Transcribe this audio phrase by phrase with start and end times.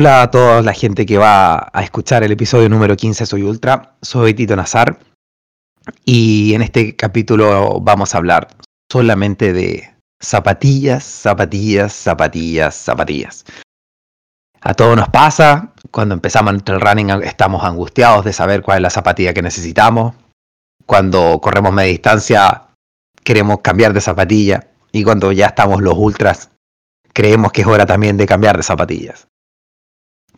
[0.00, 3.96] Hola a toda la gente que va a escuchar el episodio número 15 Soy Ultra.
[4.00, 4.96] Soy Tito Nazar
[6.04, 8.46] y en este capítulo vamos a hablar
[8.92, 9.92] solamente de
[10.22, 13.44] zapatillas, zapatillas, zapatillas, zapatillas.
[14.60, 18.90] A todos nos pasa, cuando empezamos el running estamos angustiados de saber cuál es la
[18.90, 20.14] zapatilla que necesitamos.
[20.86, 22.68] Cuando corremos media distancia
[23.24, 26.52] queremos cambiar de zapatilla y cuando ya estamos los ultras
[27.12, 29.27] creemos que es hora también de cambiar de zapatillas.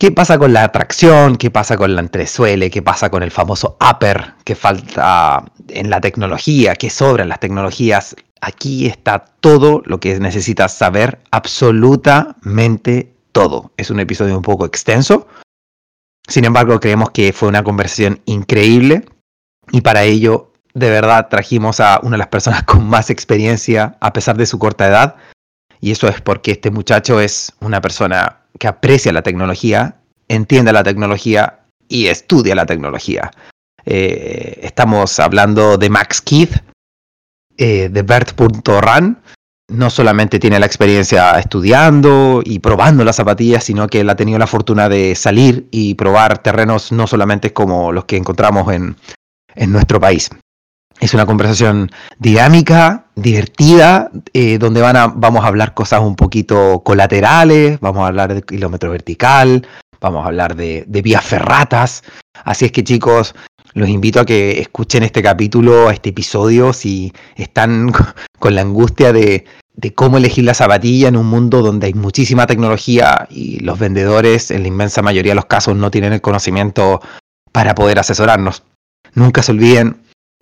[0.01, 1.37] ¿Qué pasa con la tracción?
[1.37, 2.71] ¿Qué pasa con la entresuele?
[2.71, 6.75] ¿Qué pasa con el famoso upper que falta en la tecnología?
[6.75, 8.17] ¿Qué sobra en las tecnologías?
[8.41, 13.73] Aquí está todo lo que necesitas saber, absolutamente todo.
[13.77, 15.29] Es un episodio un poco extenso.
[16.27, 19.05] Sin embargo, creemos que fue una conversación increíble
[19.71, 24.15] y para ello, de verdad, trajimos a una de las personas con más experiencia a
[24.15, 25.17] pesar de su corta edad.
[25.79, 29.97] Y eso es porque este muchacho es una persona que aprecia la tecnología,
[30.29, 33.31] entiende la tecnología y estudia la tecnología.
[33.87, 36.57] Eh, estamos hablando de Max Keith,
[37.57, 39.23] eh, de Bert.ran.
[39.69, 44.39] No solamente tiene la experiencia estudiando y probando las zapatillas, sino que él ha tenido
[44.39, 48.95] la fortuna de salir y probar terrenos no solamente como los que encontramos en,
[49.55, 50.29] en nuestro país.
[51.01, 56.83] Es una conversación dinámica, divertida, eh, donde van a, vamos a hablar cosas un poquito
[56.85, 59.67] colaterales, vamos a hablar de kilómetro vertical,
[59.99, 62.03] vamos a hablar de, vías ferratas.
[62.45, 63.35] Así es que chicos,
[63.73, 67.93] los invito a que escuchen este capítulo, este episodio, si están
[68.39, 72.47] con la angustia de, de cómo elegir la zapatilla en un mundo donde hay muchísima
[72.47, 77.01] tecnología y los vendedores en la inmensa mayoría de los casos no tienen el conocimiento
[77.53, 78.65] para poder asesorarnos.
[79.15, 79.97] Nunca se olviden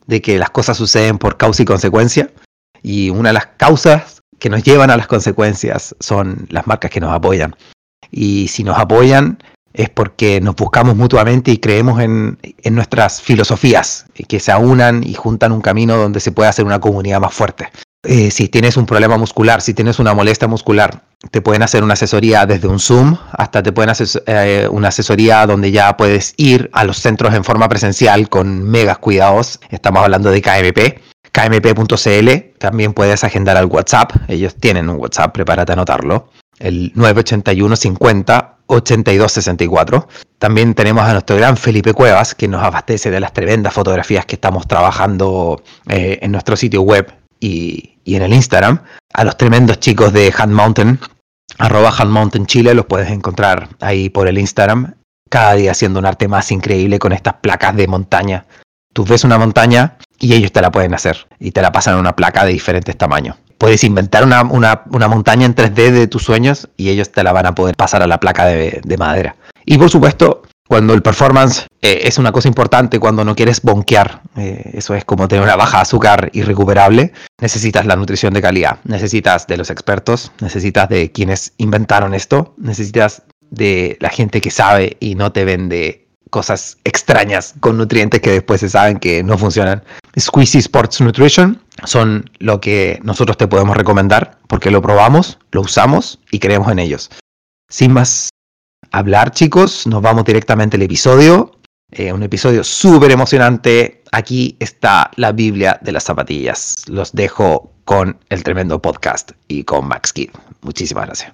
[0.08, 2.32] de que las cosas suceden por causa y consecuencia.
[2.82, 7.00] Y una de las causas que nos llevan a las consecuencias son las marcas que
[7.00, 7.54] nos apoyan.
[8.10, 9.38] Y si nos apoyan
[9.74, 15.14] es porque nos buscamos mutuamente y creemos en, en nuestras filosofías, que se aunan y
[15.14, 17.68] juntan un camino donde se puede hacer una comunidad más fuerte.
[18.04, 21.94] Eh, si tienes un problema muscular, si tienes una molestia muscular, te pueden hacer una
[21.94, 26.70] asesoría desde un Zoom hasta te pueden hacer eh, una asesoría donde ya puedes ir
[26.72, 29.58] a los centros en forma presencial con megas cuidados.
[29.70, 31.00] Estamos hablando de KMP.
[31.32, 37.76] KMP.cl, también puedes agendar al WhatsApp, ellos tienen un WhatsApp, prepárate a anotarlo, el 981
[37.76, 40.08] 50 8264.
[40.38, 44.36] También tenemos a nuestro gran Felipe Cuevas, que nos abastece de las tremendas fotografías que
[44.36, 48.82] estamos trabajando eh, en nuestro sitio web y, en el Instagram.
[49.12, 50.98] A los tremendos chicos de Hand Mountain,
[51.58, 54.94] arroba Hand Mountain Chile, los puedes encontrar ahí por el Instagram.
[55.30, 58.46] Cada día haciendo un arte más increíble con estas placas de montaña.
[58.94, 62.00] Tú ves una montaña y ellos te la pueden hacer y te la pasan en
[62.00, 63.36] una placa de diferentes tamaños.
[63.58, 67.54] Puedes inventar una, montaña en 3D de tus sueños y ellos te la van a
[67.54, 69.36] poder pasar a la placa de madera.
[69.66, 74.20] Y por supuesto, cuando el performance eh, es una cosa importante, cuando no quieres bonquear,
[74.36, 79.46] eh, eso es como tener una baja azúcar irrecuperable, necesitas la nutrición de calidad, necesitas
[79.46, 85.14] de los expertos, necesitas de quienes inventaron esto, necesitas de la gente que sabe y
[85.14, 89.82] no te vende cosas extrañas con nutrientes que después se saben que no funcionan.
[90.18, 96.20] Squeezy Sports Nutrition son lo que nosotros te podemos recomendar porque lo probamos, lo usamos
[96.30, 97.10] y creemos en ellos.
[97.70, 98.28] Sin más
[98.92, 99.86] hablar, chicos.
[99.86, 101.52] Nos vamos directamente al episodio.
[101.90, 104.02] Eh, un episodio súper emocionante.
[104.12, 106.84] Aquí está la Biblia de las zapatillas.
[106.88, 110.30] Los dejo con el tremendo podcast y con Max Kid.
[110.60, 111.32] Muchísimas gracias.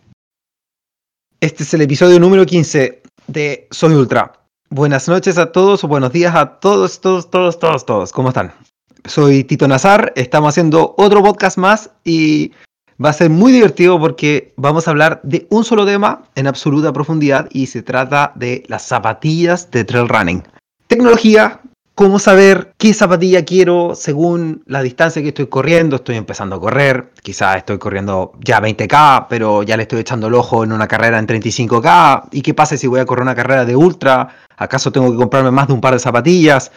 [1.41, 4.33] Este es el episodio número 15 de Soy Ultra.
[4.71, 8.13] Buenas noches a todos o buenos días a todos, todos, todos, todos, todos.
[8.13, 8.53] ¿Cómo están?
[9.05, 10.13] Soy Tito Nazar.
[10.17, 12.53] Estamos haciendo otro podcast más y
[13.03, 16.93] Va a ser muy divertido porque vamos a hablar de un solo tema en absoluta
[16.93, 20.43] profundidad y se trata de las zapatillas de trail running.
[20.87, 21.61] Tecnología,
[21.97, 25.97] cómo saber qué zapatilla quiero según la distancia que estoy corriendo.
[25.97, 30.35] Estoy empezando a correr, quizás estoy corriendo ya 20k, pero ya le estoy echando el
[30.35, 32.29] ojo en una carrera en 35k.
[32.31, 34.29] ¿Y qué pasa si voy a correr una carrera de ultra?
[34.57, 36.71] ¿Acaso tengo que comprarme más de un par de zapatillas?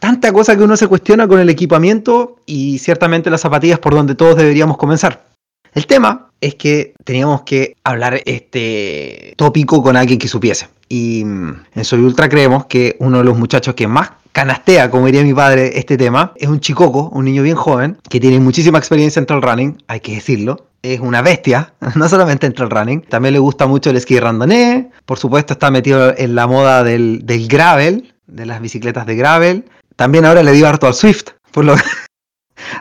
[0.00, 4.14] Tanta cosa que uno se cuestiona con el equipamiento y ciertamente las zapatillas por donde
[4.14, 5.29] todos deberíamos comenzar.
[5.74, 10.68] El tema es que teníamos que hablar este tópico con alguien que supiese.
[10.88, 15.06] Y mm, en Soy Ultra creemos que uno de los muchachos que más canastea, como
[15.06, 18.78] diría mi padre, este tema, es un chicoco, un niño bien joven, que tiene muchísima
[18.78, 20.66] experiencia en trail running, hay que decirlo.
[20.82, 24.90] Es una bestia, no solamente en trail running, también le gusta mucho el esquí randonné,
[25.04, 29.64] por supuesto está metido en la moda del, del gravel, de las bicicletas de gravel.
[29.96, 31.74] También ahora le dio harto al Swift, por lo,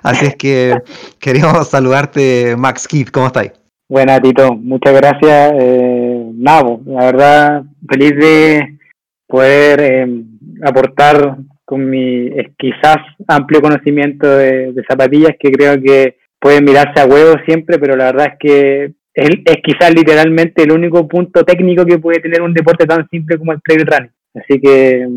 [0.03, 0.73] Así es que
[1.19, 3.51] queríamos saludarte, Max Keith, ¿cómo estáis?
[3.89, 4.53] Buena, Tito.
[4.53, 5.53] Muchas gracias.
[5.59, 8.77] Eh, Nabo, la verdad, feliz de
[9.25, 10.23] poder eh,
[10.63, 12.97] aportar con mi quizás
[13.27, 18.27] amplio conocimiento de, zapatillas que creo que pueden mirarse a huevo siempre, pero la verdad
[18.33, 18.83] es que
[19.13, 23.37] es, es, quizás literalmente el único punto técnico que puede tener un deporte tan simple
[23.37, 24.11] como el trail running.
[24.35, 25.07] Así que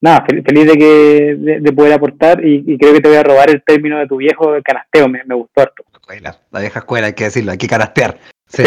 [0.00, 3.62] nada, feliz de que de, poder aportar y, creo que te voy a robar el
[3.62, 5.84] término de tu viejo canasteo, me, me gustó harto.
[6.50, 8.18] La vieja escuela, hay que decirlo, hay que canastear.
[8.48, 8.64] Sí.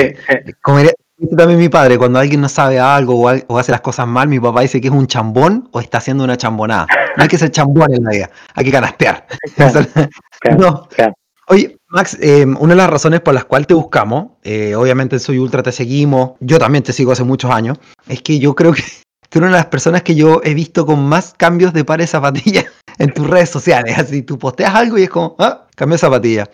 [0.62, 0.94] Como diría
[1.38, 4.62] también mi padre, cuando alguien no sabe algo o, hace las cosas mal, mi papá
[4.62, 6.88] dice que es un chambón o está haciendo una chambonada.
[7.16, 9.26] No hay que ser chambón en la vida, hay que canastear.
[11.48, 15.38] Oye, Max, eh, una de las razones por las cuales te buscamos, eh, obviamente Soy
[15.40, 17.78] Ultra te seguimos, yo también te sigo hace muchos años,
[18.08, 18.82] es que yo creo que
[19.34, 22.10] tú eres una de las personas que yo he visto con más cambios de pares
[22.10, 22.66] de zapatillas
[23.00, 23.98] en tus redes sociales.
[23.98, 26.50] Así tú posteas algo y es como, ah, cambio de zapatilla.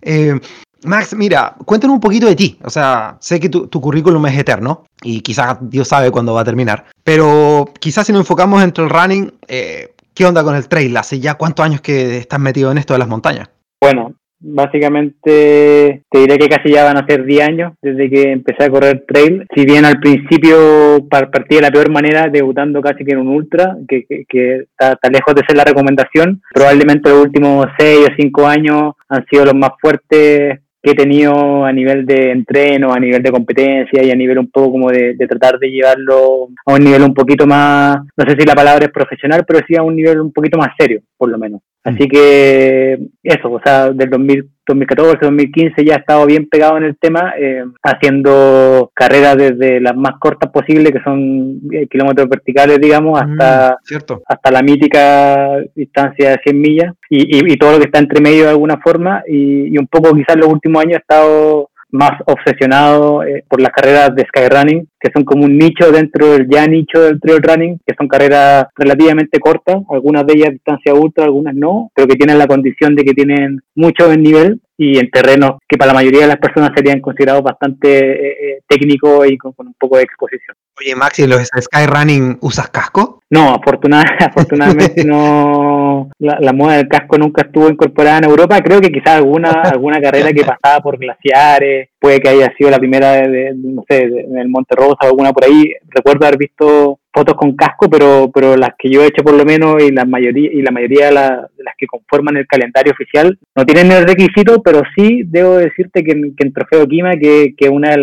[0.00, 0.40] Eh,
[0.84, 2.58] Max, mira, cuéntanos un poquito de ti.
[2.64, 6.44] O sea, sé que tu, currículum es eterno y quizás Dios sabe cuándo va a
[6.44, 6.86] terminar.
[7.04, 10.96] Pero quizás si nos enfocamos entre el running, eh, ¿qué onda con el trail?
[10.96, 13.50] ¿Hace ya cuántos años que estás metido en esto de las montañas?
[13.78, 18.64] Bueno, Básicamente te diré que casi ya van a ser 10 años desde que empecé
[18.64, 19.46] a correr trail.
[19.54, 23.76] Si bien al principio partí de la peor manera, debutando casi que en un ultra,
[23.86, 29.24] que, está, lejos de ser la recomendación, probablemente los últimos 6 o 5 años han
[29.26, 34.02] sido los más fuertes que he tenido a nivel de entreno, a nivel de competencia
[34.02, 37.14] y a nivel un poco como de, de, tratar de llevarlo a un nivel un
[37.14, 40.32] poquito más, no sé si la palabra es profesional, pero sí a un nivel un
[40.32, 41.60] poquito más serio, por lo menos.
[41.84, 46.96] Así que eso, o sea, del 2014, 2015 ya he estado bien pegado en el
[46.96, 53.20] tema, eh, haciendo carreras desde las más cortas posibles, que son eh, kilómetros verticales, digamos,
[53.20, 53.78] mm, hasta,
[54.26, 56.94] hasta la mítica distancia de 100 millas.
[57.10, 59.22] Y, y, todo lo que está entre medio de alguna forma.
[59.26, 63.70] Y, y un poco quizás los últimos años he estado más obsesionado eh, por las
[63.70, 67.78] carreras de skyrunning, que son como un nicho dentro del ya nicho del trail running,
[67.86, 72.38] que son carreras relativamente cortas, algunas de ellas distancia ultra, algunas no, pero que tienen
[72.38, 76.28] la condición de que tienen mucho nivel y en terrenos que para la mayoría de
[76.28, 80.56] las personas serían considerados bastante eh, eh, técnicos y con, un poco de exposición.
[80.80, 83.20] Oye, Maxi, ¿los skyrunning usas casco?
[83.30, 85.81] No, afortunadamente no.
[86.18, 88.60] La, moda del casco nunca estuvo incorporada en Europa.
[88.60, 92.78] Creo que quizás alguna alguna carrera que pasaba por glaciares, puede que haya sido la
[92.78, 95.72] primera de, no sé, en el Monte Rosa o alguna por ahí.
[95.88, 99.44] Recuerdo haber visto fotos con casco, pero pero las que yo he hecho por lo
[99.44, 103.64] menos y la mayoría y la mayoría de, las que conforman el calendario oficial no
[103.64, 107.90] tienen el requisito, pero sí debo decirte que, que en Trofeo Quima, que es una
[107.90, 107.96] de,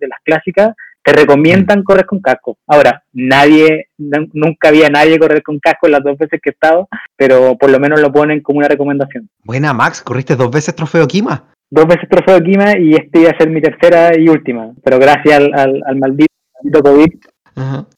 [0.00, 0.74] de las clásicas,
[1.06, 2.58] te recomiendan correr con casco.
[2.66, 6.88] Ahora, nadie, nunca había nadie correr con casco en las dos veces que he estado,
[7.14, 9.30] pero por lo menos lo ponen como una recomendación.
[9.44, 11.44] Buena, Max, corriste dos veces trofeo Kima.
[11.70, 15.36] Dos veces trofeo Kima y este iba a ser mi tercera y última, pero gracias
[15.36, 16.26] al, al, maldito,
[16.82, 17.12] COVID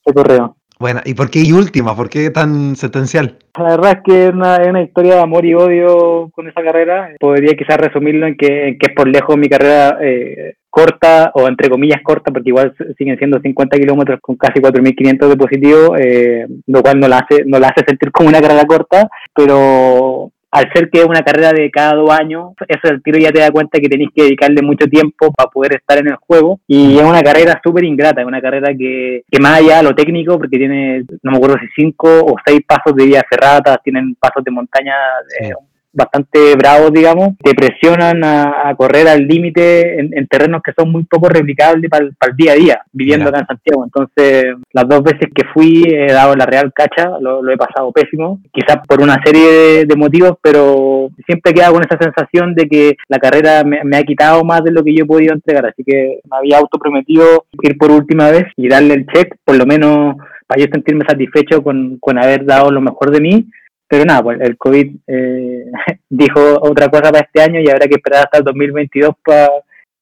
[0.05, 0.57] se corrió.
[0.78, 1.96] Bueno, ¿y por qué y última?
[1.96, 3.36] ¿Por qué tan sentencial?
[3.56, 7.10] La verdad es que es una, una, historia de amor y odio con esa carrera.
[7.19, 11.69] Podría quizás resumirlo en que, que es por lejos mi carrera eh, corta o entre
[11.69, 16.82] comillas corta, porque igual siguen siendo 50 kilómetros con casi 4.500 de positivo, eh, lo
[16.82, 20.91] cual no la, hace, no la hace sentir como una carrera corta, pero al ser
[20.91, 23.79] que es una carrera de cada dos años, eso el tiro ya te da cuenta
[23.79, 26.60] que tenéis que dedicarle mucho tiempo para poder estar en el juego.
[26.67, 29.94] Y es una carrera súper ingrata, es una carrera que, que más allá de lo
[29.94, 34.17] técnico, porque tiene, no me acuerdo si cinco o seis pasos de vía ferrata, tienen
[34.17, 34.94] pasos de montaña
[35.41, 35.53] eh,
[35.92, 41.28] bastante bravos, digamos, te presionan a, correr al límite en, terrenos que son muy poco
[41.28, 43.84] replicables para el, día a día, viviendo acá en Santiago.
[43.84, 48.40] Entonces, las dos veces que fui he dado la real cacha, lo, he pasado pésimo,
[48.52, 52.96] quizás por una serie de, motivos, pero siempre he quedado con esa sensación de que
[53.08, 56.20] la carrera me, ha quitado más de lo que yo he podido entregar, así que
[56.30, 60.16] me había autoprometido ir por última vez y darle el check, por lo menos
[60.46, 63.48] para yo sentirme satisfecho con, con haber dado lo mejor de mí
[63.88, 65.64] pero nada, pues el COVID eh,
[66.10, 69.48] dijo otra cosa para este año y habrá que esperar hasta el 2022 para,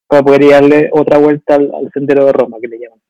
[0.08, 3.00] poder darle otra vuelta al, sendero de Roma, que le llaman.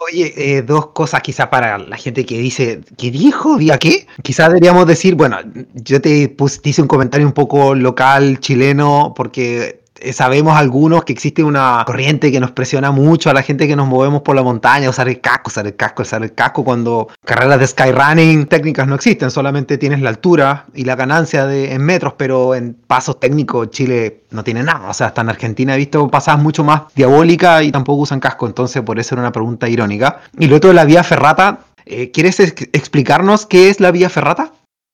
[0.00, 3.58] Oye, eh, dos cosas quizás para la gente que dice, ¿qué dijo?
[3.58, 4.06] ¿Diga qué?
[4.22, 5.38] Quizás deberíamos decir, bueno,
[5.74, 9.79] yo te, puse, hice un comentario un poco local, chileno, porque
[10.12, 13.86] sabemos algunos que existe una corriente que nos presiona mucho a la gente que nos
[13.86, 17.60] movemos por la montaña, usar el casco, usar el casco, usar el casco, cuando carreras
[17.60, 22.54] de skyrunning técnicas no existen, solamente tienes la altura y la ganancia en metros, pero
[22.54, 24.88] en pasos técnicos Chile no tiene nada.
[24.88, 28.46] O sea, hasta en Argentina he visto pasadas mucho más diabólicas y tampoco usan casco,
[28.46, 30.20] entonces por eso era una pregunta irónica.
[30.38, 34.52] Y lo otro de la vía ferrata, eh, ¿quieres explicarnos qué es la vía ferrata?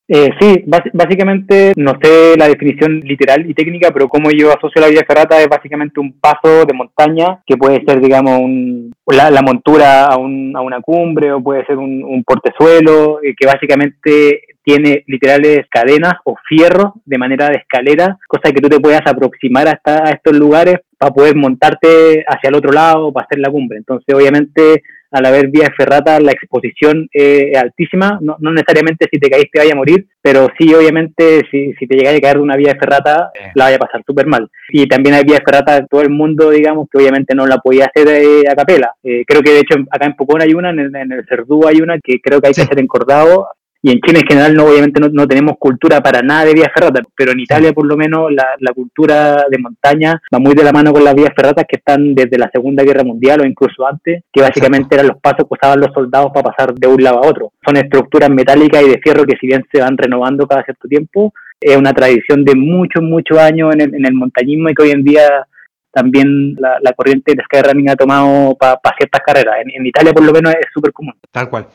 [0.09, 4.89] Eh, sí, básicamente no sé la definición literal y técnica, pero como yo asocio la
[4.89, 10.07] vía ferrata es básicamente un paso de montaña que puede ser, digamos, un, la, montura
[10.07, 15.05] a, un, a, una cumbre o puede ser un, un portezuelo, eh, que básicamente tiene
[15.07, 20.09] literales cadenas o fierros de manera de escalera, cosa que tú te puedas aproximar hasta
[20.09, 23.79] a estos lugares para poder montarte hacia el otro lado para hacer la cumbre.
[23.79, 28.19] Entonces, obviamente, al haber vías ferratas, la exposición es altísima.
[28.21, 31.97] No, necesariamente si te caíste te vaya a morir, pero sí, obviamente, si, si te
[31.97, 34.49] llegas a caer de una vía de ferrata, la vaya a pasar súper mal.
[34.71, 37.87] Y también hay vías ferratas de todo el mundo, digamos, que obviamente no la podía
[37.87, 38.93] hacer eh, a capela.
[39.03, 41.67] Eh, creo que de hecho acá en Pocón hay una, en el, en el Cerdú
[41.67, 43.47] hay una que creo que hay que hacer encordado
[43.87, 47.07] y en Chile en general no obviamente no, tenemos cultura para nada de vías ferratas,
[47.15, 50.93] pero en Italia por lo menos la, cultura de montaña va muy de la mano
[50.93, 54.41] con las vías ferratas que están desde la Segunda Guerra Mundial o incluso antes, que
[54.41, 57.53] básicamente eran los pasos que usaban los soldados para pasar de un lado a otro.
[57.65, 61.33] Son estructuras metálicas y de fierro que si bien se van renovando cada cierto tiempo,
[61.61, 64.91] es una tradición de muchos, muchos años en el, en el montañismo y que hoy
[64.91, 65.47] en día
[65.93, 69.55] también la, corriente de skyrunning ha tomado para ciertas carreras.
[69.65, 71.15] En, en Italia por lo menos es súper común.
[71.31, 71.69] Tal cual.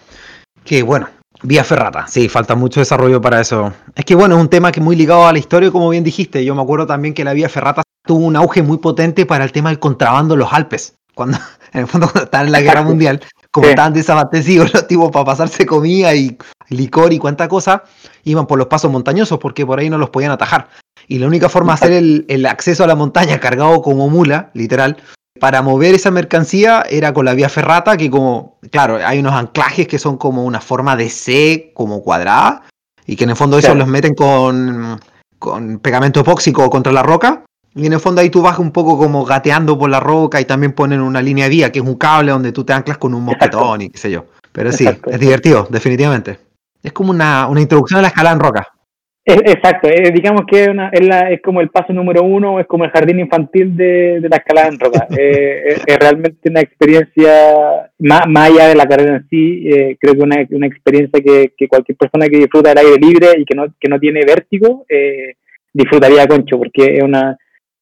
[0.66, 1.08] Que bueno,
[1.44, 3.74] Vía ferrata, sí, falta mucho desarrollo para eso.
[3.96, 6.46] Es que bueno, es un tema que muy ligado a la historia, como bien dijiste.
[6.46, 9.52] Yo me acuerdo también que la vía ferrata tuvo un auge muy potente para el
[9.52, 10.96] tema del contrabando en los Alpes.
[11.16, 11.38] Cuando,
[11.74, 13.22] en el fondo, cuando estaban en la guerra mundial,
[13.52, 16.38] como estaban desabastecidos los tipos para pasarse comida y
[16.70, 17.84] licor y cuánta cosa,
[18.24, 20.70] iban por los pasos montañosos porque por ahí no los podían atajar.
[21.08, 24.52] Y la única forma de hacer el, el acceso a la montaña cargado como mula,
[24.54, 24.98] literal,
[25.42, 29.88] para mover esa mercancía era con la vía ferrata, que como, claro, hay unos anclajes
[29.88, 32.62] que son como una forma de C, como cuadrada,
[33.08, 35.00] y que en el fondo esos los meten con,
[35.40, 37.44] con pegamento epóxico contra la roca,
[37.74, 40.46] y en el fondo ahí tú vas un poco como gateando por la roca y
[40.46, 43.16] también ponen una línea de vía, que es un cable donde tú te anclas con
[43.16, 44.26] un mosquetón y qué sé yo.
[44.52, 46.38] Pero sí, es divertido, definitivamente.
[46.84, 48.68] Es como una, una introducción a la escalada en roca.
[49.24, 52.66] Exacto, eh, digamos que es, una, es, la, es, como el paso número uno, es
[52.66, 55.08] como el jardín infantil de, de la escalada en roca.
[55.22, 60.22] Eh, es, realmente una experiencia, más, allá de la carrera en sí, eh, creo que
[60.22, 63.68] una, una experiencia que, que, cualquier persona que disfruta del aire libre y que no,
[63.80, 64.86] que no tiene vértigo,
[65.74, 67.38] disfrutaría concho, porque es una,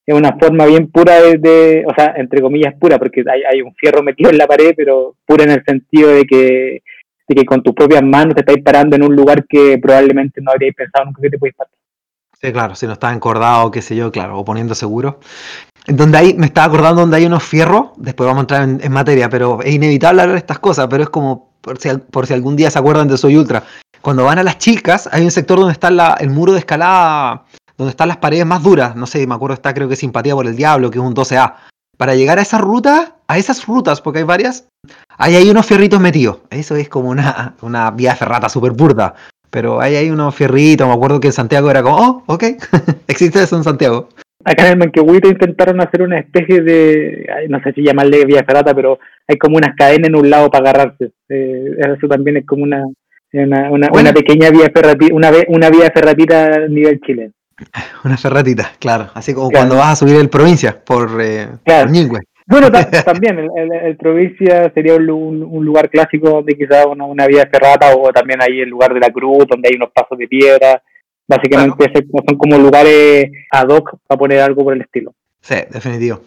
[0.06, 3.74] es una forma bien pura de, o sea, entre comillas pura, porque hay, hay un
[3.76, 6.82] fierro metido en la pared, pero pura en el sentido de que
[7.30, 10.52] de que con tus propias manos te estáis parando en un lugar que probablemente no
[10.52, 11.72] habríais pensado nunca que te podéis parar.
[12.42, 15.20] Sí, claro, si no estás encordado, qué sé yo, claro, o poniendo seguro.
[15.86, 19.30] Donde hay, me estaba acordando donde hay unos fierros, después vamos a entrar en, materia,
[19.30, 22.56] pero es inevitable hablar de estas cosas, pero es como, por si, por si algún
[22.56, 23.64] día se acuerdan de Soy Ultra,
[24.02, 27.44] cuando van a las chicas, hay un sector donde está el muro de escalada,
[27.78, 30.48] donde están las paredes más duras, no sé, me acuerdo está creo que Simpatía por
[30.48, 31.56] el Diablo, que es un 12A.
[32.00, 34.70] Para llegar a esa ruta, a esas rutas, porque hay varias,
[35.18, 36.40] hay ahí unos fierritos metidos.
[36.50, 39.16] Eso es como una, una vía ferrata súper burda.
[39.50, 40.88] Pero hay ahí unos fierritos.
[40.88, 42.44] Me acuerdo que en Santiago era como, oh, ok,
[43.10, 44.08] existe eso en Santiago.
[44.46, 48.74] Acá en el Manquehuito intentaron hacer una especie de, no sé si llamarle vía ferrata,
[48.74, 51.12] pero hay como unas cadenas en un lado para agarrarse.
[51.28, 52.86] Eh, eso también es como una,
[53.34, 57.34] una, una, pequeña vía ferratita, una, una vía ferratita a nivel chileno.
[58.04, 59.10] Una ferratita, claro.
[59.14, 61.90] Así como cuando vas a subir el provincia por, eh, por
[62.50, 62.72] bueno,
[63.06, 68.42] también el, provincia sería un, lugar clásico donde quizás una, una vía ferrata o también
[68.42, 70.82] hay el lugar de la cruz donde hay unos pasos de piedra.
[71.28, 71.94] Básicamente
[72.28, 75.14] son como lugares ad hoc para poner algo por el estilo.
[75.42, 76.22] Sí, definitivo.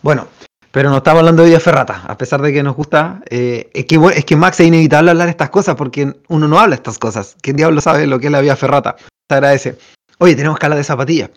[0.00, 0.28] Bueno,
[0.70, 3.22] pero no estamos hablando de vía ferrata, a pesar de que nos gusta.
[3.28, 6.60] Eh, es, que, es que Max es inevitable hablar de estas cosas porque uno no
[6.60, 7.36] habla de estas cosas.
[7.42, 8.94] ¿Quién diablo sabe lo que es la vía ferrata?
[9.26, 9.76] Te agradece.
[10.18, 11.30] Oye, tenemos que hablar de zapatillas.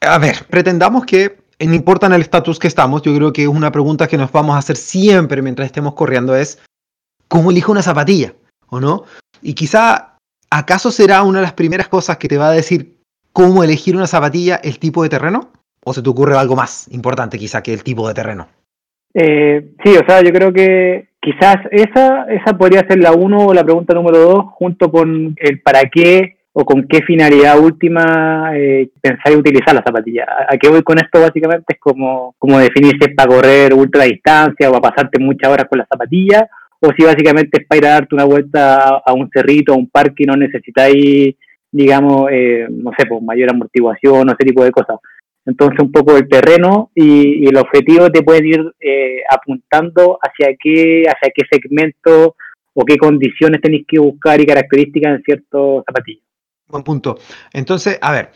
[0.00, 3.70] A ver, pretendamos que no importa en el estatus que estamos, yo creo que una
[3.70, 6.60] pregunta que nos vamos a hacer siempre mientras estemos corriendo es,
[7.28, 8.34] ¿cómo elijo una zapatilla?
[8.68, 9.04] ¿O no?
[9.42, 10.16] Y quizá,
[10.50, 12.96] ¿acaso será una de las primeras cosas que te va a decir
[13.32, 15.52] cómo elegir una zapatilla el tipo de terreno?
[15.84, 18.48] ¿O se te ocurre algo más importante quizá que el tipo de terreno?
[19.14, 23.54] Eh, sí, o sea, yo creo que quizás esa, esa podría ser la uno o
[23.54, 28.90] la pregunta número dos, junto con el para qué o con qué finalidad última eh,
[29.00, 30.26] pensáis utilizar la zapatilla.
[30.48, 31.74] ¿A qué voy con esto básicamente?
[31.74, 35.66] Es como, como definir si es para correr ultra distancia o para pasarte muchas horas
[35.68, 36.46] con la zapatilla,
[36.80, 39.88] o si básicamente es para ir a darte una vuelta a, un cerrito, a un
[39.88, 41.36] parque y no necesitáis,
[41.70, 44.96] digamos, eh, no sé, pues mayor amortiguación o ese tipo de cosas.
[45.46, 51.04] Entonces un poco el terreno y, el objetivo te puede ir eh, apuntando hacia qué,
[51.08, 52.36] hacia qué segmento
[52.74, 56.31] o qué condiciones tenéis que buscar y características en ciertos zapatillas.
[56.72, 57.18] Buen punto.
[57.52, 58.30] Entonces, a ver,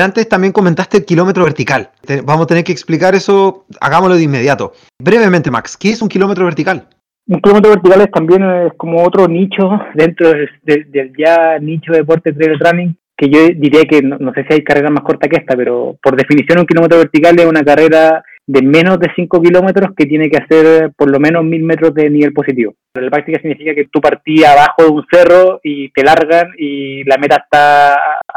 [0.00, 1.90] antes también comentaste el kilómetro vertical.
[2.24, 4.72] Vamos a tener que explicar eso, hagámoslo de inmediato.
[5.00, 6.86] Brevemente, Max, ¿qué es un kilómetro vertical?
[7.26, 12.56] Un kilómetro vertical también es como otro nicho dentro del, ya nicho de deporte trail
[12.60, 15.96] running, que yo diría que no, sé si hay carrera más corta que esta, pero
[16.00, 20.28] por definición un kilómetro vertical es una carrera de menos de 5 kilómetros que tiene
[20.28, 22.74] que hacer por lo menos 1000 metros de nivel positivo.
[22.94, 27.04] En la práctica significa que tú partís abajo de un cerro y te largan y
[27.04, 27.96] la meta está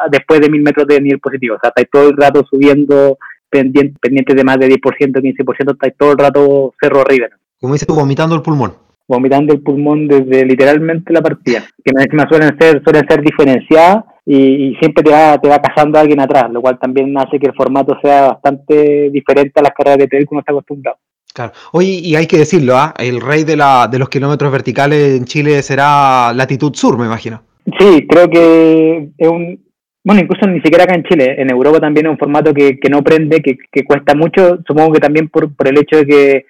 [0.10, 1.56] después de 1000 metros de nivel positivo.
[1.56, 3.18] O sea, estáis todo el rato subiendo
[3.50, 7.28] pendientes pendiente de más de 10%, 15%, estáis todo el rato cerro arriba.
[7.60, 8.74] Como dices tú, vomitando el pulmón.
[9.08, 11.64] Vomitando el pulmón desde literalmente la partida.
[11.84, 16.20] Que encima suelen ser, suelen ser diferenciadas y, siempre te va, te va cazando alguien
[16.20, 20.08] atrás, lo cual también hace que el formato sea bastante diferente a las carreras de
[20.08, 20.98] trail que uno está acostumbrado.
[21.34, 21.52] Claro.
[21.74, 22.94] Oye, y hay que decirlo, ¿ah?
[22.98, 27.42] el rey de, la, de los kilómetros verticales en Chile será latitud sur, me imagino.
[27.78, 29.60] Sí, creo que es un,
[30.04, 32.90] bueno, incluso ni siquiera acá en Chile, en Europa también es un formato que, que
[32.90, 36.46] no prende, que, que, cuesta mucho, supongo que también por, por el hecho de que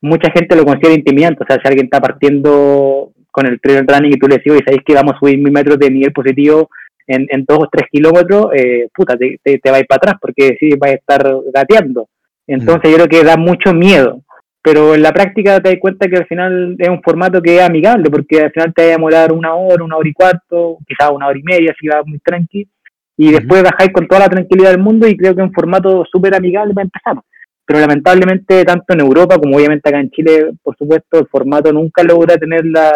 [0.00, 4.12] mucha gente lo considera intimidante, o sea, si alguien está partiendo con el trail running
[4.12, 6.70] y tú le decís, y sabéis que vamos a subir mil metros de nivel positivo
[7.10, 10.56] en, en dos o tres kilómetros, eh, puta, te, te, te vais para atrás porque
[10.58, 12.08] sí vas a estar gateando.
[12.46, 14.22] Entonces yo creo que da mucho miedo.
[14.62, 17.62] Pero en la práctica te das cuenta que al final es un formato que es
[17.62, 21.10] amigable, porque al final te va a demorar una hora, una hora y cuarto, quizás
[21.10, 22.68] una hora y media, si va muy tranqui,
[23.16, 26.04] y después bajáis con toda la tranquilidad del mundo y creo que es un formato
[26.10, 27.16] súper amigable para empezar.
[27.64, 32.02] Pero lamentablemente, tanto en Europa como obviamente acá en Chile, por supuesto, el formato nunca
[32.02, 32.92] logra tener la,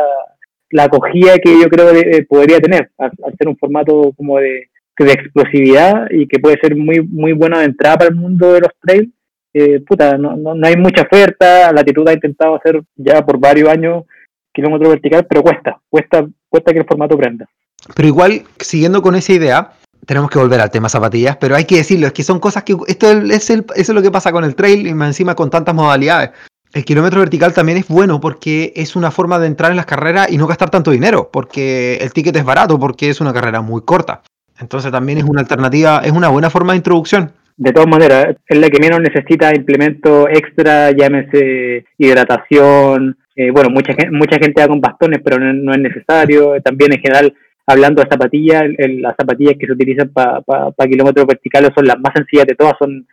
[0.74, 4.68] la acogida que yo creo que eh, podría tener, al, ser un formato como de,
[4.98, 8.60] de, explosividad y que puede ser muy muy bueno de entrada para el mundo de
[8.60, 9.08] los trails.
[9.52, 13.68] Eh, puta, no, no, no, hay mucha oferta, Latitud ha intentado hacer ya por varios
[13.68, 14.02] años
[14.52, 17.48] kilómetro vertical, pero cuesta, cuesta, cuesta que el formato prenda.
[17.94, 19.72] Pero igual, siguiendo con esa idea,
[20.06, 22.76] tenemos que volver al tema zapatillas, pero hay que decirlo, es que son cosas que,
[22.88, 25.74] esto es, el, eso es lo que pasa con el trail y encima con tantas
[25.74, 26.30] modalidades
[26.74, 30.30] el kilómetro vertical también es bueno porque es una forma de entrar en las carreras
[30.30, 33.82] y no gastar tanto dinero, porque el ticket es barato, porque es una carrera muy
[33.82, 34.22] corta.
[34.58, 37.30] Entonces también es una alternativa, es una buena forma de introducción.
[37.56, 43.16] De todas maneras, es la que menos necesita implementos extra, llámese hidratación.
[43.36, 46.60] Eh, bueno, mucha mucha gente va con bastones, pero no, es necesario.
[46.60, 47.34] También en general,
[47.66, 52.46] hablando de zapatillas, las zapatillas que se utilizan para kilómetros verticales son las más sencillas
[52.46, 53.06] de todas, son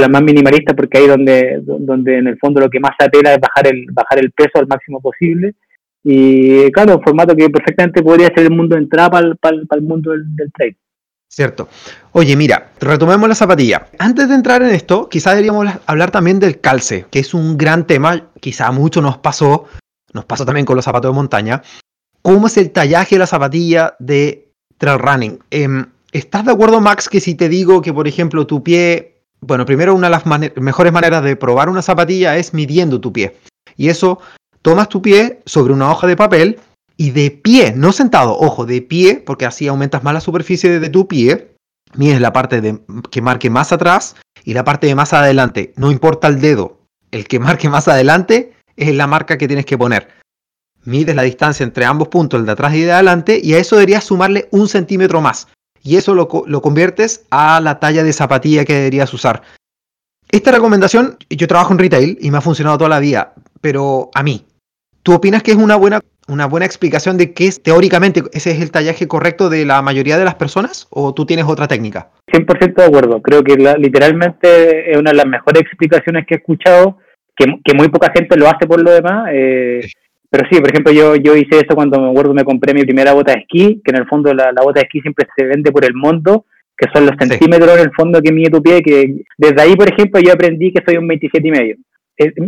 [0.00, 3.40] las más minimalistas porque ahí donde, donde en el fondo lo que más apela es
[3.40, 5.54] bajar el, bajar el peso al máximo posible.
[6.02, 10.10] Y claro, un formato que perfectamente podría ser el mundo de entrada para el, mundo
[10.12, 10.76] del, trade.
[11.28, 11.68] Cierto.
[12.12, 13.88] Oye, mira, retomemos la zapatilla.
[13.98, 17.86] Antes de entrar en esto, quizá deberíamos hablar también del calce, que es un gran
[17.86, 19.64] tema, quizá mucho nos pasó,
[20.12, 21.62] nos pasó también con los zapatos de montaña.
[22.20, 25.38] ¿Cómo es el tallaje de la zapatilla de trail running?
[25.50, 29.13] Em, ¿Estás de acuerdo, Max, que si te digo que, por ejemplo, tu pie
[29.46, 30.24] bueno, primero una de las
[30.56, 33.36] mejores maneras de probar una zapatilla es midiendo tu pie.
[33.76, 34.20] Y eso,
[34.62, 36.60] tomas tu pie sobre una hoja de papel
[36.96, 40.88] y de pie, no sentado, ojo, de pie, porque así aumentas más la superficie de
[40.88, 41.54] tu pie,
[41.96, 42.80] mides la parte
[43.10, 45.72] que marque más atrás y la parte de más adelante.
[45.76, 46.80] No importa el dedo,
[47.10, 50.08] el que marque más adelante es la marca que tienes que poner.
[50.84, 53.76] Mides la distancia entre ambos puntos, el de atrás y de adelante, y a eso
[53.76, 55.48] deberías sumarle un centímetro más
[55.84, 59.42] y eso lo, conviertes a la talla de zapatilla que deberías usar.
[60.32, 64.22] Esta recomendación, yo trabajo en retail y me ha funcionado toda la vida, pero a
[64.22, 64.44] mí,
[65.02, 68.62] ¿tú opinas que es una buena, una buena explicación de que es, teóricamente ese es
[68.62, 72.08] el tallaje correcto de la mayoría de las personas o tú tienes otra técnica?
[72.32, 76.98] 100% de acuerdo, creo que literalmente es una de las mejores explicaciones que he escuchado,
[77.36, 79.28] que, muy poca gente lo hace por lo demás.
[79.32, 79.86] Eh,
[80.34, 83.12] pero sí, por ejemplo, yo, yo hice eso cuando me acuerdo me compré mi primera
[83.12, 85.84] bota de esquí, que en el fondo la, bota de esquí siempre se vende por
[85.84, 89.62] el monto, que son los centímetros en el fondo que mide tu pie, que desde
[89.62, 91.76] ahí, por ejemplo, yo aprendí que soy un 27 y medio.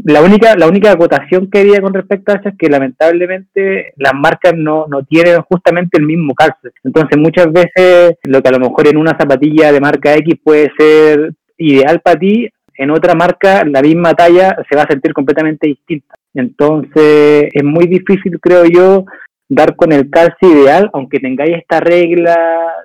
[0.03, 4.15] La única, la única acotación que había con respecto a eso es que lamentablemente las
[4.15, 6.71] marcas no, no tienen justamente el mismo calce.
[6.83, 10.73] Entonces muchas veces lo que a lo mejor en una zapatilla de marca X puede
[10.77, 15.67] ser ideal para ti, en otra marca la misma talla se va a sentir completamente
[15.67, 16.15] distinta.
[16.35, 19.05] Entonces es muy difícil, creo yo,
[19.49, 22.37] dar con el calce ideal, aunque tengáis esta regla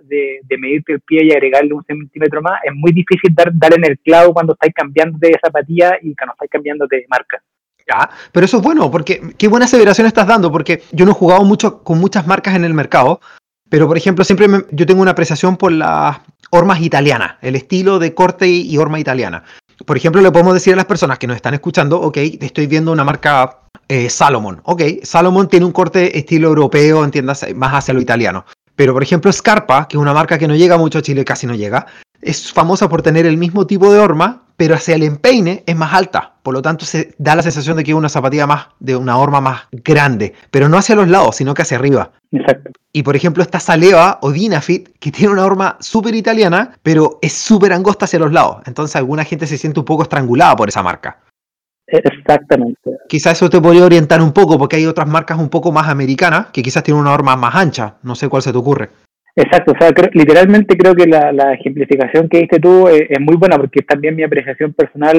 [0.03, 3.85] de, medirte el pie y agregarle un centímetro más, es muy difícil dar, dar en
[3.85, 7.41] el clavo cuando estáis cambiando de zapatilla y cuando estáis cambiando de marca.
[8.31, 11.43] Pero eso es bueno, porque qué buena aseveración estás dando, porque yo no he jugado
[11.43, 13.19] mucho con muchas marcas en el mercado,
[13.69, 16.19] pero por ejemplo, siempre yo tengo una apreciación por las
[16.51, 19.43] hormas italianas, el estilo de corte y horma italiana
[19.85, 22.91] por ejemplo, le podemos decir a las personas que nos están escuchando, ok, estoy viendo
[22.91, 24.61] una marca eh, Salomon.
[24.63, 28.45] Ok, Salomon tiene un corte estilo europeo, entiendas, más hacia lo italiano.
[28.75, 31.47] Pero por ejemplo Scarpa, que es una marca que no llega mucho a Chile, casi
[31.47, 31.85] no llega,
[32.21, 35.93] es famosa por tener el mismo tipo de horma, pero hacia el empeine es más
[35.93, 36.33] alta.
[36.43, 39.17] Por lo tanto, se da la sensación de que es una zapatilla más, de una
[39.17, 42.11] horma más grande, pero no hacia los lados, sino que hacia arriba.
[42.31, 42.71] Exacto.
[42.93, 47.33] Y por ejemplo, esta Saleva o Dinafit, que tiene una horma súper italiana, pero es
[47.33, 48.57] súper angosta hacia los lados.
[48.65, 51.19] Entonces, alguna gente se siente un poco estrangulada por esa marca.
[51.91, 52.97] Exactamente.
[53.07, 56.47] Quizás eso te podría orientar un poco, porque hay otras marcas un poco más americanas
[56.53, 57.95] que quizás tienen una horma más ancha.
[58.03, 58.89] No sé cuál se te ocurre.
[59.35, 63.55] Exacto, o sea, literalmente creo que la, ejemplificación que diste tú eh, es, muy buena
[63.55, 65.15] porque es también mi apreciación personal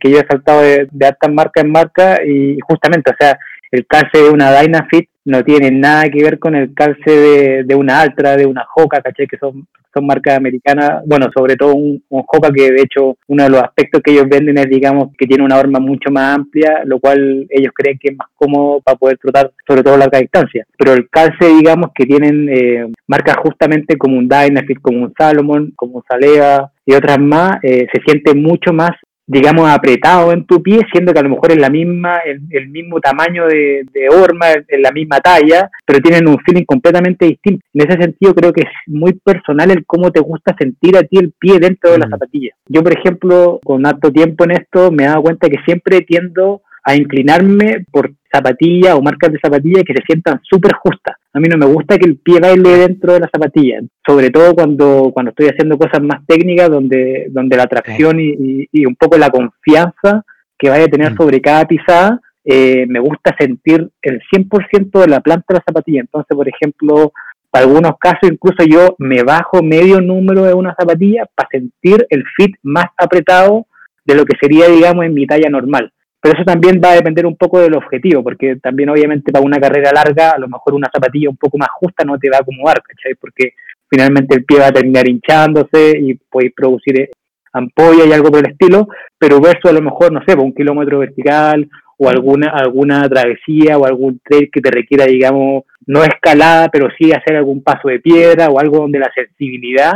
[0.00, 3.38] que yo he saltado de, de alta marca en marca y justamente, o sea,
[3.70, 7.74] el calce de una Dynafit no tiene nada que ver con el calce de, de
[7.74, 9.26] una Altra, de una Hoka, ¿caché?
[9.26, 13.50] Que son, son marcas americanas, bueno, sobre todo un, un que de hecho uno de
[13.50, 16.98] los aspectos que ellos venden es, digamos, que tiene una horma mucho más amplia, lo
[16.98, 20.66] cual ellos creen que es más cómodo para poder trotar, sobre todo a larga distancia.
[20.76, 25.72] Pero el calce, digamos, que tienen eh, marcas justamente como un Dynafit, como un Salomon,
[25.76, 28.90] como un Saleva y otras más, eh, se siente mucho más
[29.26, 33.00] digamos, apretado en tu pie, siendo que a lo mejor es la misma, el, mismo
[33.00, 37.64] tamaño de, de, horma, en la misma talla, pero tienen un feeling completamente distinto.
[37.72, 41.18] En ese sentido creo que es muy personal el cómo te gusta sentir a ti
[41.18, 42.10] el pie dentro de la mm.
[42.10, 42.54] zapatilla.
[42.66, 46.62] Yo, por ejemplo, con harto tiempo en esto, me he dado cuenta que siempre tiendo
[46.84, 51.16] a inclinarme por zapatillas o marcas de zapatillas que se sientan súper justas.
[51.34, 54.54] A mí no me gusta que el pie baile dentro de la zapatilla, sobre todo
[54.54, 59.16] cuando, cuando estoy haciendo cosas más técnicas donde, donde la tracción y, y, un poco
[59.16, 60.24] la confianza
[60.58, 61.16] que vaya a tener mm.
[61.16, 66.00] sobre cada pisada, eh, me gusta sentir el 100% de la planta de la zapatilla.
[66.00, 67.12] Entonces, por ejemplo,
[67.50, 72.24] para algunos casos incluso yo me bajo medio número de una zapatilla para sentir el
[72.36, 73.66] fit más apretado
[74.04, 75.92] de lo que sería, digamos, en mi talla normal.
[76.22, 79.58] Pero eso también va a depender un poco del objetivo, porque también obviamente para una
[79.58, 82.42] carrera larga, a lo mejor una zapatilla un poco más justa no te va a
[82.42, 83.16] acomodar, ¿cachai?
[83.16, 83.54] Porque
[83.90, 87.10] finalmente el pie va a terminar hinchándose y puedes producir eh,
[87.52, 88.86] ampolla y algo por el estilo,
[89.18, 93.84] pero versus a lo mejor, no sé, un kilómetro vertical o alguna, alguna travesía o
[93.84, 98.46] algún trail que te requiera, digamos, no escalada, pero sí hacer algún paso de piedra
[98.46, 99.94] o algo donde la sensibilidad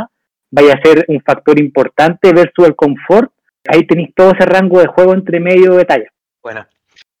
[0.51, 3.31] vaya a ser un factor importante versus el confort,
[3.65, 6.09] ahí tenéis todo ese rango de juego entre medio de talla.
[6.47, 6.65] Bueno.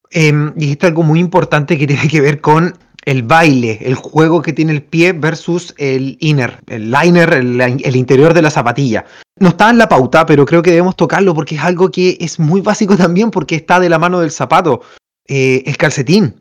[0.09, 4.53] Em, dijiste algo muy importante que tiene que ver con el baile, el juego que
[4.53, 9.03] tiene el pie versus el inner, el liner, el, interior de la zapatilla.
[9.37, 12.39] No está en la pauta, pero creo que debemos tocarlo porque es algo que es
[12.39, 14.81] muy básico también porque está de la mano del zapato.
[15.27, 16.35] Eh, el calcetín.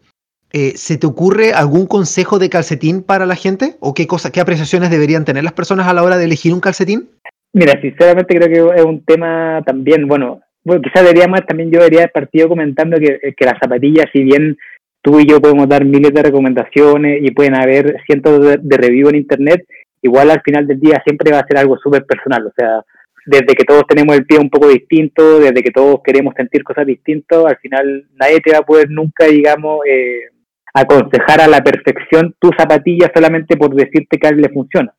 [0.53, 3.77] Eh, ¿Se te ocurre algún consejo de calcetín para la gente?
[3.81, 6.61] ¿O qué, cosa, qué apreciaciones deberían tener las personas a la hora de elegir un
[6.61, 7.11] calcetín?
[7.53, 12.01] Mira, sinceramente creo que es un tema también, bueno, bueno, quizás deberíamos, también yo debería
[12.01, 14.57] haber partido comentando que, que las zapatillas, si bien
[15.01, 19.11] tú y yo podemos dar miles de recomendaciones y pueden haber cientos de, de reviews
[19.11, 19.65] en internet,
[20.03, 22.83] igual al final del día siempre va a ser algo súper personal, o sea,
[23.27, 26.85] desde que todos tenemos el pie un poco distinto, desde que todos queremos sentir cosas
[26.85, 30.31] distintas, al final nadie te va a poder nunca, digamos, eh,
[30.75, 34.93] aconsejar a la perfección tu zapatilla solamente por decirte que a él le funciona.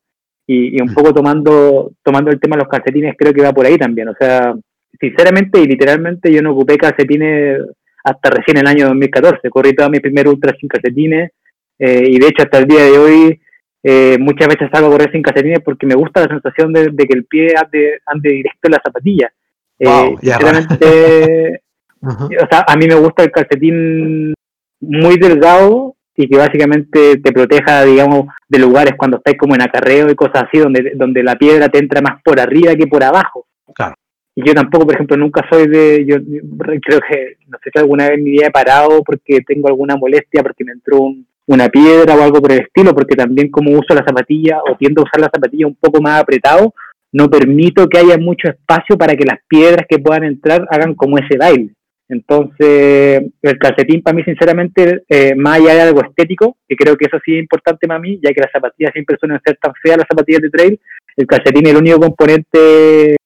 [0.47, 0.93] Y, y, un mm.
[0.93, 4.08] poco tomando, tomando el tema de los calcetines, creo que va por ahí también.
[4.08, 4.56] O sea,
[4.99, 7.62] sinceramente y literalmente yo no ocupé calcetines
[8.03, 9.49] hasta recién el año 2014.
[9.49, 11.31] Corrí toda mi primer ultra sin calcetines
[11.79, 13.41] eh, y de hecho hasta el día de hoy
[13.83, 17.13] eh, muchas veces salgo a correr sin calcetines porque me gusta la sensación de, que
[17.13, 19.31] el pie ande, ande, directo en la zapatilla.
[19.79, 21.62] Eh, sinceramente,
[22.01, 24.33] o sea, a mí me gusta el calcetín
[24.79, 30.10] muy delgado y que básicamente te proteja, digamos, de lugares cuando estáis como en acarreo
[30.10, 33.45] y cosas así, donde, donde la piedra te entra más por arriba que por abajo.
[33.75, 33.95] Claro.
[34.38, 36.17] Y yo tampoco, por ejemplo, nunca soy de, yo
[36.60, 40.63] creo que, no sé si alguna vez vida he parado porque tengo alguna molestia, porque
[40.63, 41.12] me entró
[41.47, 45.02] una piedra o algo por el estilo, porque también como uso la zapatilla o tiendo
[45.02, 46.71] a usar la zapatilla un poco más apretado,
[47.13, 51.17] no permito que haya mucho espacio para que las piedras que puedan entrar hagan como
[51.17, 51.71] ese baile.
[52.08, 57.08] Entonces, el calcetín para mí, sinceramente, eh, más allá de algo estético, que creo que
[57.08, 59.97] eso sí es importante para mí, ya que las zapatillas siempre suelen ser tan feas
[59.97, 60.80] las zapatillas de trail,
[61.15, 63.17] el calcetín es el único componente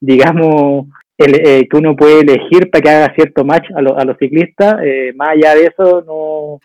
[0.00, 0.86] digamos,
[1.22, 4.76] eh, que uno puede elegir para que haga cierto match a, a los ciclistas.
[4.82, 6.60] Eh, más allá de eso, no,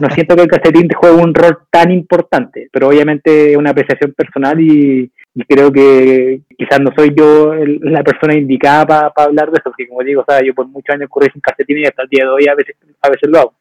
[0.00, 4.12] no siento que el calcetín juegue un rol tan importante, pero obviamente es una apreciación
[4.12, 5.12] personal y,
[5.48, 10.02] creo que quizás no soy yo la persona indicada para hablar de eso, porque como
[10.02, 12.30] digo, o sea, yo por muchos años corrí sin calcetín y hasta el día de
[12.30, 13.54] hoy a veces, a veces lo hago.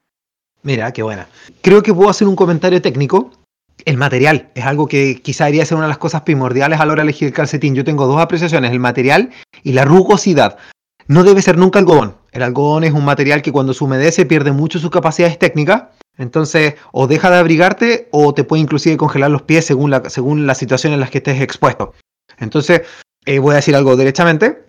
[0.64, 1.28] Mira, qué buena.
[1.62, 3.32] Creo que puedo hacer un comentario técnico
[3.90, 6.94] el material es algo que quizá debería ser una de las cosas primordiales a la
[6.94, 7.74] hora de elegir el calcetín.
[7.74, 9.32] Yo tengo dos apreciaciones, el material
[9.64, 10.60] y la rugosidad.
[11.08, 12.16] No debe ser nunca algodón.
[12.32, 15.86] El algodón es un material que cuando se humedece pierde mucho sus capacidades técnicas.
[16.20, 20.54] Entonces, o deja de abrigarte o te puede inclusive congelar los pies según la, según
[20.54, 21.94] situación en la que estés expuesto.
[22.38, 22.82] Entonces,
[23.26, 24.66] eh, voy a decir algo derechamente.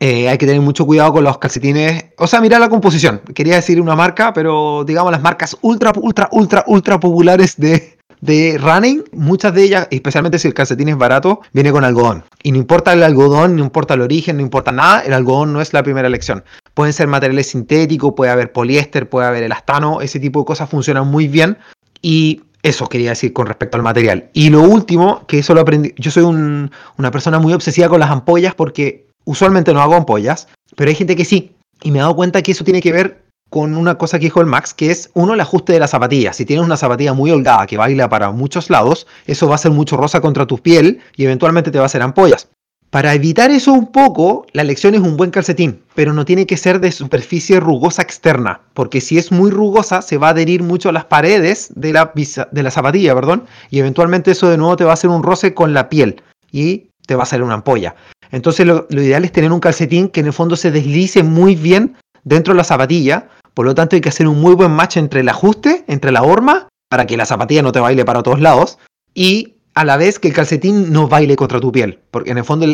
[0.00, 2.06] Eh, hay que tener mucho cuidado con los calcetines.
[2.16, 3.20] O sea, mira la composición.
[3.34, 8.58] Quería decir una marca, pero digamos las marcas ultra, ultra, ultra, ultra populares de, de
[8.58, 12.24] running, muchas de ellas, especialmente si el calcetín es barato, viene con algodón.
[12.42, 15.60] Y no importa el algodón, no importa el origen, no importa nada, el algodón no
[15.60, 16.44] es la primera elección.
[16.74, 21.08] Pueden ser materiales sintéticos, puede haber poliéster, puede haber elastano, ese tipo de cosas funcionan
[21.08, 21.58] muy bien.
[22.02, 24.30] Y eso quería decir con respecto al material.
[24.32, 28.10] Y lo último, que eso lo aprendí, yo soy una persona muy obsesiva con las
[28.10, 31.54] ampollas porque usualmente no hago ampollas, pero hay gente que sí.
[31.82, 34.40] Y me he dado cuenta que eso tiene que ver con una cosa que dijo
[34.40, 36.32] el Max, que es uno el ajuste de la zapatilla.
[36.32, 39.70] Si tienes una zapatilla muy holgada que baila para muchos lados, eso va a ser
[39.70, 42.48] mucho rosa contra tu piel y eventualmente te va a hacer ampollas.
[42.90, 46.56] Para evitar eso un poco, la elección es un buen calcetín, pero no tiene que
[46.56, 50.88] ser de superficie rugosa externa, porque si es muy rugosa se va a adherir mucho
[50.88, 54.84] a las paredes de la, de la zapatilla, perdón, y eventualmente eso de nuevo te
[54.84, 57.96] va a hacer un roce con la piel y te va a hacer una ampolla.
[58.30, 61.56] Entonces lo, lo ideal es tener un calcetín que en el fondo se deslice muy
[61.56, 64.98] bien dentro de la zapatilla, por lo tanto hay que hacer un muy buen match
[64.98, 68.38] entre el ajuste, entre la horma, para que la zapatilla no te baile para todos
[68.38, 68.78] lados,
[69.14, 71.98] y a la vez que el calcetín no baile contra tu piel.
[72.10, 72.66] Porque en el fondo,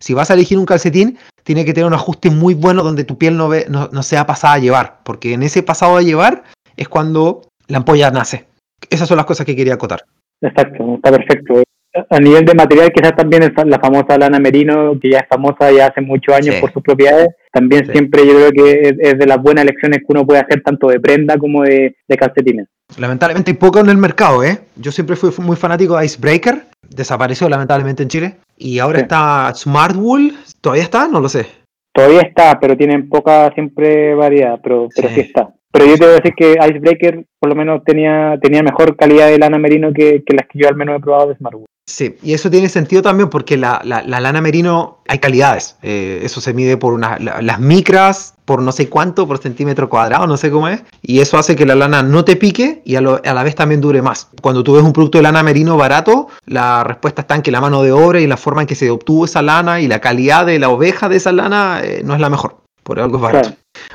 [0.00, 3.16] si vas a elegir un calcetín, tiene que tener un ajuste muy bueno donde tu
[3.16, 4.98] piel no, ve, no, no sea pasada a llevar.
[5.04, 6.42] Porque en ese pasado a llevar
[6.76, 8.46] es cuando la ampolla nace.
[8.90, 10.04] Esas son las cosas que quería acotar.
[10.40, 11.62] Exacto, está perfecto
[12.08, 15.86] a nivel de material, quizás también la famosa lana merino, que ya es famosa ya
[15.86, 19.64] hace muchos años por sus propiedades, también siempre yo creo que es, de las buenas
[19.64, 22.68] elecciones que uno puede hacer tanto de prenda como de, calcetines.
[22.98, 24.58] Lamentablemente hay poco en el mercado, ¿eh?
[24.76, 30.34] Yo siempre fui muy fanático de Icebreaker, desapareció lamentablemente en Chile, y ahora está Smartwool,
[30.60, 31.08] ¿todavía está?
[31.08, 31.46] No lo sé.
[31.92, 35.20] Todavía está, pero tienen poca siempre variedad, pero, pero sí.
[35.20, 35.50] está.
[35.70, 39.28] Pero yo te voy a decir que Icebreaker por lo menos tenía, tenía mejor calidad
[39.28, 41.66] de lana merino que, que las que yo al menos he probado de Smartwool.
[41.88, 45.76] Sí, y eso tiene sentido también porque la, lana merino hay calidades.
[45.80, 50.26] Eh, eso se mide por una, las micras, por no sé cuánto, por centímetro cuadrado,
[50.26, 50.82] no sé cómo es.
[51.00, 54.02] Y eso hace que la lana no te pique y a, la vez también dure
[54.02, 54.28] más.
[54.42, 57.62] Cuando tú ves un producto de lana merino barato, la respuesta está en que la
[57.62, 60.44] mano de obra y la forma en que se obtuvo esa lana y la calidad
[60.44, 62.67] de la oveja de esa lana eh, no es la mejor.
[62.88, 63.50] Por algo barato.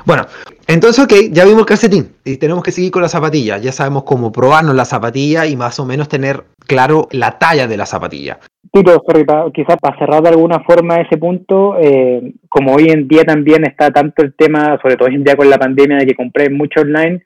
[0.06, 0.24] Bueno,
[0.68, 3.58] entonces, ok, ya vimos el calcetín y tenemos que seguir con la zapatilla.
[3.58, 7.76] Ya sabemos cómo probarnos la zapatilla y más o menos tener claro la talla de
[7.76, 8.38] la zapatilla.
[8.70, 13.24] Tito, sorry, quizás para cerrar de alguna forma ese punto, eh, como hoy en día
[13.24, 16.14] también está tanto el tema, sobre todo hoy en día con la pandemia, de que
[16.14, 17.20] compré mucho online,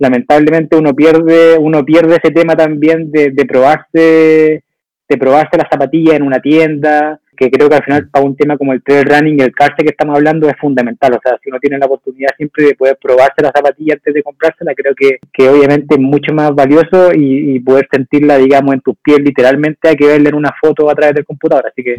[0.00, 4.64] lamentablemente uno pierde, uno pierde ese tema también de, de probarse,
[5.08, 8.56] de probarse la zapatilla en una tienda, que creo que al final para un tema
[8.56, 11.14] como el trail running y el calce que estamos hablando es fundamental.
[11.14, 14.22] O sea, si uno tiene la oportunidad siempre de poder probarse la zapatilla antes de
[14.22, 18.94] comprársela, creo que, que obviamente es mucho más valioso y, poder sentirla, digamos, en tu
[18.96, 21.66] piel literalmente hay que verla en una foto a través del computador.
[21.66, 21.96] Así que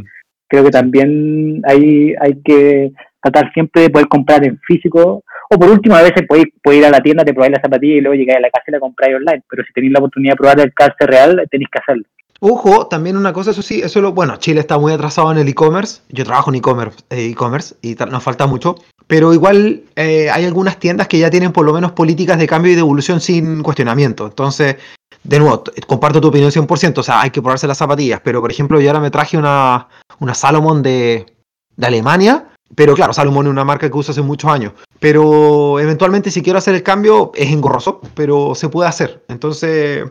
[0.47, 5.69] creo que también hay, hay que tratar siempre de poder comprar en físico o por
[5.69, 8.37] último, a veces puedes, ir a la tienda, te probáis la zapatilla y luego llegáis
[8.37, 9.43] a la casa y la compráis online.
[9.47, 12.05] Pero si tenéis la oportunidad de probar el calce real, tenéis que hacerlo.
[12.45, 15.47] Ojo, también una cosa, eso sí, eso lo, bueno, Chile está muy atrasado en el
[15.47, 16.01] e-commerce.
[16.09, 18.75] Yo trabajo en e-commerce e y nos falta mucho.
[19.07, 22.73] Pero igual eh, hay algunas tiendas que ya tienen por lo menos políticas de cambio
[22.73, 24.25] y devolución sin cuestionamiento.
[24.25, 24.75] Entonces,
[25.23, 26.97] de nuevo, comparto tu opinión 100%.
[26.97, 28.19] O sea, hay que probarse las zapatillas.
[28.21, 29.87] Pero, por ejemplo, yo ahora me traje una,
[30.19, 31.25] una Salomon de,
[31.77, 32.49] de Alemania.
[32.75, 34.73] Pero claro, Salomon es una marca que uso hace muchos años.
[34.99, 39.23] Pero eventualmente si quiero hacer el cambio es engorroso, pero se puede hacer.
[39.29, 40.03] Entonces,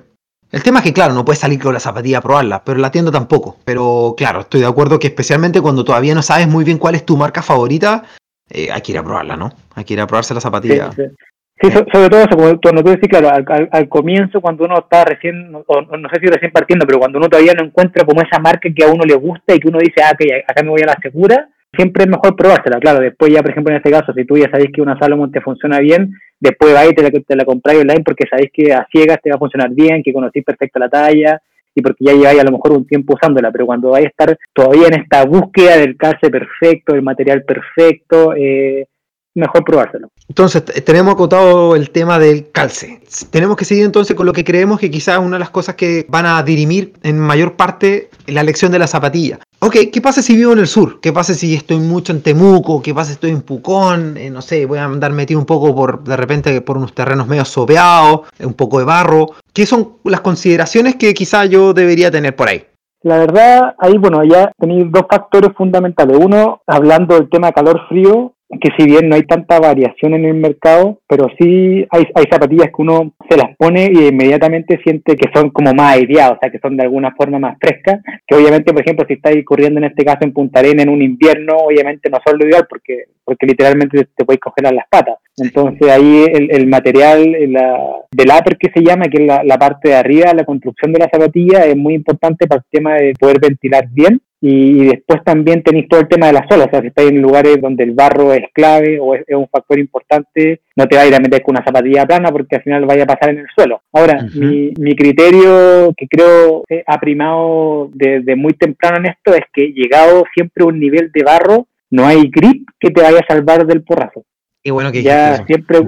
[0.52, 2.90] el tema es que, claro, no puedes salir con la zapatilla a probarla, pero la
[2.90, 3.56] tienda tampoco.
[3.64, 7.06] Pero claro, estoy de acuerdo que especialmente cuando todavía no sabes muy bien cuál es
[7.06, 8.02] tu marca favorita,
[8.50, 9.50] eh, hay que ir a probarla, ¿no?
[9.74, 10.90] Hay que ir a probarse la zapatilla.
[10.92, 15.80] Sí, sobre todo eso, cuando tú decís, claro, al, comienzo, cuando uno está recién, o
[15.96, 18.84] no sé si recién partiendo, pero cuando uno todavía no encuentra como esa marca que
[18.84, 20.98] a uno le gusta y que uno dice, ah, ok, acá me voy a la
[21.00, 23.00] segura, siempre es mejor probársela, claro.
[23.00, 25.40] Después ya, por ejemplo, en este caso, si tú ya sabes que una Salomon te
[25.40, 28.86] funciona bien, después va y te la, te la compráis online porque sabéis que a
[28.90, 31.40] ciegas te va a funcionar bien, que conocís perfecto la talla
[31.74, 34.38] y porque ya lleváis a lo mejor un tiempo usándola, pero cuando vais a estar
[34.52, 38.86] todavía en esta búsqueda del calce perfecto, el material perfecto, eh,
[39.34, 40.08] mejor probárselo.
[40.28, 43.00] Entonces, tenemos acotado el tema del calce.
[43.30, 46.06] Tenemos que seguir entonces con lo que creemos que quizás una de las cosas que
[46.08, 49.38] van a dirimir en mayor parte la elección de la zapatilla.
[49.60, 51.00] Ok, ¿qué pasa si vivo en el sur?
[51.00, 52.82] ¿Qué pasa si estoy mucho en Temuco?
[52.82, 54.16] ¿Qué pasa si estoy en Pucón?
[54.16, 57.28] Eh, no sé, voy a andar metido un poco por, de repente, por unos terrenos
[57.28, 59.28] medio sopeados, un poco de barro.
[59.52, 62.64] ¿Qué son las consideraciones que quizás yo debería tener por ahí?
[63.02, 66.16] La verdad, ahí, bueno, ya tenéis dos factores fundamentales.
[66.20, 71.00] Uno, hablando del tema calor-frío, que si bien no hay tanta variación en el mercado,
[71.08, 75.50] pero sí hay, hay zapatillas que uno se las pone y inmediatamente siente que son
[75.50, 78.82] como más aireadas, o sea, que son de alguna forma más frescas, que obviamente, por
[78.82, 82.18] ejemplo, si estáis corriendo en este caso en Punta Arena en un invierno, obviamente no
[82.24, 85.16] son lo ideal porque, porque literalmente te puedes congelar las patas.
[85.38, 87.78] Entonces ahí el, material la,
[88.10, 90.98] del upper que se llama, que es la, la parte de arriba, la construcción de
[90.98, 95.62] la zapatilla, es muy importante para el tema de poder ventilar bien y después también
[95.62, 97.92] tenéis todo el tema de las olas, o sea, si estáis en lugares donde el
[97.92, 101.64] barro es clave o es, un factor importante, no te vais a meter con una
[101.64, 103.82] zapatilla plana porque al final vaya a pasar en el suelo.
[103.92, 109.72] Ahora, mi, mi, criterio que creo ha primado desde muy temprano en esto es que
[109.72, 113.64] llegado siempre a un nivel de barro, no hay grip que te vaya a salvar
[113.64, 114.24] del porrazo.
[114.64, 115.78] Y bueno que ya siempre,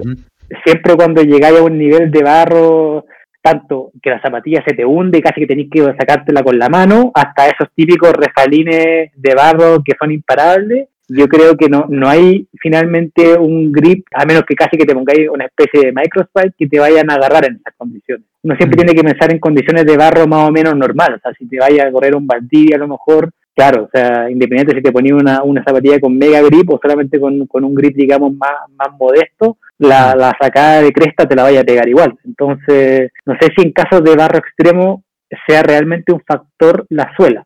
[0.63, 3.05] siempre cuando llegáis a un nivel de barro
[3.45, 6.67] tanto que la zapatilla se te hunde y casi que tenés que sacártela con la
[6.67, 10.89] mano, hasta esos típicos refalines de barro que son imparables.
[11.07, 14.95] Yo creo que no, no hay finalmente un grip, a menos que casi que te
[14.95, 18.25] pongáis una especie de microspike que te vayan a agarrar en esas condiciones.
[18.41, 18.81] Uno siempre mm.
[18.81, 21.19] tiene que pensar en condiciones de barro más o menos normales.
[21.19, 24.27] O sea, si te vaya a correr un Valdivia a lo mejor, claro, o sea,
[24.27, 27.75] independiente si te ponía una, una zapatilla con mega grip o solamente con, con un
[27.75, 31.87] grip, digamos, más, más modesto, la, la, sacada de cresta te la vaya a pegar
[31.87, 32.17] igual.
[32.23, 35.03] Entonces, no sé si en casos de barro extremo
[35.47, 37.45] sea realmente un factor la suela,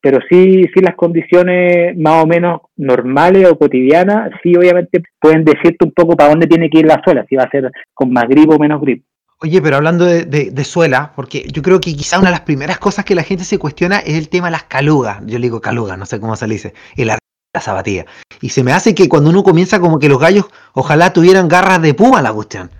[0.00, 5.84] pero sí, sí las condiciones más o menos normales o cotidianas, sí obviamente pueden decirte
[5.84, 8.24] un poco para dónde tiene que ir la suela, si va a ser con más
[8.28, 9.04] grip o menos grip.
[9.40, 12.78] Oye, pero hablando de, de, suela, porque yo creo que quizá una de las primeras
[12.78, 15.20] cosas que la gente se cuestiona es el tema de las calugas.
[15.26, 16.74] Yo le digo calugas, no sé cómo se le dice.
[16.96, 17.04] Y
[17.52, 18.06] la la zapatilla.
[18.40, 21.80] Y se me hace que cuando uno comienza como que los gallos ojalá tuvieran garras
[21.82, 22.70] de puma la cuestión.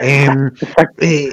[0.00, 0.50] Em,
[0.98, 1.30] eh,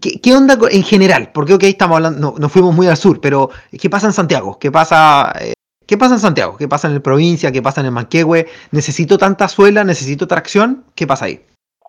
[0.00, 1.30] ¿qué, onda en general?
[1.32, 4.58] Porque ok, estamos hablando, no, fuimos muy al sur, pero ¿qué pasa en Santiago?
[4.58, 5.54] ¿Qué pasa, eh,
[5.86, 6.56] ¿Qué pasa en Santiago?
[6.56, 7.52] ¿Qué pasa en la provincia?
[7.52, 8.46] ¿Qué pasa en el Manquehue?
[8.70, 9.84] ¿Necesito tanta suela?
[9.84, 10.84] ¿Necesito tracción?
[10.94, 11.44] ¿Qué pasa ahí?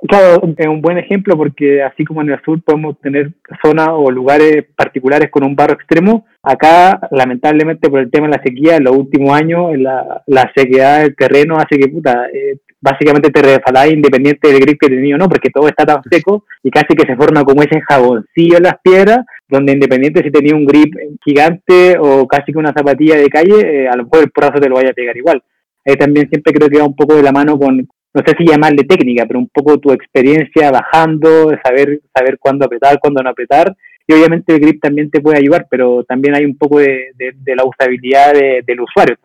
[0.08, 3.32] Claro, es un buen ejemplo porque así como en el sur podemos tener
[3.64, 8.44] zonas o lugares particulares con un barro extremo, acá lamentablemente por el tema de la
[8.44, 13.42] sequía en los últimos años la, sequedad del terreno hace que puta, eh, básicamente te
[13.42, 16.96] resbalás independiente del grip que tenías o no, porque todo está tan seco y casi
[16.98, 20.94] que se forma como ese jaboncillo en las piedras, donde independiente si tenía un grip
[21.24, 24.68] gigante o casi que una zapatilla de calle, eh, a lo mejor el brazo te
[24.68, 25.42] lo vaya a pegar igual.
[25.86, 28.46] Ahí también siempre creo que va un poco de la mano con, no sé si
[28.46, 33.76] llamarle técnica, pero un poco tu experiencia bajando, saber, saber cuándo apretar, cuándo no apretar.
[34.06, 37.14] Y obviamente el grip también te puede ayudar, pero también hay un poco de,
[37.46, 39.16] la usabilidad del usuario.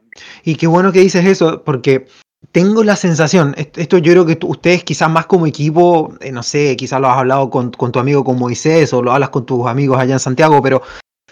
[0.44, 2.06] Y qué bueno que dices eso, porque
[2.52, 6.76] tengo la sensación, esto yo creo que ustedes quizás más como equipo, eh, no sé,
[6.76, 9.66] quizás lo has hablado con, con, tu amigo con Moisés o lo hablas con tus
[9.66, 10.82] amigos allá en Santiago, pero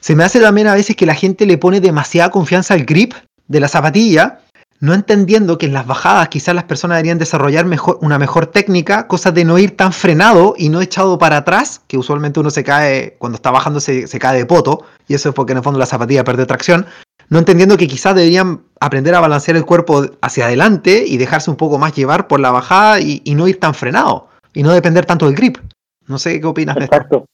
[0.01, 3.15] se me hace también a veces que la gente le pone demasiada confianza al grip
[3.47, 4.41] de la zapatilla
[4.81, 9.07] no entendiendo que en las bajadas quizás las personas deberían desarrollar mejor, una mejor técnica,
[9.07, 12.65] cosa de no ir tan frenado y no echado para atrás, que usualmente uno se
[12.65, 15.79] cae, cuando está bajando se, cae de poto, y eso es porque en el fondo
[15.79, 16.87] la zapatilla pierde tracción,
[17.29, 21.57] no entendiendo que quizás deberían aprender a balancear el cuerpo hacia adelante y dejarse un
[21.57, 25.27] poco más llevar por la bajada y, no ir tan frenado, y no depender tanto
[25.27, 25.59] del grip.
[26.07, 26.97] No sé qué opinas Exacto.
[26.97, 27.27] de esto.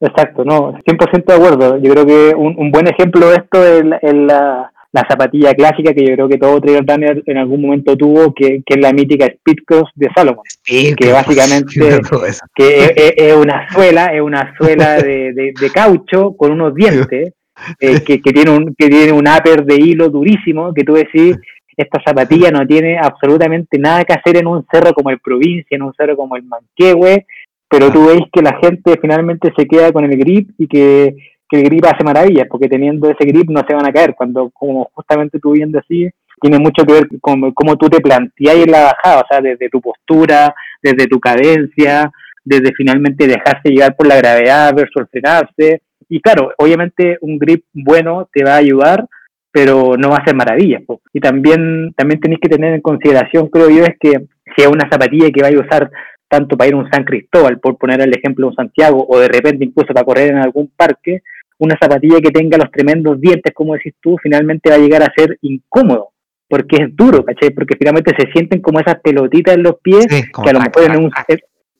[0.00, 1.76] Exacto, no, 100% de acuerdo.
[1.78, 6.14] Yo creo que un, buen ejemplo de esto es la la zapatilla clásica que yo
[6.14, 10.08] creo que todo trail runner en algún momento tuvo, que, es la mítica Speedcross de
[10.14, 11.66] Salomon, que básicamente
[12.54, 17.32] que es, una suela, es una suela de, caucho con unos dientes,
[17.80, 21.36] eh, que, tiene un, que tiene un upper de hilo durísimo, que tú decís,
[21.76, 25.82] esta zapatilla no tiene absolutamente nada que hacer en un cerro como el Provincia, en
[25.82, 27.26] un cerro como el Manquehue,
[27.68, 31.16] pero tú veis que la gente finalmente se queda con el grip y que
[31.54, 34.90] el grip hace maravillas, porque teniendo ese grip no se van a caer, cuando como
[34.92, 38.84] justamente tú bien decís, tiene mucho que ver con cómo tú te planteas en la
[38.84, 42.10] bajada, o sea, desde tu postura, desde tu cadencia,
[42.44, 45.82] desde finalmente dejarse llegar por la gravedad versus frenarse.
[46.08, 49.06] Y claro, obviamente un grip bueno te va a ayudar,
[49.50, 50.82] pero no va a hacer maravillas.
[51.12, 54.88] Y también, también tenéis que tener en consideración, creo yo, es que si es una
[54.90, 55.90] zapatilla que vais a usar
[56.28, 59.28] tanto para ir a un San Cristóbal, por poner el ejemplo un Santiago, o de
[59.28, 61.22] repente incluso para correr en algún parque,
[61.58, 65.12] una zapatilla que tenga los tremendos dientes, como decís tú, finalmente va a llegar a
[65.16, 66.10] ser incómodo,
[66.48, 67.50] porque es duro, ¿cachai?
[67.50, 71.04] Porque finalmente se sienten como esas pelotitas en los pies, que a lo mejor en
[71.04, 71.10] un,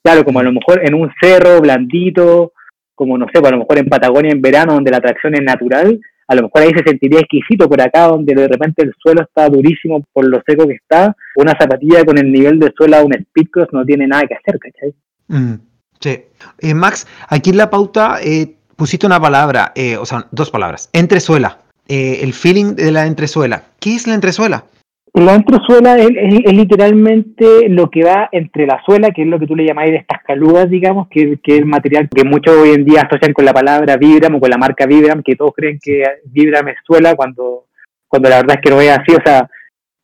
[0.03, 2.53] claro, como a lo mejor en un cerro blandito,
[2.95, 5.43] como no sé, pues a lo mejor en Patagonia en verano, donde la tracción es
[5.43, 9.23] natural, a lo mejor ahí se sentiría exquisito por acá, donde de repente el suelo
[9.23, 13.05] está durísimo por lo seco que está, una zapatilla con el nivel de suelo a
[13.05, 14.95] un Speedcross no tiene nada que hacer, ¿cachai?
[15.29, 15.55] Mm,
[16.01, 16.25] sí.
[16.61, 20.89] Eh, Max, aquí en la pauta eh, pusiste una palabra, eh, o sea, dos palabras,
[20.93, 21.59] entresuela.
[21.87, 23.63] Eh, el feeling de la entresuela.
[23.79, 24.65] ¿Qué es la entresuela?
[25.13, 26.11] La entresuela es,
[26.53, 29.99] literalmente lo que va entre la suela, que es lo que tú le llamáis de
[29.99, 33.45] estas calugas, digamos, que, que, es el material que muchos hoy en día asocian con
[33.45, 37.15] la palabra Vibram o con la marca Vibram, que todos creen que Vibram es suela
[37.15, 37.67] cuando,
[38.09, 39.15] cuando la verdad es que no es así.
[39.15, 39.49] O sea,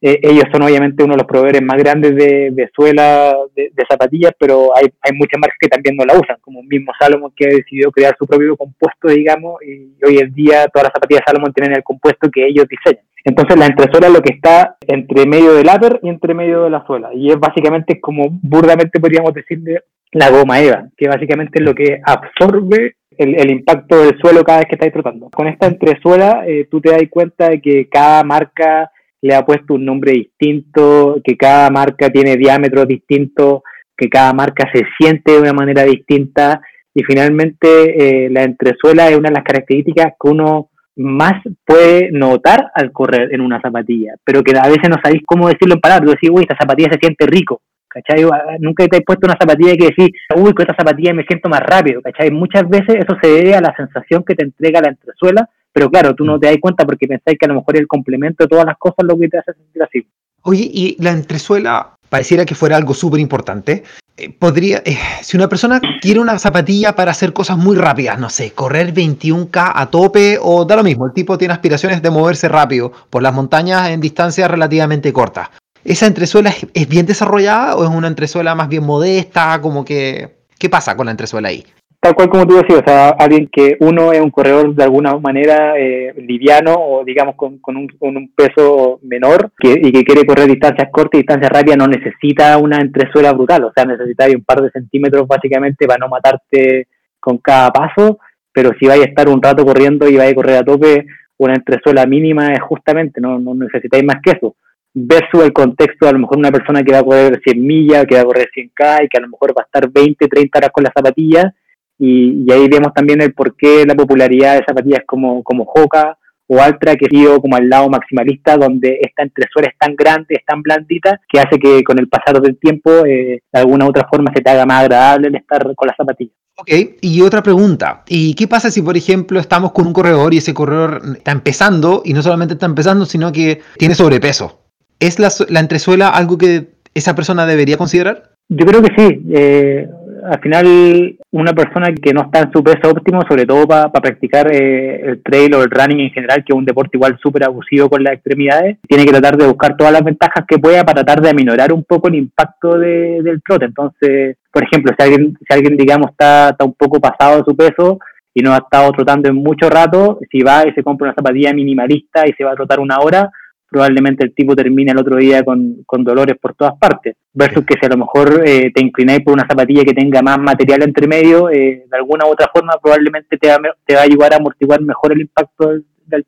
[0.03, 4.33] eh, ellos son obviamente uno de los proveedores más grandes de, de suela de, zapatillas,
[4.39, 7.49] pero hay, hay muchas marcas que también no la usan, como mismo Salomon que ha
[7.51, 11.77] decidido crear su propio compuesto, digamos, y hoy en día todas las zapatillas Salomon tienen
[11.77, 13.05] el compuesto que ellos diseñan.
[13.25, 16.71] Entonces la entresuela es lo que está entre medio del upper y entre medio de
[16.71, 19.83] la suela, y es básicamente como burdamente podríamos decirle
[20.13, 24.61] la goma EVA, que básicamente es lo que absorbe el, el, impacto del suelo cada
[24.61, 25.29] vez que estáis trotando.
[25.29, 28.91] Con esta entresuela eh, tú te das cuenta de que cada marca
[29.23, 33.63] le ha puesto un nombre distinto, que cada marca tiene diámetros distintos,
[33.97, 36.61] que cada marca se siente de una manera distinta
[36.95, 42.71] y finalmente eh, la entresuela es una de las características que uno más puede notar
[42.75, 46.11] al correr en una zapatilla, pero que a veces no sabéis cómo decirlo en palabras,
[46.11, 48.25] decís, uy, esta zapatilla se siente rico, ¿cachai?
[48.59, 51.61] Nunca te has puesto una zapatilla que decís, uy, con esta zapatilla me siento más
[51.61, 52.31] rápido, ¿cachai?
[52.31, 56.15] Muchas veces eso se debe a la sensación que te entrega la entresuela pero claro,
[56.15, 58.65] tú no te das cuenta porque pensáis que a lo mejor el complemento de todas
[58.65, 60.07] las cosas es lo que te hace sentir así.
[60.43, 63.85] Oye, y la entresuela pareciera que fuera algo súper importante.
[64.17, 68.31] Eh, podría, eh, si una persona quiere una zapatilla para hacer cosas muy rápidas, no
[68.31, 72.49] sé, correr 21K a tope o da lo mismo, el tipo tiene aspiraciones de moverse
[72.49, 75.49] rápido por las montañas en distancias relativamente cortas.
[75.85, 79.61] ¿Esa entresuela es, es bien desarrollada o es una entresuela más bien modesta?
[79.63, 81.65] Como que, ¿Qué pasa con la entresuela ahí?
[82.01, 85.19] Tal cual como tú decías, o sea, alguien que uno es un corredor de alguna
[85.19, 90.25] manera eh, liviano o digamos con, con, un, un peso menor que, y que quiere
[90.25, 94.45] correr distancias cortas y distancias rápidas, no necesita una entresuela brutal, o sea, necesita un
[94.45, 96.89] par de centímetros básicamente para no matarte
[97.21, 98.19] con cada paso,
[98.51, 101.05] pero si vais a estar un rato corriendo y vais a correr a tope,
[101.37, 104.57] una entresuela mínima es justamente, no, no necesitáis más que eso.
[104.93, 108.17] Versus el contexto a lo mejor una persona que va a correr 100 millas, que
[108.17, 110.71] va a correr 100K y que a lo mejor va a estar 20, 30 horas
[110.73, 111.53] con las zapatillas
[112.01, 116.97] y, ahí vemos también el porqué la popularidad de zapatillas como, como Hoka o Altra,
[116.97, 120.63] que ha sido como al lado maximalista, donde esta entresuela es tan grande, es tan
[120.63, 124.33] blandita, que hace que con el pasar del tiempo, eh, de alguna u otra forma,
[124.35, 126.35] se te haga más agradable el estar con las zapatillas.
[126.57, 126.71] Ok,
[127.03, 128.03] y otra pregunta.
[128.09, 132.03] ¿Y qué pasa si, por ejemplo, estamos con un corredor y ese corredor está empezando,
[132.05, 134.63] y no solamente está empezando, sino que tiene sobrepeso?
[134.99, 138.31] ¿Es la, la entresuela algo que esa persona debería considerar?
[138.51, 139.23] Yo creo que sí.
[139.33, 139.89] Eh,
[140.25, 144.51] al final una persona que no está en su peso óptimo, sobre todo para practicar
[144.53, 147.89] eh, el trail o el running en general, que es un deporte igual súper abusivo
[147.89, 151.23] con las extremidades, tiene que tratar de buscar todas las ventajas que pueda para tratar
[151.23, 153.67] de aminorar un poco el impacto del trote.
[153.67, 157.57] Entonces, por ejemplo, si alguien, si alguien digamos, está, está un poco pasado de su
[157.57, 157.99] peso
[158.35, 161.53] y no ha estado trotando en mucho rato, si va y se compra una zapatilla
[161.53, 163.31] minimalista y se va a trotar una hora,
[163.71, 167.17] probablemente el tipo termine el otro día con, dolores por todas partes.
[167.33, 170.39] Versus que si a lo mejor eh, te inclináis por una zapatilla que tenga más
[170.39, 174.05] material entre medio, eh, de alguna u otra forma probablemente te va, te va a
[174.05, 176.27] ayudar a amortiguar mejor el impacto del, del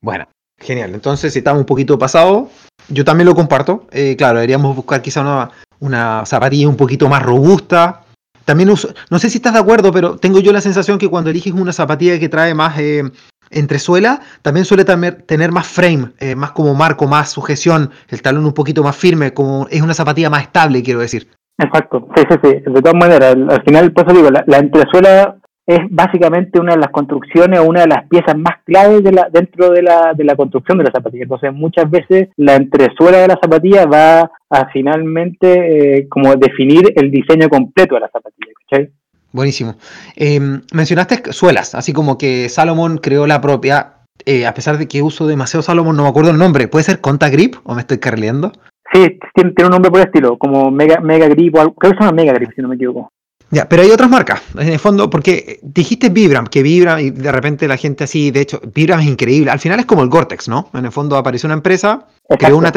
[0.00, 0.94] Bueno, genial.
[0.94, 2.50] Entonces, si estamos un poquito pasado,
[2.88, 3.86] yo también lo comparto.
[3.90, 5.50] Eh, claro, deberíamos buscar quizá una,
[5.80, 8.02] una zapatilla un poquito más robusta,
[8.46, 8.68] también
[9.10, 11.72] no sé si estás de acuerdo, pero tengo yo la sensación que cuando eliges una
[11.72, 12.78] zapatilla que trae más
[13.50, 18.54] entresuela también suele tener más frame, eh, más como marco, más sujeción, el talón un
[18.54, 21.28] poquito más firme, como es una zapatilla más estable, quiero decir.
[21.58, 22.70] Exacto, sí, sí, sí.
[22.70, 25.36] De todas maneras, al final, por eso digo, la, entresuela
[25.66, 29.28] es básicamente una de las construcciones o una de las piezas más claves de la,
[29.32, 31.22] dentro de la, de la construcción de la zapatilla.
[31.22, 37.10] Entonces, muchas veces la entresuela de la zapatilla va a finalmente eh, como definir el
[37.10, 38.52] diseño completo de la zapatilla.
[38.68, 38.92] ¿cachai?
[39.36, 39.74] Buenísimo.
[40.14, 45.02] Em, mencionaste suelas, así como que Salomon creó la propia, eh, a pesar de que
[45.02, 46.68] uso demasiado Salomon, no me acuerdo el nombre.
[46.68, 48.52] ¿Puede ser Conta Grip o me estoy carrileando?
[48.90, 52.04] Sí, tiene, un nombre por el estilo, como Mega, Mega Grip, o creo que se
[52.04, 53.12] llama Mega Grip, si no me equivoco.
[53.50, 57.30] Ya, pero hay otras marcas, en el fondo, porque dijiste Vibram, que Vibram, y de
[57.30, 59.50] repente la gente así, de hecho, Vibram es increíble.
[59.50, 60.70] Al final es como el Gore-Tex, ¿no?
[60.72, 62.06] En el fondo apareció una empresa,
[62.38, 62.72] creó una,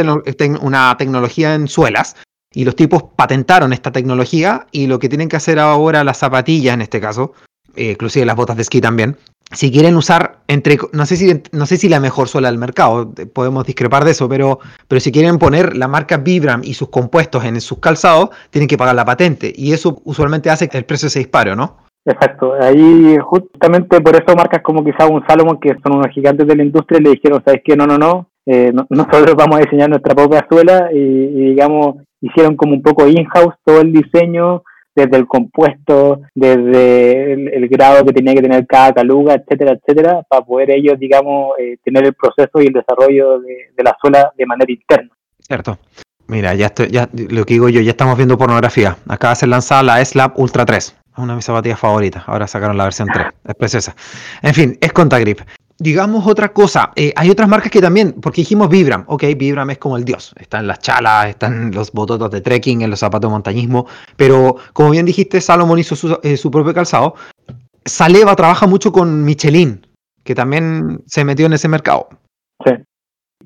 [0.60, 2.18] una tecnología en suelas,
[2.54, 6.74] y los tipos patentaron esta tecnología y lo que tienen que hacer ahora las zapatillas
[6.74, 7.34] en este caso,
[7.76, 9.18] eh, inclusive las botas de esquí también,
[9.52, 13.12] si quieren usar entre no sé si no sé si la mejor suela del mercado,
[13.34, 17.44] podemos discrepar de eso, pero pero si quieren poner la marca Vibram y sus compuestos
[17.46, 21.10] en sus calzados, tienen que pagar la patente y eso usualmente hace que el precio
[21.10, 21.78] se dispare, ¿no?
[22.06, 26.56] Exacto, ahí justamente por eso marcas como quizá un Salomon, que son unos gigantes de
[26.56, 27.76] la industria, le dijeron, ¿sabes qué?
[27.76, 32.74] No, no, no, eh, nosotros vamos a diseñar nuestra propia suela y, digamos, hicieron como
[32.74, 34.64] un poco in-house todo el diseño,
[34.96, 40.44] desde el compuesto, desde el, grado que tenía que tener cada caluga, etcétera, etcétera, para
[40.44, 44.72] poder ellos, digamos, eh, tener el proceso y el desarrollo de, la suela de manera
[44.72, 45.10] interna.
[45.40, 45.78] Cierto.
[46.28, 48.98] Mira, ya estoy, ya lo que digo yo, ya estamos viendo pornografía.
[49.08, 50.96] Acaba de ser lanzada la S-Lab Ultra 3.
[51.18, 52.24] Una de mis zapatillas favoritas.
[52.28, 53.28] Ahora sacaron la versión 3.
[53.46, 53.96] Es preciosa.
[54.44, 55.40] En fin, es Contagrip.
[55.82, 59.78] Digamos otra cosa, eh, hay otras marcas que también, porque dijimos Vibram, ok, Vibram es
[59.78, 63.34] como el dios, están las chalas, están los bototos de trekking, en los zapatos de
[63.34, 67.16] montañismo, pero como bien dijiste, Salomon hizo su, eh, su propio calzado.
[67.86, 69.88] Saleva trabaja mucho con Michelin,
[70.26, 72.10] que también se metió en ese mercado.
[72.66, 72.74] Sí.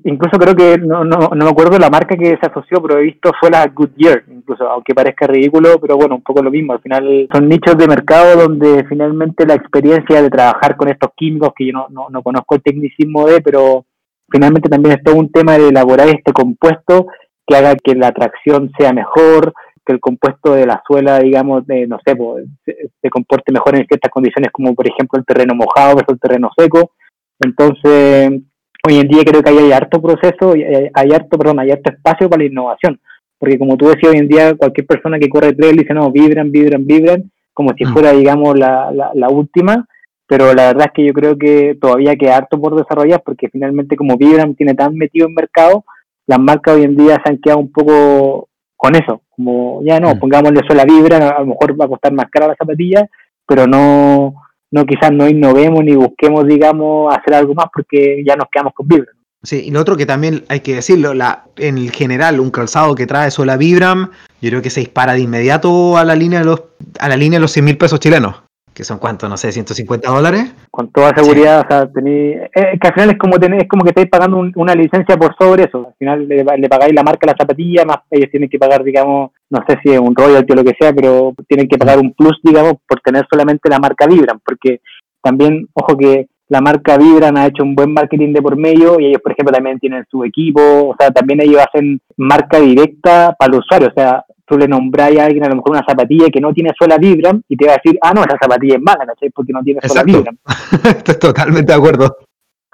[0.06, 3.04] Incluso creo que, no, no, no me acuerdo la marca que se asoció, pero he
[3.04, 6.74] visto fue la Goodyear, incluso, aunque parezca ridículo, pero bueno, un poco lo mismo.
[6.74, 11.54] Al final son nichos de mercado donde finalmente la experiencia de trabajar con estos químicos,
[11.56, 13.86] que yo no, no, no conozco el tecnicismo de, pero
[14.30, 17.06] finalmente también es todo un tema de elaborar este compuesto
[17.46, 19.54] que haga que la tracción sea mejor,
[19.86, 23.74] que el compuesto de la suela, digamos, de, no sé, pues, se, se, comporte mejor
[23.74, 26.92] en ciertas condiciones, como por ejemplo el terreno mojado versus el terreno seco.
[27.40, 28.42] Entonces,
[28.86, 32.28] hoy en día creo que hay, harto proceso, hay, hay, harto, perdón, hay harto espacio
[32.28, 33.00] para la innovación.
[33.38, 36.50] Porque como tú decías, hoy en día cualquier persona que corre trail dice, no, vibran,
[36.50, 39.86] vibran, vibran, como si fuera, digamos, la, la, la última.
[40.26, 43.96] Pero la verdad es que yo creo que todavía queda harto por desarrollar, porque finalmente
[43.96, 45.84] como Vibram tiene tan metido en mercado,
[46.26, 50.18] las marcas hoy en día se han quedado un poco con eso, como ya no,
[50.18, 53.08] pongámosle sola vibra, a lo mejor va a costar más cara la zapatilla,
[53.46, 54.34] pero no,
[54.74, 58.88] no quizás no innovemos ni busquemos, digamos, hacer algo más porque ya nos quedamos con
[58.88, 59.12] vibra.
[59.44, 63.06] Sí, y lo otro que también hay que decirlo, la, en general, un calzado que
[63.06, 64.10] trae sola Vibram,
[64.40, 66.62] yo creo que se dispara de inmediato a la línea de los,
[66.98, 68.43] a la línea de los 100 mil pesos chilenos
[68.74, 70.52] que son cuánto, no sé, 150 dólares.
[70.70, 71.66] Con toda seguridad, sí.
[71.66, 74.38] o sea, tení, eh, que al final es como tener, es como que estáis pagando
[74.38, 75.86] un, una licencia por sobre eso.
[75.86, 78.82] Al final le, le, pagáis la marca a la zapatilla, más ellos tienen que pagar,
[78.82, 81.98] digamos, no sé si es un royalty o lo que sea, pero tienen que pagar
[81.98, 84.80] un plus, digamos, por tener solamente la marca Vibram, porque
[85.22, 89.06] también, ojo que la marca Vibram ha hecho un buen marketing de por medio y
[89.06, 93.52] ellos, por ejemplo, también tienen su equipo, o sea, también ellos hacen marca directa para
[93.52, 96.40] el usuario, o sea, tú le nombráis a alguien a lo mejor una zapatilla que
[96.40, 99.04] no tiene suela Vibram y te va a decir, ah, no, esa zapatilla es mala,
[99.04, 99.30] ¿cachai?
[99.30, 100.36] Porque no tiene suela Vibram.
[100.84, 102.16] Estoy totalmente de acuerdo.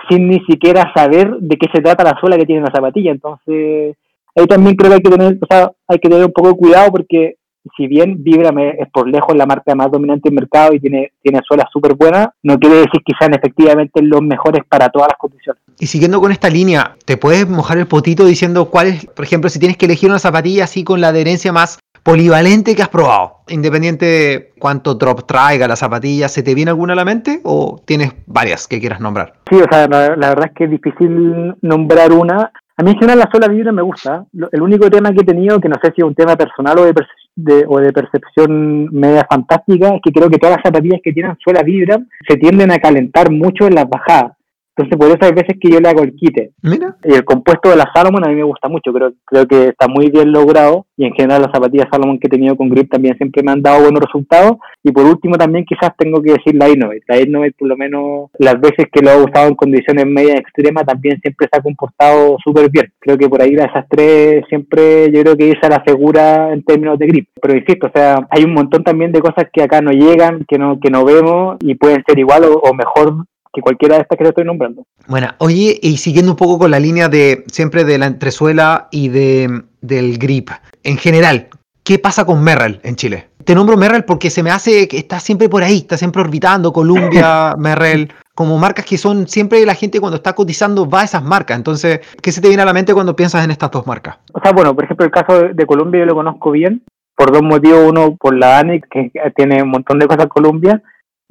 [0.08, 3.12] Sin ni siquiera saber de qué se trata la suela que tiene la zapatilla.
[3.12, 3.96] Entonces,
[4.36, 6.56] ahí también creo que hay que tener, o sea, hay que tener un poco de
[6.56, 7.36] cuidado porque
[7.76, 11.40] si bien Vibram es por lejos la marca más dominante del mercado y tiene, tiene
[11.46, 15.62] suelas súper buenas, no quiere decir que sean efectivamente los mejores para todas las condiciones.
[15.78, 19.50] Y siguiendo con esta línea, ¿te puedes mojar el potito diciendo cuál es, por ejemplo,
[19.50, 23.36] si tienes que elegir una zapatilla así con la adherencia más polivalente que has probado?
[23.48, 27.80] Independiente de cuánto drop traiga la zapatilla, ¿se te viene alguna a la mente o
[27.84, 29.34] tienes varias que quieras nombrar?
[29.50, 32.52] Sí, o sea, la, la verdad es que es difícil nombrar una.
[32.76, 34.24] A mí en general la sola vibra me gusta.
[34.52, 36.84] El único tema que he tenido, que no sé si es un tema personal o
[36.84, 36.94] de,
[37.36, 41.36] de, o de percepción media fantástica, es que creo que todas las zapatillas que tienen
[41.38, 44.32] suela vibra se tienden a calentar mucho en las bajadas.
[44.76, 46.52] Entonces, por eso hay veces que yo le hago el quite.
[46.62, 46.96] Mira.
[47.04, 49.88] Y el compuesto de la Salomon a mí me gusta mucho, creo, creo que está
[49.88, 53.16] muy bien logrado y en general las zapatillas Salomon que he tenido con grip también
[53.16, 54.58] siempre me han dado buenos resultados.
[54.82, 57.02] Y por último también quizás tengo que decir la Innovate.
[57.08, 60.84] La Innovate por lo menos las veces que lo he usado en condiciones medias extremas
[60.84, 62.92] también siempre se ha comportado súper bien.
[62.98, 66.98] Creo que por ahí esas tres siempre yo creo que esa la segura en términos
[66.98, 67.28] de grip.
[67.40, 70.58] Pero insisto, o sea, hay un montón también de cosas que acá no llegan, que
[70.58, 74.16] no, que no vemos y pueden ser igual o, o mejor que cualquiera de estas
[74.16, 74.86] que te estoy nombrando.
[75.06, 79.08] Bueno, oye, y siguiendo un poco con la línea de siempre de la entresuela y
[79.08, 80.50] de, del grip,
[80.84, 81.48] en general,
[81.82, 83.28] ¿qué pasa con Merrell en Chile?
[83.44, 86.72] Te nombro Merrell porque se me hace que está siempre por ahí, está siempre orbitando,
[86.72, 91.22] Columbia, Merrell, como marcas que son siempre la gente cuando está cotizando va a esas
[91.22, 91.56] marcas.
[91.56, 94.18] Entonces, ¿qué se te viene a la mente cuando piensas en estas dos marcas?
[94.32, 96.82] O sea, bueno, por ejemplo, el caso de Columbia yo lo conozco bien,
[97.16, 97.80] por dos motivos.
[97.86, 100.82] Uno, por la ANIC, que tiene un montón de cosas Columbia,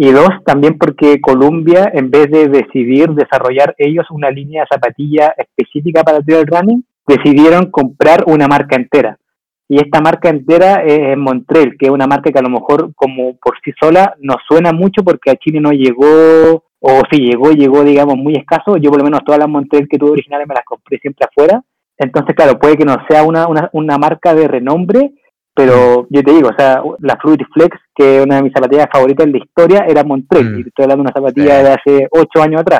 [0.01, 5.35] y dos, también porque Columbia, en vez de decidir desarrollar ellos una línea de zapatilla
[5.37, 9.17] específica para trail running, decidieron comprar una marca entera.
[9.67, 13.35] Y esta marca entera es Montrell, que es una marca que a lo mejor como
[13.35, 17.83] por sí sola no suena mucho porque a Chile no llegó, o si llegó, llegó
[17.83, 18.77] digamos muy escaso.
[18.77, 21.61] Yo por lo menos todas las Montrell que tuve originales me las compré siempre afuera.
[21.97, 25.11] Entonces, claro, puede que no sea una, una, una marca de renombre,
[25.59, 28.87] pero yo te digo, o sea, la Fluid Flex, que es una de mis zapatillas
[28.89, 30.57] favoritas en la historia, era Montrell, mm.
[30.57, 32.79] y estoy hablando de una zapatilla de hace ocho años atrás.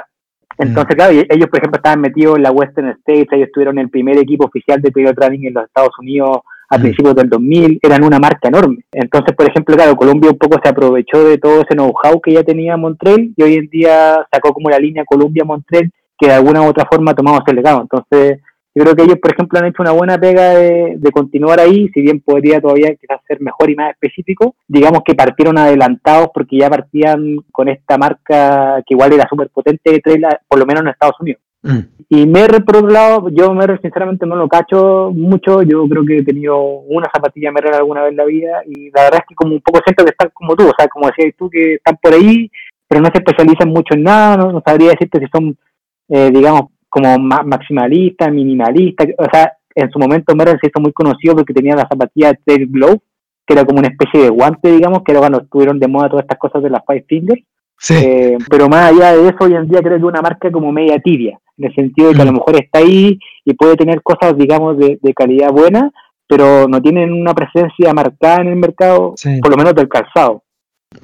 [0.58, 0.96] Entonces, mm.
[0.96, 4.18] claro, ellos, por ejemplo, estaban metidos en la Western States, ellos estuvieron en el primer
[4.18, 6.38] equipo oficial de trail running en los Estados Unidos
[6.70, 6.82] a mm.
[6.82, 8.78] principios del 2000, eran una marca enorme.
[8.94, 12.44] Entonces, por ejemplo, claro, Columbia un poco se aprovechó de todo ese know-how que ya
[12.44, 16.68] tenía Montrell y hoy en día sacó como la línea Columbia-Montrell que de alguna u
[16.68, 17.82] otra forma tomamos ese legado.
[17.82, 18.40] Entonces,
[18.76, 21.90] yo creo que ellos, por ejemplo, han hecho una buena pega de, de, continuar ahí,
[21.94, 26.58] si bien podría todavía quizás ser mejor y más específico, digamos que partieron adelantados porque
[26.58, 30.84] ya partían con esta marca que igual era súper potente de trail, por lo menos
[30.84, 31.42] en Estados Unidos.
[31.62, 31.80] Mm.
[32.12, 35.62] Y Merrell, por otro lado, yo Merrell sinceramente no lo cacho mucho.
[35.62, 39.04] Yo creo que he tenido una zapatilla Merrell alguna vez en la vida y la
[39.04, 41.36] verdad es que como un poco siento que están como tú, o sea, como decías
[41.38, 42.50] tú, que están por ahí,
[42.88, 44.38] pero no se especializan mucho en nada.
[44.38, 45.56] No, sabría decirte si son,
[46.10, 49.08] eh, digamos, como maximalistas, minimalistas.
[49.18, 52.68] O sea, en su momento Merrell se hizo muy conocido porque tenía la zapatilla Tail
[52.68, 53.00] Glove,
[53.46, 56.24] que era como una especie de guante, digamos, que era cuando estuvieron de moda todas
[56.24, 57.44] estas cosas de las Five Fingers.
[57.92, 61.00] Eh, pero más allá de eso, hoy en día creo que una marca como media
[61.00, 62.36] tibia, en el sentido de que a lo mm.
[62.36, 65.90] mejor está ahí y puede tener cosas, digamos, de, calidad buena,
[66.28, 70.44] pero no tienen una presencia marcada en el mercado, por lo menos del calzado.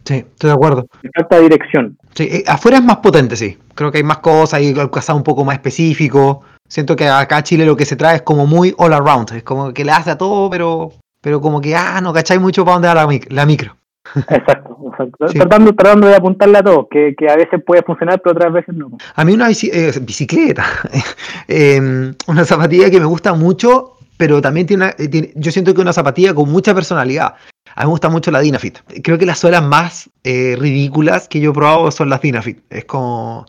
[0.03, 0.87] Sí, estoy de acuerdo.
[1.15, 1.97] falta dirección.
[2.13, 3.57] Sí, eh, afuera es más potente, sí.
[3.73, 6.41] Creo que hay más cosas, hay calzado un poco más específico.
[6.67, 9.73] Siento que acá Chile lo que se trae es como muy all around, es como
[9.73, 12.87] que le hace a todo, pero, pero como que, ah, no cacháis mucho para dónde
[12.87, 13.75] va la micro.
[14.15, 15.25] Exacto, exacto.
[15.33, 18.91] Tratando, tratando de apuntarle a todo, que, a veces puede funcionar, pero otras veces no.
[19.15, 20.65] A mí una eh, bicicleta,
[21.47, 25.81] em, una zapatilla que me gusta mucho, pero también tiene, una, eh, yo siento que
[25.81, 27.35] una zapatilla con mucha personalidad.
[27.75, 28.79] A mí me gusta mucho la Dinafit.
[29.03, 32.59] Creo que las suelas más eh, ridículas que yo he probado son las Dinafit.
[32.69, 33.45] Es como,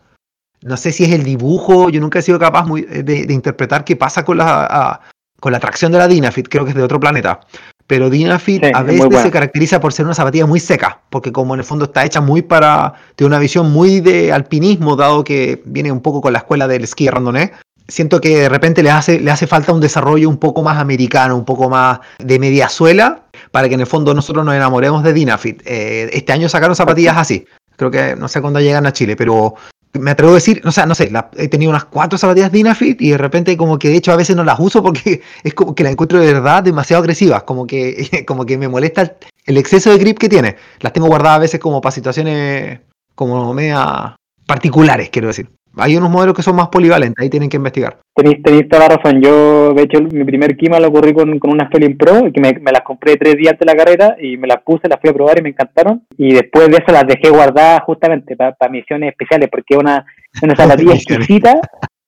[0.63, 3.97] no sé si es el dibujo, yo nunca he sido capaz muy, de, interpretar qué
[3.97, 5.01] pasa con la,
[5.41, 7.41] con la tracción de la Dinafit, creo que es de otro planeta
[7.87, 11.61] pero Dinafit a veces se caracteriza por ser una zapatilla muy seca, porque como en
[11.61, 15.93] el fondo está hecha muy para, tiene una visión muy de alpinismo, dado que viene
[15.93, 17.53] un poco con la escuela del esquí randonné,
[17.87, 21.37] siento que de repente le hace, le hace falta un desarrollo un poco más americano,
[21.37, 23.23] un poco más de media suela,
[23.57, 25.63] para que en el fondo nosotros nos enamoremos de Dinafit.
[25.65, 29.55] Eh, este año sacaron zapatillas así, creo que no sé cuándo llegan a Chile, pero
[29.95, 33.13] me atrevo a decir, o sea, no sé, he tenido unas cuatro zapatillas Dynafit y
[33.13, 35.85] de repente como que de hecho a veces no las uso porque es como que
[35.85, 39.97] las encuentro de verdad demasiado agresivas, como que, como que me molesta el exceso de
[39.97, 40.57] grip que tiene.
[40.81, 42.81] Las tengo guardadas a veces como para situaciones
[43.15, 45.49] como media particulares, quiero decir.
[45.77, 47.99] Hay unos modelos que son más polivalentes, ahí tienen que investigar.
[48.15, 49.21] Tenéis, tenéis toda la razón.
[49.21, 52.73] Yo, de hecho, mi primer Kima lo ocurrí con, con una Felin Pro, que me,
[52.73, 55.39] las compré tres días de la carrera y me las puse, las fui a probar
[55.39, 56.03] y me encantaron.
[56.17, 60.05] Y después de eso las dejé guardadas justamente para, misiones especiales, porque es una,
[60.43, 61.61] una zapatilla exquisita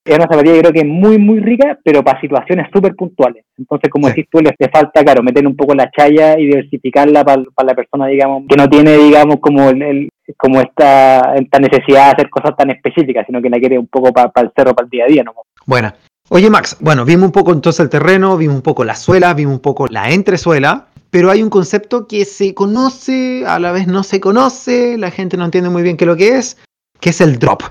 [0.09, 3.45] es una zapatilla creo que es muy, muy rica, pero para situaciones súper puntuales.
[3.59, 7.43] Entonces, como decís tú, le, falta, claro, meter un poco la chaya y diversificarla para,
[7.65, 12.31] la persona, digamos, que no tiene, digamos, como el, como esta, esta necesidad de hacer
[12.31, 15.05] cosas tan específicas, sino que la quiere un poco para el cerro, para el día
[15.05, 15.33] a día, ¿no?
[15.67, 15.93] Bueno.
[16.31, 19.55] Oye, Max, bueno, vimos un poco entonces el terreno, vimos un poco la suela, vimos
[19.55, 24.03] un poco la entresuela, pero hay un concepto que se conoce, a la vez no
[24.03, 26.59] se conoce, la gente no entiende muy bien qué es lo que es,
[27.01, 27.63] que es el drop,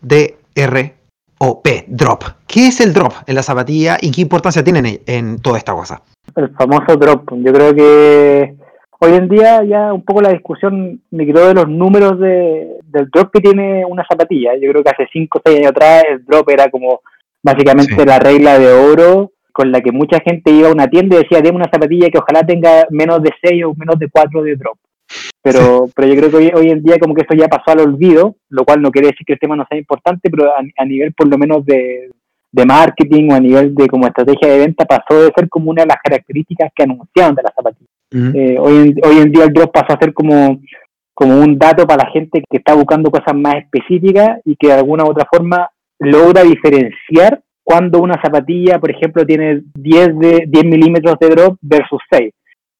[0.00, 0.94] de R
[1.38, 2.24] o P, drop.
[2.46, 6.02] ¿Qué es el drop en la zapatilla y qué importancia tiene en, toda esta cosa?
[6.34, 7.30] El famoso drop.
[7.32, 8.54] Yo creo que
[9.00, 13.08] hoy en día ya un poco la discusión me quedó de los números de, del
[13.10, 14.54] drop que tiene una zapatilla.
[14.54, 17.00] Yo creo que hace 5 o 6 años atrás el drop era como
[17.42, 21.22] básicamente la regla de oro con la que mucha gente iba a una tienda y
[21.22, 24.56] decía, deme una zapatilla que ojalá tenga menos de 6 o menos de 4 de
[24.56, 24.76] drop.
[25.40, 28.36] Pero, pero yo creo que hoy, en día como que esto ya pasó al olvido,
[28.48, 31.28] lo cual no quiere decir que el tema no sea importante, pero a, nivel por
[31.28, 32.10] lo menos de,
[32.52, 35.88] marketing o a nivel de como estrategia de venta pasó de ser como una de
[35.88, 37.90] las características que anunciaban de las zapatillas.
[38.12, 40.60] Eh, hoy, en, hoy en día el drop pasó a ser como,
[41.12, 44.74] como un dato para la gente que está buscando cosas más específicas y que de
[44.74, 50.64] alguna u otra forma logra diferenciar cuando una zapatilla, por ejemplo, tiene 10, de, 10
[50.66, 52.32] milímetros de drop versus 6.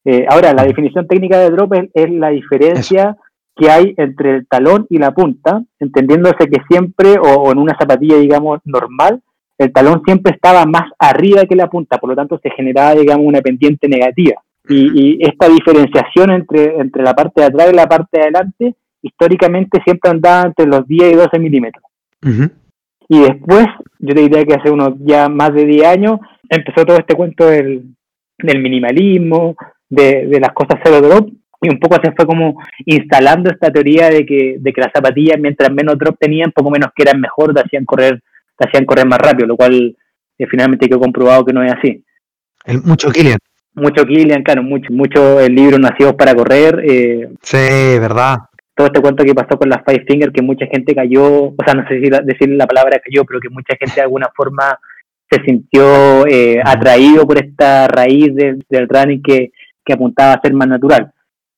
[0.05, 3.17] Eh, ahora, la definición técnica de drop es, la diferencia
[3.57, 8.17] que hay entre el talón y la punta, entendiéndose que siempre, o, en una zapatilla,
[8.19, 9.23] digamos, normal,
[9.59, 13.27] el talón siempre estaba más arriba que la punta, por lo tanto se generaba, digamos,
[13.27, 14.41] una pendiente negativa.
[14.69, 19.81] Y, esta diferenciación entre, entre la parte de atrás y la parte de adelante, históricamente
[19.85, 21.85] siempre andaba entre los 10 y 12 milímetros.
[23.09, 23.67] Y después,
[24.01, 27.47] yo te diría que hace unos ya más de 10 años, empezó todo este cuento
[27.47, 27.85] del,
[28.39, 29.57] del minimalismo,
[29.89, 31.29] de, las cosas cero drop
[31.63, 35.39] y un poco se fue como instalando esta teoría de que, de que las zapatillas
[35.41, 38.21] mientras menos drop tenían, poco menos que eran mejor, te hacían correr,
[38.57, 39.97] te hacían correr más rápido, lo cual
[40.39, 42.05] eh, finalmente quedó comprobado que no es así.
[42.65, 43.39] El, mucho Killian.
[43.75, 46.83] Mucho Killian, claro, mucho, mucho el libro Nacidos para correr.
[46.85, 48.39] Eh, sí, verdad.
[48.75, 51.75] Todo este cuento que pasó con las Five Finger, que mucha gente cayó, o sea,
[51.75, 54.79] no sé si decir la palabra cayó, pero que mucha gente de alguna forma
[55.31, 59.51] se sintió eh, atraído por esta raíz del running que,
[59.85, 61.11] que apuntaba a ser más natural.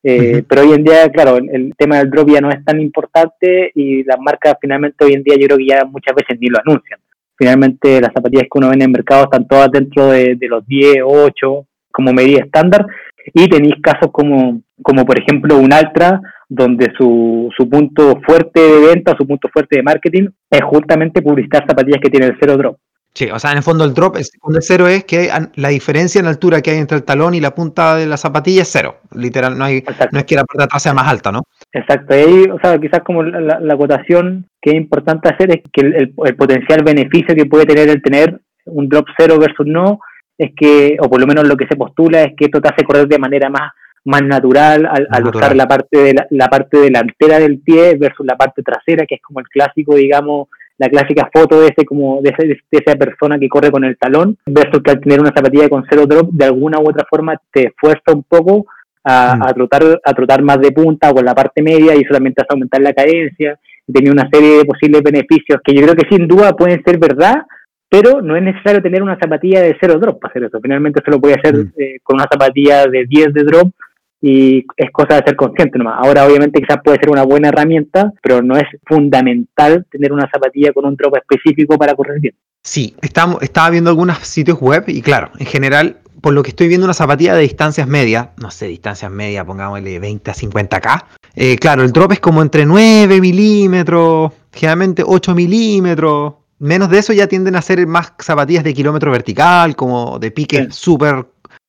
[0.03, 3.72] Eh, pero hoy en día, claro, el, tema del drop ya no es tan importante
[3.74, 6.59] y las marcas finalmente hoy en día yo creo que ya muchas veces ni lo
[6.61, 7.01] anuncian.
[7.36, 10.99] Finalmente las zapatillas que uno ve en el mercado están todas dentro de, los 10,
[11.05, 12.86] 8 como medida estándar
[13.34, 18.86] y tenéis casos como, como por ejemplo un Altra donde su, su punto fuerte de
[18.94, 22.78] venta, su punto fuerte de marketing es justamente publicitar zapatillas que tienen el cero drop.
[23.14, 24.26] Sí, o sea, en el fondo el drop, el
[24.61, 27.96] cero es que la diferencia en altura que hay entre el talón y la punta
[27.96, 28.98] de la zapatilla es cero.
[29.14, 29.82] Literal, no, hay,
[30.12, 31.42] no es que la parte de atrás sea más alta, ¿no?
[31.72, 32.14] Exacto.
[32.14, 35.80] Y ahí, o sea, quizás como la, la, acotación que es importante hacer es que
[35.80, 39.98] el, el, potencial beneficio que puede tener el tener un drop cero versus no
[40.36, 42.84] es que, o por lo menos lo que se postula es que esto te hace
[42.84, 43.72] correr de manera más
[44.04, 48.62] más natural al, usar la parte de la, parte delantera del pie versus la parte
[48.62, 50.48] trasera, que es como el clásico, digamos,
[50.79, 54.37] la clásica foto de ese como de, de, esa persona que corre con el talón,
[54.47, 57.68] versus que al tener una zapatilla con cero drop, de alguna u otra forma te
[57.68, 58.66] esfuerza un poco
[59.05, 59.43] a, mm.
[59.43, 62.53] a, trotar, a trotar más de punta o con la parte media y solamente hace
[62.53, 63.59] aumentar la cadencia,
[63.93, 67.43] tenía una serie de posibles beneficios que yo creo que sin duda pueden ser verdad,
[67.89, 70.61] pero no es necesario tener una zapatilla de cero drop para hacer eso.
[70.61, 71.72] Finalmente se lo puede hacer mm.
[71.79, 73.72] eh, con una zapatilla de 10 de drop
[74.21, 75.97] y es cosa de ser consciente nomás.
[75.99, 80.73] Ahora obviamente quizás puede ser una buena herramienta, pero no es fundamental tener una zapatilla
[80.73, 82.35] con un drop específico para correr bien.
[82.62, 86.69] Sí, estamos, estaba viendo algunos sitios web y claro, en general, por lo que estoy
[86.69, 91.05] viendo una zapatilla de distancias medias, no sé, distancias medias, pongámosle 20 a 50k,
[91.37, 97.12] eh, claro, el drop es como entre 9 milímetros, generalmente 8 milímetros, menos de eso
[97.12, 101.27] ya tienden a ser más zapatillas de kilómetro vertical, como de piques súper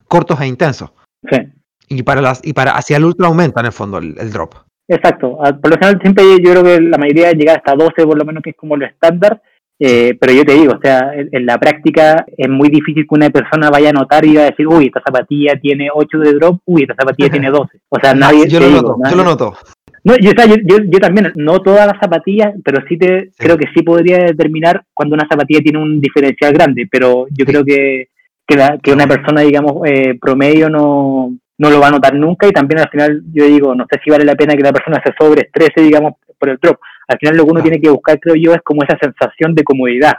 [0.07, 0.91] cortos e intensos.
[1.29, 1.37] Sí.
[1.89, 4.53] Y para las y para hacia el ultra aumenta en el fondo el, drop.
[4.87, 5.37] Exacto.
[5.43, 8.25] Ah, por lo general siempre yo creo que la mayoría llega hasta 12 por lo
[8.25, 9.41] menos que es como lo estándar.
[9.81, 13.29] Eh, pero yo te digo, o sea, en, la práctica es muy difícil que una
[13.29, 16.59] persona vaya a notar y va a decir, uy, esta zapatilla tiene 8 de drop,
[16.65, 17.79] uy, esta zapatilla tiene 12.
[17.87, 18.45] O sea, nadie.
[18.49, 19.53] Yo lo noto, yo lo noto.
[20.03, 23.81] No, yo, yo, yo, también, no todas las zapatillas, pero sí te creo que sí
[23.81, 28.07] podría determinar cuando una zapatilla tiene un diferencial grande, pero yo creo que,
[28.47, 32.51] que, que, una persona, digamos, eh, promedio no, no lo va a notar nunca y
[32.51, 35.13] también al final yo digo, no sé si vale la pena que la persona se
[35.19, 36.79] sobreestrese, digamos, por el drop.
[37.07, 39.63] Al final lo que uno tiene que buscar, creo yo, es como esa sensación de
[39.63, 40.13] comodidad.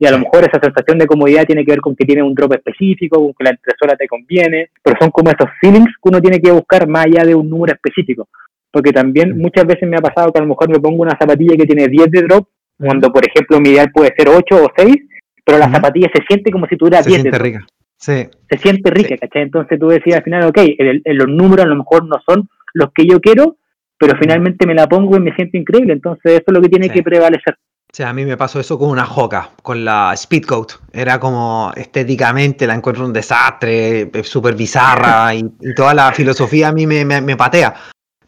[0.00, 2.34] Y a lo mejor esa sensación de comodidad tiene que ver con que tiene un
[2.34, 6.20] drop específico, con que la impresora te conviene, pero son como esos feelings que uno
[6.20, 8.28] tiene que buscar más allá de un número específico.
[8.72, 11.56] Porque también muchas veces me ha pasado que a lo mejor me pongo una zapatilla
[11.56, 14.96] que tiene 10 de drop, cuando por ejemplo mi ideal puede ser 8 o 6,
[15.44, 17.42] pero la zapatilla se siente como si tuviera 10 de drop.
[17.42, 17.66] Rica.
[18.00, 19.42] Se siente rica, ¿cachai?
[19.42, 20.58] Entonces tú decías al final, ok,
[21.04, 23.56] los números a lo mejor no son los que yo quiero,
[23.98, 25.92] pero finalmente me la pongo y me siento increíble.
[25.92, 27.56] Entonces eso es lo que tiene que prevalecer.
[27.92, 30.74] O sea, a mí me pasó eso con una Joca, con la Speedcoat.
[30.92, 35.44] Era como estéticamente la encuentro un desastre, súper bizarra y,
[35.74, 37.74] toda la filosofía a mí me, me, patea.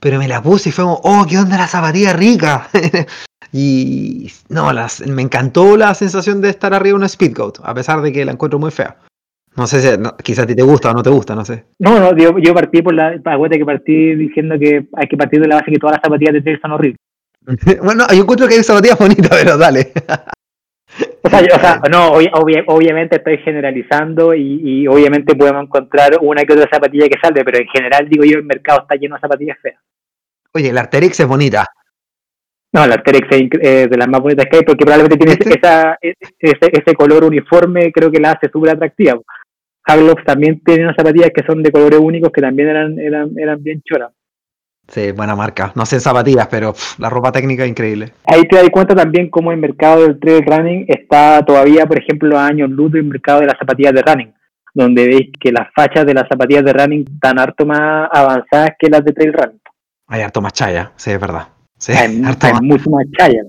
[0.00, 2.68] Pero me la puse y fue como, oh, qué onda la zapatilla rica.
[3.52, 8.02] y no, las, me encantó la sensación de estar arriba de una Speedcoat, a pesar
[8.02, 8.96] de que la encuentro muy fea.
[9.56, 11.64] No sé si quizás a ti te gusta o no te gusta, no sé.
[11.78, 15.40] No, no, yo, yo partí por la acuérdate que partí diciendo que hay que partir
[15.40, 16.98] de la base que todas las zapatillas de trail son horribles.
[17.82, 19.92] bueno, yo encuentro que hay zapatillas bonitas, pero dale.
[21.22, 26.54] o sea, o sea no, obviamente estoy generalizando y, y, obviamente podemos encontrar una que
[26.54, 29.58] otra zapatilla que salve, pero en general digo yo el mercado está lleno de zapatillas
[29.60, 29.80] feas.
[30.54, 31.66] Oye, la Arterix es bonita.
[32.72, 36.14] No, la Arterex es de las más bonitas que hay porque probablemente tiene esa, e,
[36.38, 39.20] ese, ese, color uniforme, creo que la hace súper atractiva.
[39.84, 43.62] Haglofs también tiene unas zapatillas que son de colores únicos que también eran, eran, eran
[43.62, 44.12] bien choras.
[44.88, 45.72] Sí, buena marca.
[45.74, 48.12] No sé zapatillas, pero la ropa técnica es increíble.
[48.26, 52.38] Ahí te das cuenta también cómo el mercado del trail running está todavía, por ejemplo,
[52.38, 54.34] a años luz del mercado de las zapatillas de running,
[54.74, 58.88] donde veis que las fachas de las zapatillas de running están harto más avanzadas que
[58.88, 59.60] las de trail running.
[60.08, 61.48] Hay harto más chaya, sí, es verdad.
[61.82, 62.16] Sí, hay,
[62.62, 63.42] mucho más chaya.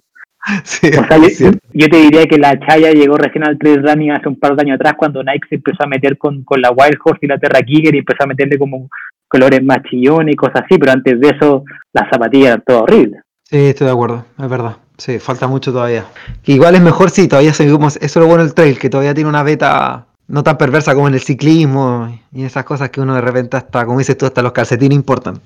[1.73, 4.63] yo, te diría que la chaya llegó recién al trail running hace un par de
[4.63, 7.61] años atrás cuando Nike se empezó a meter con, la Wild Horse y la Terra
[7.61, 8.89] Kicker y empezó a meterle como
[9.27, 11.63] colores más chillones y cosas así, pero antes de eso
[11.93, 13.21] las zapatillas eran todo horribles.
[13.43, 14.77] Sí, estoy de acuerdo, es verdad.
[14.97, 16.05] Sí, falta mucho todavía.
[16.43, 17.97] Que igual es mejor, sí, todavía seguimos.
[17.97, 21.07] Eso es lo bueno del trail, que todavía tiene una beta no tan perversa como
[21.07, 24.41] en el ciclismo y esas cosas que uno de repente hasta, como dices tú, hasta
[24.41, 25.39] los calcetines importan.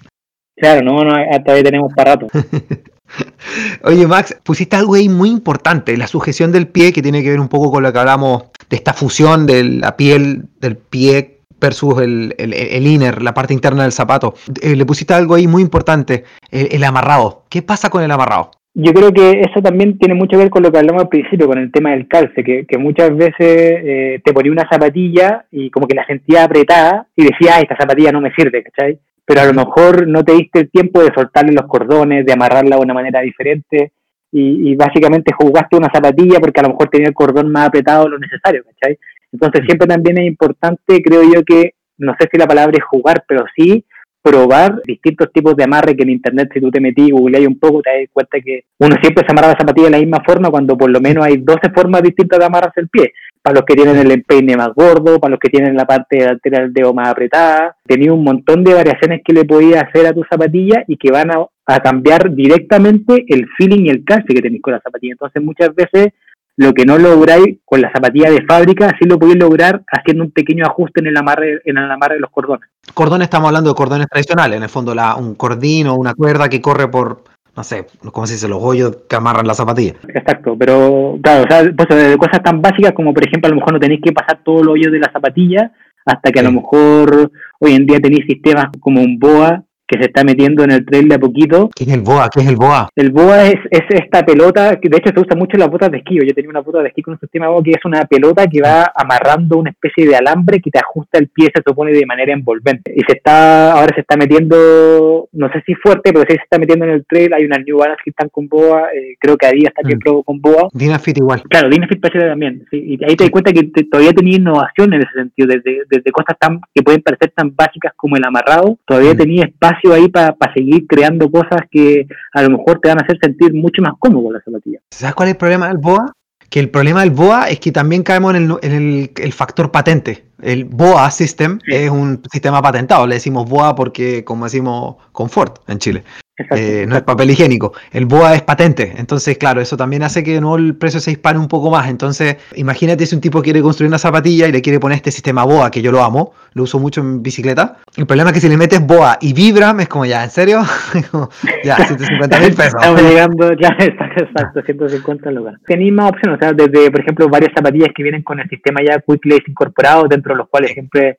[0.58, 2.28] Claro, no, no, todavía tenemos para rato.
[3.84, 7.40] Oye, Max, pusiste algo ahí muy importante, la sujeción del pie, que tiene que ver
[7.40, 12.02] un poco con lo que hablamos de esta fusión de la piel del pie versus
[12.02, 14.34] el, el, inner, la parte interna del zapato.
[14.62, 17.44] Eh, le pusiste algo ahí muy importante, el, amarrado.
[17.50, 18.52] ¿Qué pasa con el amarrado?
[18.74, 21.48] Yo creo que eso también tiene mucho que ver con lo que hablamos al principio,
[21.48, 25.72] con el tema del calce, que, que muchas veces eh, te ponía una zapatilla y
[25.72, 29.00] como que la sentía apretada y decía, esta zapatilla no me sirve, ¿cachai?
[29.28, 32.78] Pero a lo mejor no te diste el tiempo de soltarle los cordones, de amarrarla
[32.78, 33.92] de una manera diferente
[34.32, 38.12] y, básicamente jugaste una zapatilla porque a lo mejor tenía el cordón más apretado de
[38.12, 38.98] lo necesario, ¿cachai?
[39.34, 43.26] Entonces siempre también es importante, creo yo que, no sé si la palabra es jugar,
[43.28, 43.84] pero sí
[44.22, 47.60] probar distintos tipos de amarre que en internet, si tú te metí y googleas un
[47.60, 50.50] poco, te das cuenta que uno siempre se amarra la zapatilla de la misma forma
[50.50, 53.12] cuando por lo menos hay 12 formas distintas de amarrarse el pie.
[53.48, 56.60] Para los que tienen el empeine más gordo, para los que tienen la parte delantera
[56.60, 57.78] del dedo más apretada.
[57.86, 61.32] Tenía un montón de variaciones que le podías hacer a tu zapatilla y que van
[61.32, 65.14] a, cambiar directamente el feeling y el calce que tenéis con la zapatilla.
[65.14, 66.10] Entonces muchas veces
[66.58, 70.32] lo que no lográis con la zapatilla de fábrica, sí lo podéis lograr haciendo un
[70.32, 72.68] pequeño ajuste en el amarre, en el amarre de los cordones.
[72.94, 76.50] Cordones estamos hablando de cordones tradicionales, en el fondo la, un cordín o una cuerda
[76.50, 77.24] que corre por,
[77.58, 78.48] no sé, ¿cómo se dice?
[78.48, 79.96] Los hoyos que amarran la zapatilla.
[80.08, 83.56] Exacto, pero claro, o sea, pues, de cosas tan básicas como por ejemplo a lo
[83.56, 85.72] mejor no tenéis que pasar todo el hoyo de la zapatilla
[86.06, 90.08] hasta que a lo mejor hoy en día tenéis sistemas como un BOA que se
[90.08, 91.70] está metiendo en el trail de a poquito.
[91.74, 92.30] ¿Qué es el BOA?
[92.34, 92.90] ¿Qué es el BOA?
[92.96, 95.92] El BOA es, es esta pelota, que de hecho se usa mucho en las botas
[95.92, 96.16] de esquí.
[96.16, 98.62] Yo tenía una bota de esquí con un sistema BOA que es una pelota que
[98.62, 102.34] va amarrando una especie de alambre que te ajusta el pie, se supone, de manera
[102.34, 102.92] envolvente.
[102.94, 106.58] Y se está, ahora se está metiendo, no sé si fuerte, pero sí se está
[106.58, 107.34] metiendo en el trail.
[107.34, 110.02] Hay unas New Balance que están con BOA, eh, creo que Adidas también mm.
[110.02, 110.68] probó con BOA.
[110.74, 111.42] Dynafit igual.
[111.50, 112.66] Claro, Dynafit parece también.
[112.72, 116.38] Y ahí te das cuenta que todavía tenía innovación en ese sentido, desde, desde cosas
[116.40, 119.18] tan que pueden parecer tan básicas como el amarrado, todavía mm.
[119.18, 123.18] tenía espacio ahí para seguir creando cosas que a lo mejor te van a hacer
[123.22, 124.80] sentir mucho más cómodo la zapatilla.
[124.92, 126.14] ¿Sabes cuál es el problema del BOA?
[126.50, 130.26] Que el problema del BOA es que también caemos en el, el, factor patente.
[130.42, 133.06] El BOA System es un sistema patentado.
[133.06, 136.04] Le decimos BOA porque, como decimos, confort en Chile.
[136.38, 137.74] Eh, no es papel higiénico.
[137.92, 138.94] El BOA es patente.
[138.98, 141.90] Entonces, claro, eso también hace que no el precio se dispare un poco más.
[141.90, 145.44] Entonces, imagínate si un tipo quiere construir una zapatilla y le quiere poner este sistema
[145.44, 147.78] BOA, que yo lo amo, lo uso mucho en bicicleta.
[147.96, 150.62] El problema es que si le metes BOA y Vibram, es como ya, ¿en serio?
[151.64, 152.76] ya, 150 mil pesos.
[152.76, 155.60] Estamos llegando, ya, exacto, 150 lugares.
[155.66, 158.82] Tenéis más opciones, o sea, desde, por ejemplo, varias zapatillas que vienen con el sistema
[158.86, 161.18] ya Quick Lace incorporado, dentro de los cuales siempre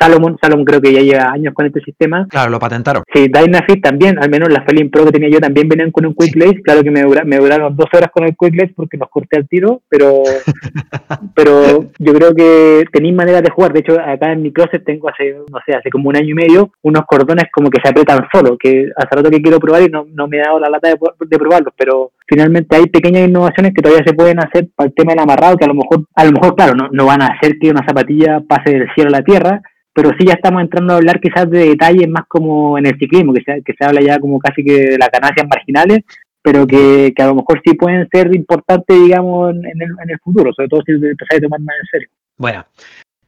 [0.00, 2.26] Salomon, Salomon creo que ya lleva años con este sistema.
[2.30, 3.02] Claro, lo patentaron.
[3.12, 6.14] Sí, Dynafit también, al menos las Felin Pro que tenía yo también venían con un
[6.14, 6.62] Quick Lace.
[6.62, 9.46] Claro que me, me, duraron dos horas con el Quick Lace porque los corté al
[9.46, 10.22] tiro, pero,
[11.34, 13.74] pero yo creo que tenéis manera de jugar.
[13.74, 16.34] De hecho, acá en mi closet tengo hace, no sé, hace como un año y
[16.34, 19.88] medio, unos cordones como que se apretan solo, que hace rato que quiero probar y
[19.88, 20.96] no, no me he dado la lata de,
[21.26, 25.12] de probarlos, pero finalmente hay pequeñas innovaciones que todavía se pueden hacer para el tema
[25.12, 27.58] del amarrado, que a lo mejor, a lo mejor, claro, no, no van a hacer
[27.58, 29.60] que una zapatilla pase del cielo a la tierra,
[29.92, 33.34] pero sí ya estamos entrando a hablar quizás de detalles más como en el ciclismo,
[33.34, 36.04] que se, que se habla ya como casi que de las ganancias marginales,
[36.40, 40.52] pero que, a lo mejor sí pueden ser importantes, digamos, en, el, en el futuro,
[40.52, 42.08] sobre todo si empezáis a tomar más en serio.
[42.38, 42.64] Bueno,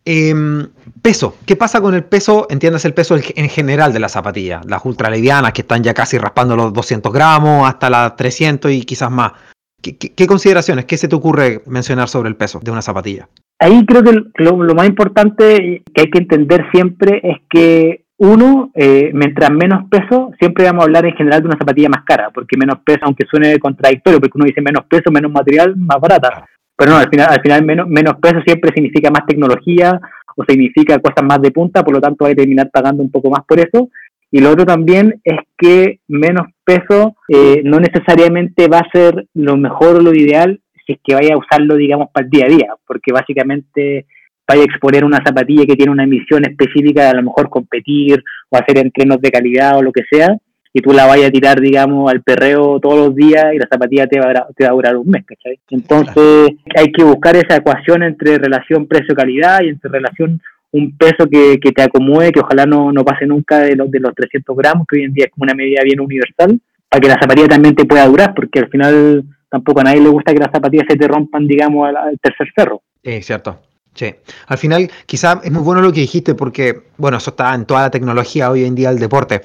[0.04, 0.68] em,
[1.00, 1.36] peso.
[1.46, 2.46] ¿Qué pasa con el peso?
[2.50, 4.60] Entiendes el peso en general de la zapatilla.
[4.66, 9.10] Las ultralivianas que están ya casi raspando los 200 gramos hasta las 300 y quizás
[9.10, 9.32] más.
[9.82, 13.28] qué consideraciones, qué se te ocurre mencionar sobre el peso de una zapatilla?
[13.62, 19.10] ahí creo que lo, más importante que hay que entender siempre es que uno, eh,
[19.14, 22.56] mientras menos peso, siempre vamos a hablar en general de una zapatilla más cara, porque
[22.56, 26.46] menos peso, aunque suene contradictorio, porque uno dice menos peso, menos material, más barata.
[26.76, 30.00] Pero no, al final, al final menos, menos peso siempre significa más tecnología
[30.36, 33.30] o significa cosas más de punta, por lo tanto hay que terminar pagando un poco
[33.30, 33.90] más por eso.
[34.30, 39.58] Y lo otro también es que menos peso eh, no necesariamente va a ser lo
[39.58, 42.48] mejor o lo ideal si es que vaya a usarlo, digamos, para el día a
[42.48, 44.06] día, porque básicamente
[44.48, 48.56] vaya a exponer una zapatilla que tiene una misión específica, a lo mejor competir o
[48.56, 50.36] hacer entrenos de calidad o lo que sea,
[50.72, 54.06] y tú la vayas a tirar, digamos, al perreo todos los días y la zapatilla
[54.06, 55.58] te va a, te va a durar un mes, ¿cachai?
[55.70, 60.40] Entonces hay que buscar esa ecuación entre relación precio-calidad y entre relación
[60.72, 64.00] un peso que, que te acomode, que ojalá no, no pase nunca de los, de
[64.00, 66.58] los 300 gramos, que hoy en día es como una medida bien universal,
[66.88, 70.08] para que la zapatilla también te pueda durar, porque al final tampoco a nadie le
[70.08, 72.82] gusta que las zapatillas se te rompan, digamos, al, tercer cerro.
[73.04, 73.60] Sí, cierto.
[73.94, 74.14] Sí,
[74.46, 77.82] al final quizá es muy bueno lo que dijiste porque, bueno, eso está en toda
[77.82, 79.42] la tecnología hoy en día del deporte.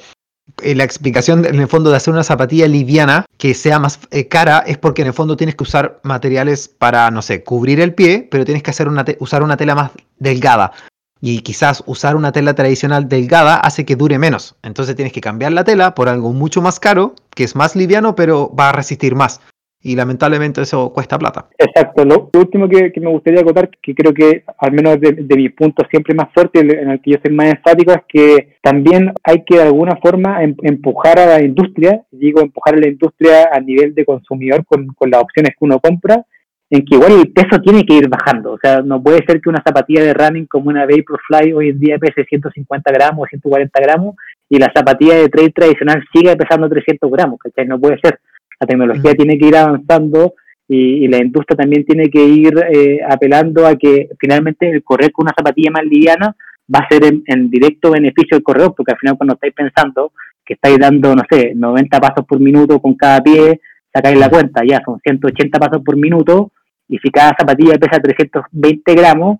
[0.61, 4.27] Eh, la explicación en el fondo de hacer una zapatilla liviana que sea más eh,
[4.27, 7.93] cara es porque en el fondo tienes que usar materiales para, no sé, cubrir el
[7.93, 10.71] pie, pero tienes que hacer una usar una tela más delgada.
[11.19, 14.55] Y quizás usar una tela tradicional delgada hace que dure menos.
[14.61, 18.15] Entonces tienes que cambiar la tela por algo mucho más caro, que es más liviano,
[18.15, 19.41] pero va a resistir más
[19.88, 21.47] y lamentablemente eso cuesta plata.
[21.57, 22.03] Exacto.
[22.03, 26.13] Lo último que, me gustaría acotar, que creo que al menos de, mi punto siempre
[26.13, 29.63] más fuerte, en el que yo soy más enfático, es que también hay que de
[29.63, 34.03] alguna forma em, empujar a la industria, digo empujar a la industria a nivel de
[34.03, 36.25] consumidor con, con las opciones que uno compra,
[36.69, 38.51] en que igual el peso tiene que ir bajando.
[38.51, 41.79] O sea, no puede ser que una zapatilla de running como una Vaporfly hoy en
[41.79, 44.15] día pese 150 gramos o 140 gramos
[44.49, 47.65] y la zapatilla de trail tradicional siga pesando 300 gramos, ¿cachai?
[47.65, 48.19] No puede ser.
[48.60, 50.34] La tecnología tiene que ir avanzando
[50.68, 55.24] y, la industria también tiene que ir eh, apelando a que finalmente el correr con
[55.26, 56.36] una zapatilla más liviana
[56.74, 60.12] va a ser en, directo beneficio del corredor, porque al final cuando estáis pensando
[60.45, 63.62] que estáis dando, no sé, 90 pasos por minuto con cada pie,
[63.93, 66.51] sacáis la cuenta, ya son 180 pasos por minuto,
[66.89, 69.39] y si cada zapatilla pesa 320 gramos,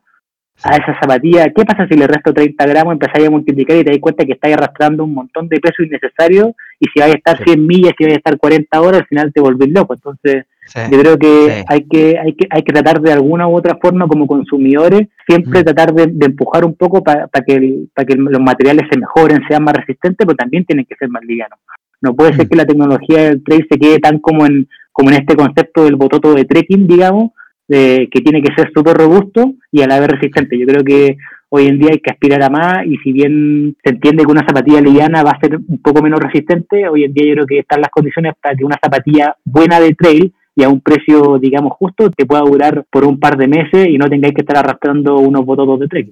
[0.64, 3.92] a esa zapatilla, ¿qué pasa si le resto 30 gramos, empezáis a multiplicar y te
[3.92, 7.44] das cuenta que estáis arrastrando un montón de peso innecesario y si vais a estar
[7.44, 9.94] 100 millas, si vais a estar 40 horas, al final te volvés loco.
[9.96, 10.46] Entonces,
[10.92, 14.08] yo creo que, hay que hay que hay que tratar de alguna u otra forma
[14.08, 19.00] como consumidores, siempre tratar de, empujar un poco para que, para que los materiales se
[19.00, 21.60] mejoren, sean más resistentes, pero también tienen que ser más livianos.
[22.02, 25.16] No puede ser que la tecnología del trail se quede tan como en, como en
[25.16, 27.32] este concepto del bototo de trekking, digamos,
[27.68, 30.58] que tiene que ser súper robusto y a la vez resistente.
[30.58, 31.18] Yo creo que
[31.50, 34.46] hoy en día hay que aspirar a más y si bien se entiende que una
[34.46, 37.60] zapatilla liviana va a ser un poco menos resistente, hoy en día yo creo que
[37.60, 41.74] están las condiciones para que una zapatilla buena de trail y a un precio, digamos,
[41.74, 45.20] justo, te pueda durar por un par de meses y no tengáis que estar arrastrando
[45.20, 46.12] unos bototos de trail.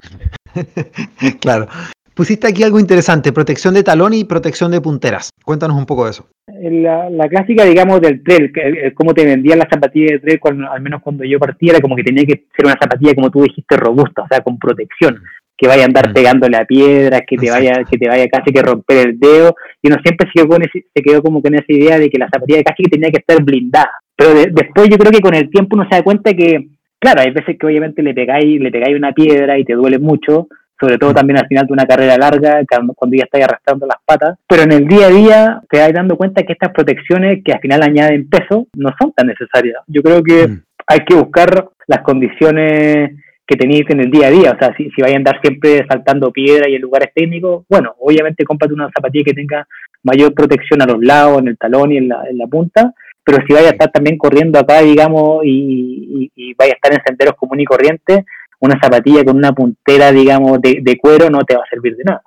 [1.41, 1.67] claro.
[2.15, 5.31] Pusiste aquí algo interesante, protección de talón y protección de punteras.
[5.43, 6.25] Cuéntanos un poco de eso.
[6.47, 10.71] La, la clásica, digamos, del trail, que, cómo te vendían las zapatillas de trail, cuando,
[10.71, 13.41] al menos cuando yo partía, era como que tenía que ser una zapatilla, como tú
[13.41, 15.21] dijiste, robusta, o sea, con protección,
[15.57, 16.13] que vaya a andar mm.
[16.13, 19.89] pegándole a piedras, que te vaya que te vaya casi que romper el dedo, y
[19.89, 22.63] uno siempre se quedó, con se quedó como con esa idea de que la zapatilla
[22.63, 23.91] casi que tenía que estar blindada.
[24.15, 27.31] Pero después yo creo que con el tiempo uno se da cuenta que, claro, hay
[27.31, 30.47] veces que obviamente le pegáis, le pegáis una piedra y te duele mucho,
[30.79, 32.61] sobre todo también al final de una carrera larga,
[32.95, 36.17] cuando ya estás arrastrando las patas, pero en el día a día te vas dando
[36.17, 39.81] cuenta que estas protecciones que al final añaden peso no son tan necesarias.
[39.87, 40.63] Yo creo que mm.
[40.87, 43.11] hay que buscar las condiciones
[43.47, 45.85] que tenéis en el día a día, o sea, si, si vais a andar siempre
[45.87, 49.67] saltando piedra y en lugares técnicos, bueno, obviamente cómprate una zapatilla que tenga
[50.03, 53.39] mayor protección a los lados, en el talón y en la, en la punta, pero
[53.45, 57.01] si vais a estar también corriendo acá, digamos, y, y, y vais a estar en
[57.05, 58.25] senderos comunes y corrientes,
[58.65, 62.23] una zapatilla con una puntera, digamos, de, cuero no te va a servir de nada.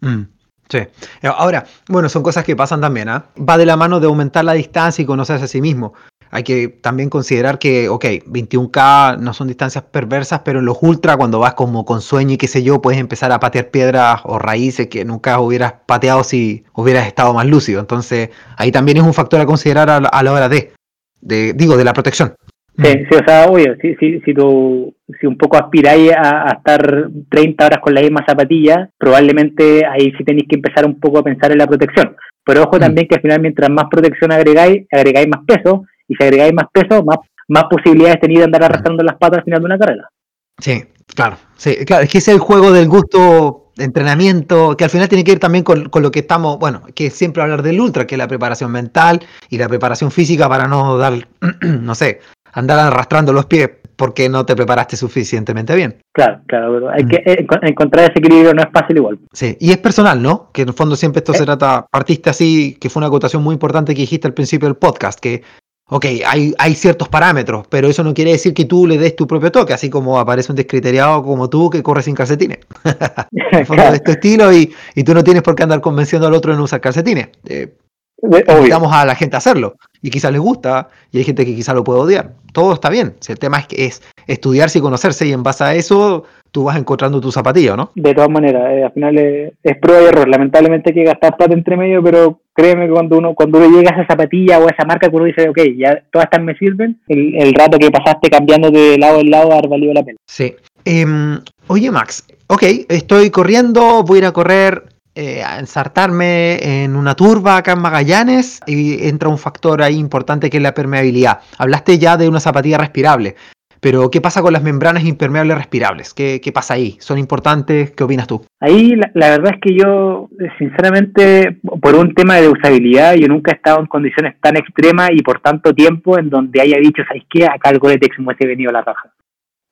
[0.00, 0.22] Mm,
[0.68, 0.78] sí.
[1.22, 3.26] Ahora, bueno, son cosas que pasan también, ¿ah?
[3.36, 5.94] Va de la mano de aumentar la distancia y conocerse a sí mismo.
[6.30, 11.16] Hay que también considerar que, ok, 21K no son distancias perversas, pero en los ultra,
[11.16, 14.38] cuando vas como con sueño y qué sé yo, puedes empezar a patear piedras o
[14.38, 17.80] raíces que nunca hubieras pateado si hubieras estado más lúcido.
[17.80, 20.72] Entonces, ahí también es un factor a considerar a la, hora de,
[21.20, 22.34] de, digo, de la protección.
[22.78, 27.08] Sí, sí, o sea, obvio, si, si, si, tú, si un poco aspiráis a, estar
[27.30, 31.22] 30 horas con la misma zapatilla, probablemente ahí sí tenéis que empezar un poco a
[31.22, 32.14] pensar en la protección.
[32.44, 32.80] Pero ojo mm.
[32.80, 36.66] también que al final mientras más protección agregáis, agregáis más peso, y si agregáis más
[36.70, 37.18] peso, más,
[37.48, 40.10] más posibilidades tenéis de andar arrastrando las patas al final de una carrera.
[40.58, 44.90] Sí, claro, sí, claro, es que es el juego del gusto de entrenamiento, que al
[44.90, 47.80] final tiene que ir también con, con, lo que estamos, bueno, que siempre hablar del
[47.80, 49.20] ultra, que es la preparación mental
[49.50, 51.28] y la preparación física para no dar,
[51.60, 52.20] no sé,
[52.56, 55.98] andar arrastrando los pies porque no te preparaste suficientemente bien.
[56.12, 57.08] Claro, claro, pero hay mm.
[57.08, 59.18] que eh, encontrar ese equilibrio no es fácil igual.
[59.32, 60.50] Sí, y es personal, ¿no?
[60.52, 61.46] Que en el fondo siempre esto se eh.
[61.46, 65.18] trata, partiste así, que fue una acotación muy importante que dijiste al principio del podcast,
[65.18, 65.42] que,
[65.88, 69.26] ok, hay, hay ciertos parámetros, pero eso no quiere decir que tú le des tu
[69.26, 72.58] propio toque, así como aparece un descriteriado como tú que corre sin calcetines.
[73.32, 76.26] en el fondo es tu estilo y, y, tú no tienes por qué andar convenciendo
[76.26, 77.28] al otro de no usar calcetines.
[77.46, 77.74] Eh,
[78.22, 81.74] invitamos a la gente a hacerlo y quizás les gusta y hay gente que quizás
[81.74, 82.32] lo puede odiar.
[82.52, 83.14] Todo está bien.
[83.20, 86.64] Si el tema es, que es estudiarse y conocerse y en base a eso tú
[86.64, 87.90] vas encontrando tu zapatilla, ¿no?
[87.94, 90.28] De todas maneras, eh, al final es, prueba y error.
[90.28, 93.90] Lamentablemente hay que gastar plata entre medio, pero créeme que cuando uno cuando uno llega
[93.90, 96.98] a esa zapatilla o a esa marca, uno dice, ok, ya todas estas me sirven,
[97.08, 100.18] el, rato que pasaste cambiando de lado en lado ha valido la pena.
[100.26, 100.54] Sí.
[100.84, 107.14] Em, oye, Max, ok, estoy corriendo, voy a ir a correr eh, ensartarme en una
[107.14, 111.40] turba acá en Magallanes y entra un factor ahí importante que es la permeabilidad.
[111.56, 113.34] Hablaste ya de una zapatilla respirable,
[113.80, 116.12] pero ¿qué pasa con las membranas impermeables respirables?
[116.12, 116.96] ¿Qué, qué pasa ahí?
[117.00, 117.92] ¿Son importantes?
[117.92, 118.44] ¿Qué opinas tú?
[118.60, 123.54] Ahí la, verdad es que yo, sinceramente, por un tema de usabilidad, yo nunca he
[123.54, 127.46] estado en condiciones tan extremas y por tanto tiempo en donde haya dicho, ¿sabes qué?
[127.46, 129.12] Acá el Goretex me hubiese venido la raja.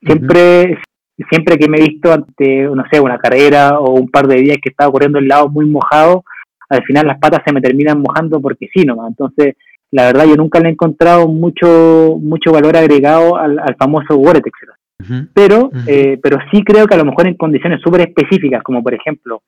[0.00, 0.78] Siempre,
[1.30, 4.58] siempre que me he visto ante, no sé, una carrera o un par de días
[4.62, 6.24] que estaba corriendo el lado muy mojado,
[6.68, 9.10] al final las patas se me terminan mojando porque sí nomás.
[9.10, 9.54] Entonces,
[9.90, 14.58] la verdad, yo nunca le he encontrado mucho mucho valor agregado al, famoso Gore-Tex.
[15.34, 18.94] Pero, eh, pero sí creo que a lo mejor en condiciones súper específicas, como por
[18.94, 19.42] ejemplo,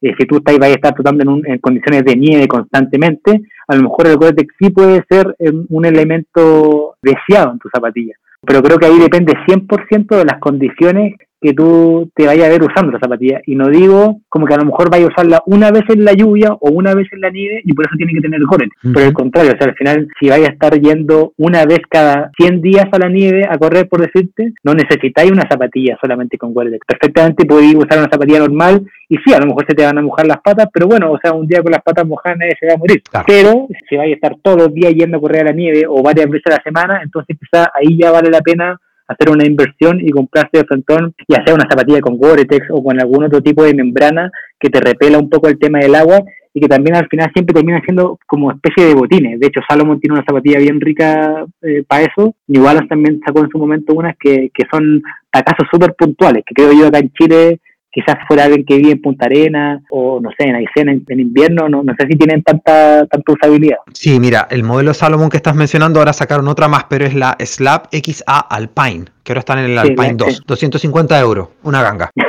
[0.00, 3.76] eh, si tú estás, vas a estar tratando en, en, condiciones de nieve constantemente, a
[3.76, 8.14] lo mejor el Gore-Tex sí puede ser eh, un elemento deseado en tu zapatilla
[8.44, 12.62] pero creo que ahí depende 100% de las condiciones que tú te vayas a ver
[12.62, 13.40] usando la zapatilla.
[13.46, 16.12] Y no digo como que a lo mejor vaya a usarla una vez en la
[16.12, 18.68] lluvia o una vez en la nieve y por eso tiene que tener gore.
[18.94, 22.30] Por el contrario, o sea, al final, si vaya a estar yendo una vez cada
[22.38, 26.54] 100 días a la nieve a correr, por decirte, no necesitáis una zapatilla solamente con
[26.54, 26.78] gore.
[26.86, 30.02] Perfectamente podéis usar una zapatilla normal y sí, a lo mejor se te van a
[30.02, 32.66] mojar las patas, pero bueno, o sea, un día con las patas mojadas nadie se
[32.66, 33.02] va a morir.
[33.26, 36.02] Pero si vais a estar todos los días yendo a correr a la nieve o
[36.02, 38.78] varias veces a la semana, entonces quizá ahí ya vale la pena
[39.12, 43.00] hacer una inversión y comprarse de frontón y hacer una zapatilla con Gore-Tex o con
[43.00, 46.22] algún otro tipo de membrana que te repela un poco el tema del agua
[46.54, 49.40] y que también al final siempre termina siendo como especie de botines.
[49.40, 52.34] De hecho, Salomon tiene una zapatilla bien rica eh, para eso.
[52.46, 56.72] Igual también sacó en su momento unas que, que son tacazos súper puntuales, que creo
[56.72, 57.60] yo acá en Chile
[57.92, 61.68] quizás fuera alguien que vive en Punta Arena o no sé, en Aysén en, invierno,
[61.68, 63.76] no, no sé si tienen tanta, tanta usabilidad.
[63.92, 67.36] Sí, mira, el modelo Salomon que estás mencionando ahora sacaron otra más, pero es la
[67.38, 72.10] Slab XA Alpine, que ahora están en el Alpine 2, 250 euros, una ganga.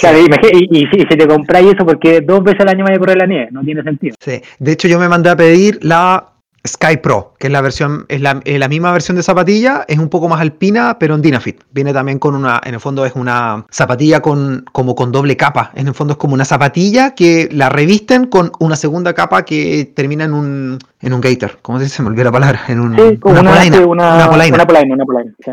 [0.00, 3.16] Claro, y, y, si te compráis eso, porque dos veces al año vaya a correr
[3.16, 4.16] la nieve, no tiene sentido.
[4.18, 6.33] Sí, de hecho yo me mandé a pedir la
[6.66, 10.28] Sky Pro, que es la versión, es la, misma versión de zapatilla, es un poco
[10.28, 11.60] más alpina, pero en Dynafit.
[11.72, 15.72] Viene también con una, en el fondo es una zapatilla con, como con doble capa.
[15.74, 19.92] En el fondo es como una zapatilla que la revisten con una segunda capa que
[19.94, 21.58] termina en un, en un gator.
[21.60, 22.02] ¿Cómo se dice?
[22.02, 22.62] Me olvidé la palabra.
[22.68, 24.54] En un, una, polaina, una, polaina.
[24.54, 24.96] Una polaina,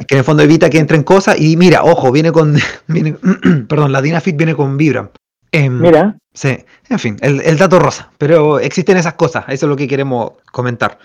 [0.08, 1.40] Que en el fondo evita que entren cosas.
[1.40, 2.56] Y mira, ojo, viene con,
[2.88, 3.16] viene,
[3.68, 5.10] perdón, la Dynafit viene con Vibram.
[5.52, 6.18] Em, Mira.
[6.34, 6.58] Sí,
[6.90, 8.10] en fin, el, dato rosa.
[8.18, 10.98] Pero existen esas cosas, eso es lo que queremos comentar.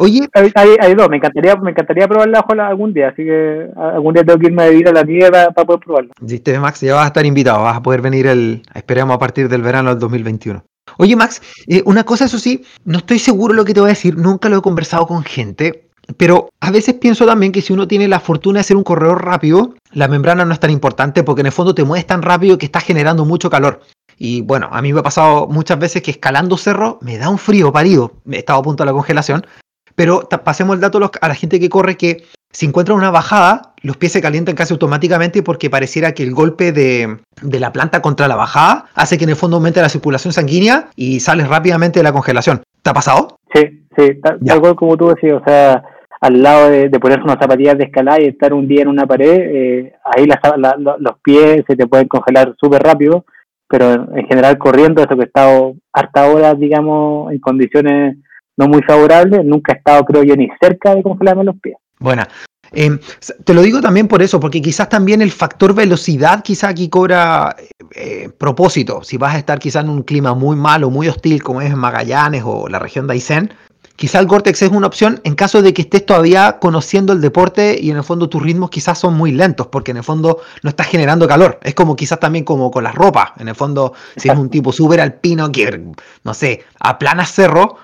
[0.00, 4.40] Oye, hay, dos, me encantaría, me encantaría probarla algún día, así que algún día tengo
[4.40, 6.12] que irme a vivir a la nieve para, poder probarla.
[6.20, 9.48] Viste, Max, ya vas a estar invitado, vas a poder venir el, esperamos a partir
[9.48, 10.64] del verano del 2021.
[10.98, 13.94] Oye, Max, eh, una cosa, eso sí, no estoy seguro lo que te voy a
[13.94, 17.86] decir, nunca lo he conversado con gente, pero a veces pienso también que si uno
[17.86, 21.40] tiene la fortuna de ser un corredor rápido, la membrana no es tan importante porque
[21.40, 23.80] en el fondo te mueves tan rápido que estás generando mucho calor.
[24.18, 27.38] Y bueno, a mí me ha pasado muchas veces que escalando cerro me da un
[27.38, 28.12] frío parido.
[28.30, 29.46] He estado a punto de la congelación.
[29.94, 33.96] Pero pasemos el dato a la gente que corre que si encuentra una bajada, los
[33.96, 38.36] pies se calientan casi automáticamente porque pareciera que el golpe de, la planta contra la
[38.36, 42.12] bajada hace que en el fondo aumente la circulación sanguínea y sales rápidamente de la
[42.12, 42.62] congelación.
[42.82, 43.36] ¿Te ha pasado?
[43.54, 45.82] Sí, sí, tal, como tú decías, o sea,
[46.22, 49.40] al lado de, ponerse unas zapatillas de escalada y estar un día en una pared,
[49.40, 53.24] eh, ahí los pies se te pueden congelar súper rápido,
[53.68, 58.18] pero en general corriendo, eso que he estado harta horas, digamos, en condiciones
[58.56, 61.74] no muy favorables, nunca he estado, creo yo, ni cerca de congelarme los pies.
[61.98, 62.22] Bueno,
[62.70, 63.00] em,
[63.44, 67.56] te lo digo también por eso, porque quizás también el factor velocidad quizás aquí cobra
[67.96, 69.02] eh, propósito.
[69.02, 72.44] Si vas a estar quizás en un clima muy malo, muy hostil, como es Magallanes
[72.46, 73.52] o la región de Aysén,
[73.96, 77.78] Quizá el Gore-Tex es una opción en caso de que estés todavía conociendo el deporte
[77.80, 80.70] y en el fondo tus ritmos quizás son muy lentos porque en el fondo no
[80.70, 81.60] estás generando calor.
[81.62, 83.34] Es como quizás también como con la ropa.
[83.38, 85.84] En el fondo, si es un tipo súper alpino que,
[86.24, 87.76] no sé, aplanas cerro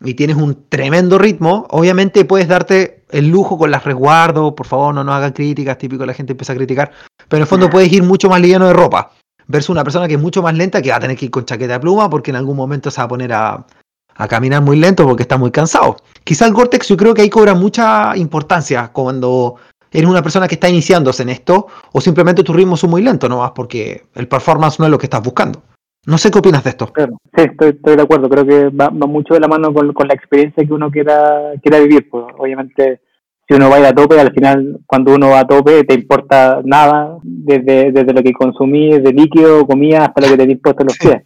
[0.00, 4.54] y tienes un tremendo ritmo, obviamente puedes darte el lujo con las resguardos.
[4.54, 6.92] Por favor, no nos hagan críticas, típico la gente empieza a criticar.
[7.28, 9.10] Pero en el fondo puedes ir mucho más liviano de ropa
[9.48, 11.44] versus una persona que es mucho más lenta que va a tener que ir con
[11.44, 13.64] chaqueta de pluma porque en algún momento se va a poner a,
[14.16, 15.96] a caminar muy lento porque está muy cansado.
[16.24, 19.56] Quizá el Gore-Tex yo creo que ahí cobra mucha importancia cuando
[19.90, 23.30] eres una persona que está iniciándose en esto o simplemente tus ritmos son muy lentos,
[23.30, 25.62] no más porque el performance no es lo que estás buscando.
[26.06, 26.92] No sé qué opinas de esto.
[26.96, 28.28] sí, estoy, de acuerdo.
[28.28, 32.08] Creo que va, mucho de la mano con, la experiencia que uno quiera, quiera vivir.
[32.08, 33.00] Pues, obviamente,
[33.48, 35.94] si uno va a, ir a tope, al final, cuando uno va a tope, te
[35.94, 40.84] importa nada, desde, desde lo que consumí, de líquido, comida, hasta lo que te impuesto
[40.84, 41.22] los pies.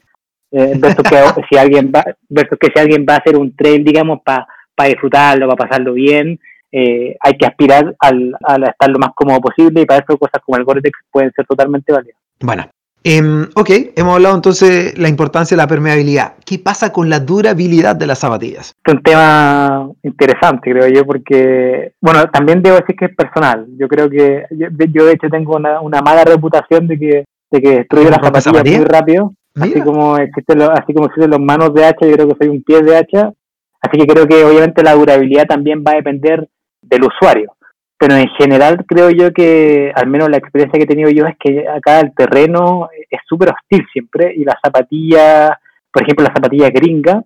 [0.53, 1.17] Eh, versus que
[1.51, 4.47] si alguien va versus que si alguien va a hacer un trail digamos para
[4.89, 6.41] disfrutarlo para pasarlo bien
[6.73, 10.43] eh, hay que aspirar al, a estar lo más cómodo posible y para eso cosas
[10.45, 12.65] como el Gore-Tex pueden ser totalmente válidas bueno
[13.05, 16.35] em, ok, hemos hablado entonces la importancia de la permeabilidad.
[16.45, 18.75] ¿Qué pasa con la durabilidad de las zapatillas?
[18.85, 23.67] Es un tema interesante, creo yo, porque, bueno, también debo decir que es personal.
[23.79, 27.71] Yo creo que, yo, de hecho tengo una, una mala reputación de que, de que
[27.71, 29.33] destruyo las zapatillas muy rápido.
[29.55, 32.63] Así como, existen así como existen los manos de hacha, yo creo que soy un
[32.63, 33.33] pie de hacha.
[33.81, 36.49] Así que creo que obviamente la durabilidad también va a depender
[36.83, 37.55] del usuario.
[37.99, 41.37] Pero en general creo yo que, al menos la experiencia que he tenido yo es
[41.39, 45.51] que acá el terreno es súper hostil siempre y las zapatillas,
[45.93, 47.25] por ejemplo las zapatillas gringas,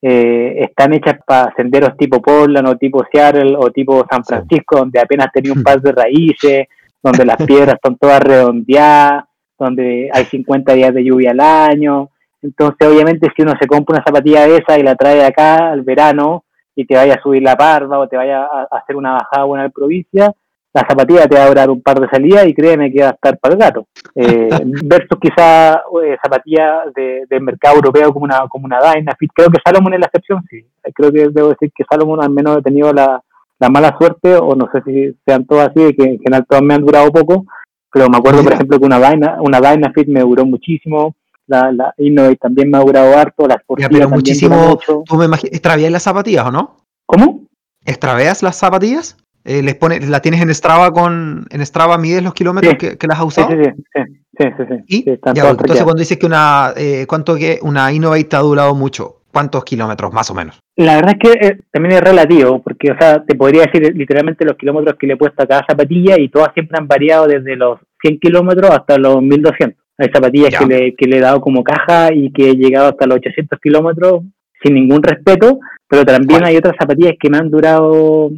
[0.00, 5.00] eh, están hechas para senderos tipo Portland o tipo Seattle o tipo San Francisco, donde
[5.00, 6.66] apenas tenía un par de raíces,
[7.02, 9.24] donde las piedras están todas redondeadas,
[9.58, 12.10] donde hay 50 días de lluvia al año.
[12.42, 15.82] Entonces, obviamente, si uno se compra una zapatilla de esa y la trae acá al
[15.82, 16.44] verano
[16.74, 19.64] y te vaya a subir la parva o te vaya a hacer una bajada buena
[19.64, 20.32] de provincia,
[20.72, 23.12] la zapatilla te va a durar un par de salidas y créeme que va a
[23.12, 23.86] estar para el gato.
[24.14, 24.48] Eh,
[24.84, 29.32] versus quizá eh, zapatillas de, del mercado europeo como una, como una Dynafit.
[29.34, 30.64] Creo que Salomon es la excepción, sí.
[30.94, 33.20] Creo que debo decir que Salomon al menos ha tenido la,
[33.58, 36.74] la mala suerte, o no sé si sean todas así, que en general todas me
[36.74, 37.46] han durado poco,
[37.92, 41.14] pero me acuerdo, por ejemplo, que una Dyna, una Dynafit me duró muchísimo,
[41.46, 45.90] la, la Innovate también me ha durado harto, las ya, pero muchísimo, ¿tú me extravías
[45.90, 46.76] las zapatillas o no?
[47.06, 47.46] ¿Cómo?
[47.84, 49.16] ¿Extraveas las zapatillas?
[49.44, 53.06] Eh, les pone, ¿La tienes en Strava con en Strava mides los kilómetros que, que,
[53.06, 53.48] las has usado?
[53.48, 54.44] Sí, sí, sí.
[54.44, 55.04] sí, sí, ¿Y?
[55.34, 59.17] Ya, entonces cuando dices que una eh, cuánto que una Innovate te ha durado mucho,
[59.32, 60.58] ¿cuántos kilómetros más o menos?
[60.76, 64.44] La verdad es que eh, también es relativo, porque o sea, te podría decir literalmente
[64.44, 67.56] los kilómetros que le he puesto a cada zapatilla y todas siempre han variado desde
[67.56, 69.84] los 100 kilómetros hasta los 1200.
[69.98, 73.06] Hay zapatillas que le, que le he dado como caja y que he llegado hasta
[73.06, 74.22] los 800 kilómetros
[74.62, 78.30] sin ningún respeto, pero también hay otras zapatillas que me han durado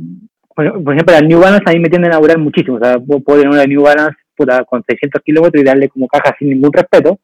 [0.54, 2.76] por ejemplo, las New Balance a mí me tienden a durar muchísimo.
[2.76, 4.18] O sea, puedo tener una New Balance
[4.66, 7.18] con 600 kilómetros y darle como caja sin ningún respeto.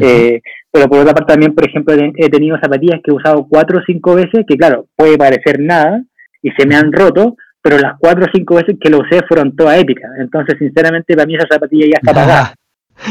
[0.00, 0.40] Eh,
[0.70, 3.82] pero por otra parte también, por ejemplo, he tenido zapatillas que he usado cuatro o
[3.86, 6.02] cinco veces, que claro, puede parecer nada,
[6.42, 9.54] y se me han roto, pero las cuatro o cinco veces que lo usé fueron
[9.54, 10.10] todas épicas.
[10.18, 12.54] Entonces, sinceramente, para mí esa zapatilla ya está pagada.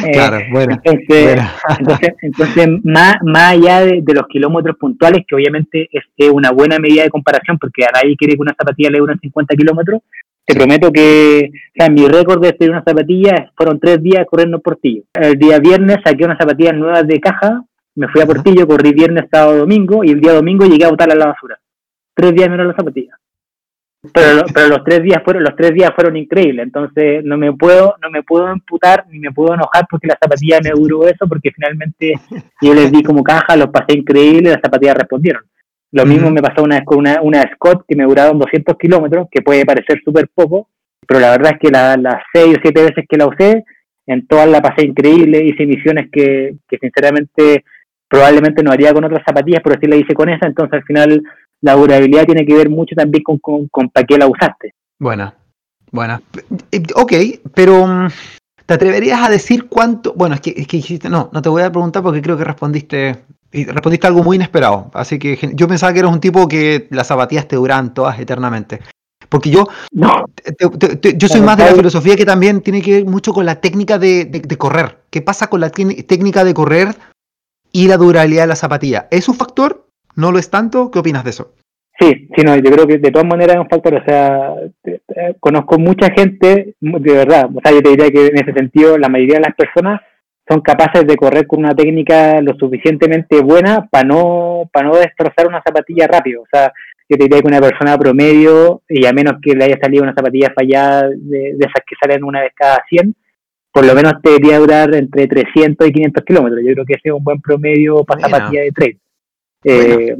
[0.05, 0.79] Eh, claro, bueno.
[0.85, 7.03] Entonces, entonces, más, más allá de, los kilómetros puntuales, que obviamente es, una buena medida
[7.03, 10.01] de comparación, porque a nadie quiere que una zapatilla le dure 50 kilómetros,
[10.51, 14.59] te prometo que, o sea, mi récord de hacer una zapatilla fueron tres días corriendo
[14.59, 15.03] por Portillo.
[15.13, 17.63] El día viernes saqué unas zapatillas nuevas de caja,
[17.95, 21.13] me fui a Portillo, corrí viernes, sábado, domingo, y el día domingo llegué a botarla
[21.13, 21.59] a la basura.
[22.13, 23.21] Tres días menos las zapatillas
[24.13, 27.95] pero, pero los tres días fueron los tres días fueron increíbles entonces no me puedo
[28.01, 31.51] no me puedo emputar ni me puedo enojar porque la zapatilla me duró eso porque
[31.51, 32.15] finalmente
[32.61, 35.43] yo les di como caja los pasé increíble y las zapatillas respondieron
[35.91, 39.27] lo mismo me pasó una vez con una, una Scott que me duraron 200 kilómetros
[39.29, 40.69] que puede parecer súper poco
[41.07, 43.65] pero la verdad es que las seis o siete veces que la usé
[44.07, 47.65] en todas la pasé increíble hice misiones que, que sinceramente
[48.07, 51.23] probablemente no haría con otras zapatillas pero sí la hice con esa entonces al final
[51.61, 54.73] la durabilidad tiene que ver mucho también con, con, para qué la usaste.
[54.99, 55.33] Buena,
[55.91, 56.21] buena.
[56.71, 57.13] Eh, ok,
[57.53, 58.07] pero mm,
[58.65, 60.13] ¿te atreverías a decir cuánto?
[60.13, 62.43] Bueno, es que, es que dijiste, no, no te voy a preguntar porque creo que
[62.43, 63.15] respondiste
[63.51, 64.91] respondiste algo muy inesperado.
[64.93, 68.79] Así que yo pensaba que eres un tipo que las zapatillas te duran todas eternamente.
[69.29, 70.25] Porque yo, no.
[71.15, 73.97] yo soy más de la filosofía que también tiene que ver mucho con la técnica
[73.97, 74.97] de, de correr.
[75.09, 76.95] ¿Qué pasa con la técnica de correr
[77.71, 79.07] y la durabilidad de la zapatilla?
[79.09, 80.91] ¿Es un factor no lo es tanto.
[80.91, 81.53] ¿Qué opinas de eso?
[81.99, 84.55] Sí, sí, no, yo creo que de todas maneras es un factor, o sea,
[85.39, 89.07] conozco mucha gente, de verdad, o sea, yo te diría que en ese sentido la
[89.07, 90.01] mayoría de las personas
[90.51, 95.47] son capaces de correr con una técnica lo suficientemente buena para no, para no destrozar
[95.47, 96.73] una zapatilla rápido, o sea,
[97.07, 100.13] yo te diría que una persona promedio, y a menos que le haya salido una
[100.13, 103.15] zapatilla fallada de, esas que salen una vez cada 100,
[103.71, 107.09] por lo menos te debería durar entre 300 y 500 kilómetros, yo creo que ese
[107.09, 108.99] es un buen promedio para zapatilla de trail.
[109.63, 110.17] Eh,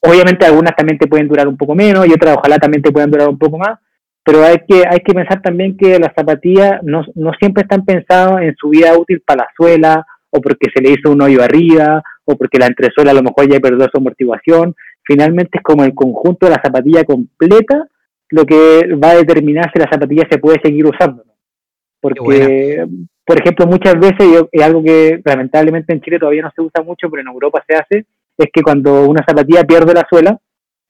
[0.00, 3.10] obviamente algunas también te pueden durar un poco menos y otras ojalá también te puedan
[3.10, 3.78] durar un poco más,
[4.24, 8.42] pero hay que, hay que pensar también que las zapatillas no, no siempre están pensadas
[8.42, 12.02] en su vida útil para la suela o porque se le hizo un hoyo arriba
[12.24, 14.74] o porque la entresuela a lo mejor ya perdió su amortiguación.
[15.02, 17.88] Finalmente es como el conjunto de la zapatilla completa
[18.30, 21.24] lo que va a determinar si la zapatilla se puede seguir usando.
[22.00, 22.86] Porque,
[23.24, 27.10] por ejemplo, muchas veces, es algo que lamentablemente en Chile todavía no se usa mucho,
[27.10, 28.06] pero en Europa se hace,
[28.38, 30.38] es que cuando una zapatilla pierde la suela,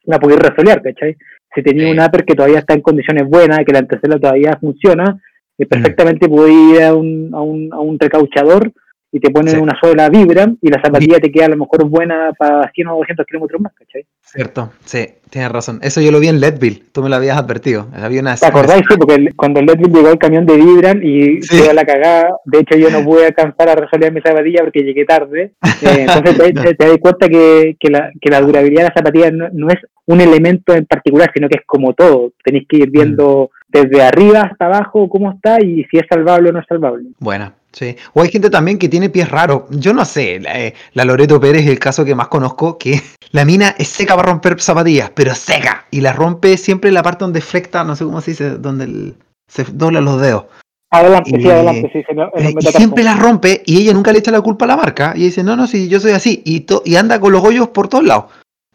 [0.04, 1.16] la puedes resolear, ¿cachai?
[1.54, 5.20] Si tenía un upper que todavía está en condiciones buenas, que la entresuela todavía funciona,
[5.58, 6.30] eh, perfectamente mm.
[6.30, 8.72] puede ir a un, a un, a un recauchador
[9.12, 12.32] y te ponen una suela vibra y la zapatilla te queda a lo mejor buena
[12.38, 14.06] para 100 o 200 kilómetros más, ¿cachai?
[14.22, 15.80] Cierto, sí, tienes razón.
[15.82, 17.88] Eso yo lo vi en Leadville, tú me lo habías advertido.
[17.92, 18.84] Había una ¿Te acordáis?
[18.88, 22.58] Sí, porque cuando Leadville llegó el camión de Vibram y se dio la cagada, de
[22.60, 25.52] hecho yo no pude alcanzar a resolver mi zapatilla porque llegué tarde.
[25.82, 29.30] Eh, entonces te, te, das cuenta que, que, la, que la durabilidad de la zapatilla
[29.30, 32.32] no, es un elemento en particular, sino que es como todo.
[32.44, 33.78] Tenéis que ir viendo mm.
[33.80, 37.08] desde arriba hasta abajo cómo está y si es salvable o no es salvable.
[37.18, 37.96] Buena, Sí.
[38.14, 39.62] O hay gente también que tiene pies raros.
[39.70, 43.00] Yo no sé, la, eh, Loreto Pérez es el caso que más conozco, que
[43.32, 45.86] la mina es seca para romper zapatillas, pero seca.
[45.90, 49.14] Y la rompe siempre en la parte donde flecta, no sé cómo se dice, donde
[49.48, 50.44] se doblan los dedos.
[50.92, 51.98] Adelante, sí, adelante, sí.
[52.34, 55.12] Eh, y siempre la rompe y ella nunca le echa la culpa a la marca.
[55.14, 56.42] Y dice, no, no, sí, yo soy así.
[56.44, 58.24] Y, y anda con los hoyos por todos lados.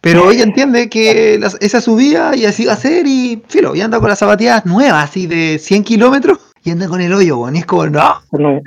[0.06, 3.76] Pero ella entiende que esa es su vida y así va a ser y filo,
[3.76, 7.50] y anda con las zapatillas nuevas, así de 100 kilómetros, y anda con el hoyo,
[7.54, 8.22] y es como, no.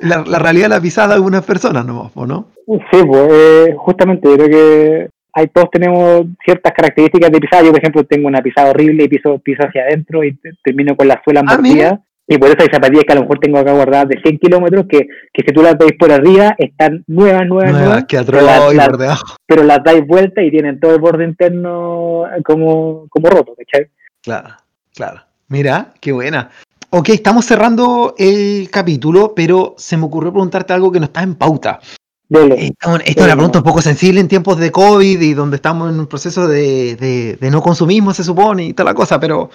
[0.00, 2.48] La, realidad la pisada de algunas personas nomás, ¿o no?
[2.66, 7.62] Sí, pues eh, justamente creo que hay, todos tenemos ciertas características de pisada.
[7.62, 11.08] Yo, por ejemplo, tengo una pisada horrible y piso, piso hacia adentro y termino con
[11.08, 12.00] la suela Ah, mordida.
[12.26, 14.86] y por eso hay zapatillas que a lo mejor tengo acá guardadas de 100 kilómetros
[14.88, 15.00] que,
[15.32, 18.76] que si tú las veis por arriba están nuevas, nuevas, nuevas, Nuevas que pero, y
[18.76, 19.36] las- por debajo.
[19.46, 23.88] pero las dais vuelta y tienen todo el borde interno como, como roto, ¿cachai?
[24.22, 24.48] Claro,
[24.94, 25.20] claro.
[25.50, 26.50] Mira, qué buena.
[26.90, 31.34] Ok, estamos cerrando el capítulo, pero se me ocurrió preguntarte algo que no está en
[31.34, 31.80] pauta.
[32.30, 32.66] Dele.
[32.66, 35.90] Esta esta es una pregunta un poco sensible en tiempos de COVID y donde estamos
[35.90, 39.48] en un proceso de, de- de no consumismo, se supone, y toda la cosa, pero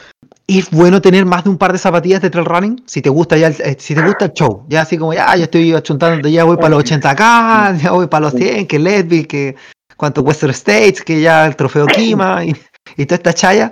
[0.47, 2.83] ¿es bueno tener más de un par de zapatillas de trail running?
[2.87, 5.35] Si te gusta ya el, eh, si te gusta el show, ya así como, ya,
[5.35, 9.27] ya estoy achuntando, ya voy para los 80k, ya voy para los 100, que Leadville,
[9.27, 9.55] que
[9.95, 12.55] cuánto Western States, que ya el trofeo Kima y,
[12.97, 13.71] y toda esta chaya.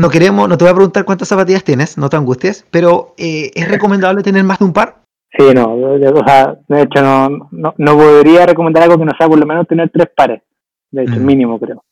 [0.00, 3.50] No queremos, no te voy a preguntar cuántas zapatillas tienes, no te angusties, pero eh,
[3.54, 4.96] ¿es recomendable tener más de un par?
[5.36, 9.04] Sí, no, yo- yo- o sea, de hecho no, no, no podría recomendar algo que
[9.04, 10.42] no sea por lo menos tener tres pares,
[10.90, 11.24] de hecho, Mm.
[11.26, 11.82] mínimo creo.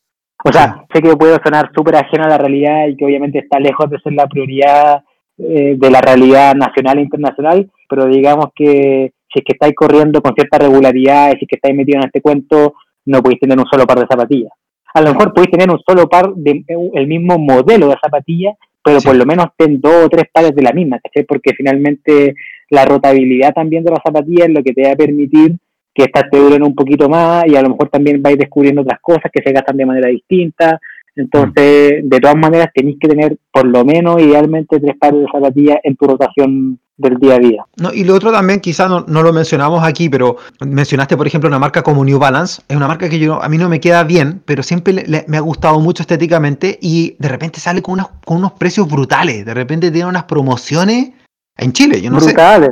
[0.43, 3.59] O sea, sé que puede sonar súper ajeno a la realidad y que obviamente está
[3.59, 5.03] lejos de ser la prioridad
[5.37, 10.21] eh, de la realidad nacional e internacional, pero digamos que si es que estáis corriendo
[10.21, 12.73] con cierta regularidad y si es que estáis metidos en este cuento,
[13.05, 14.53] no podéis tener un solo par de zapatillas.
[14.95, 16.63] A lo mejor podéis tener un solo par de
[16.93, 19.07] el mismo modelo de zapatillas, pero Sí.
[19.07, 21.23] por lo menos ten dos o tres pares de la misma, ¿cachai?
[21.25, 22.33] Porque finalmente
[22.69, 25.57] la rotabilidad también de las zapatillas es lo que te va a permitir
[25.93, 28.99] que estas te duren un poquito más y a lo mejor también vais descubriendo otras
[29.01, 30.79] cosas que se gastan de manera distinta.
[31.15, 35.77] Entonces, de todas maneras, tenéis que tener por lo menos, idealmente, tres pares de zapatillas
[35.83, 37.65] en tu rotación del día a día.
[37.77, 41.47] No, y lo otro también, quizás no, no lo mencionamos aquí, pero mencionaste, por ejemplo,
[41.49, 42.61] una marca como New Balance.
[42.67, 45.25] Es una marca que yo, a mí no me queda bien, pero siempre le- le-
[45.27, 49.45] me ha gustado mucho estéticamente y de repente sale con, unas, con unos precios brutales.
[49.45, 51.11] De repente tiene unas promociones
[51.57, 52.27] en Chile, yo no sé.
[52.27, 52.69] Brutales.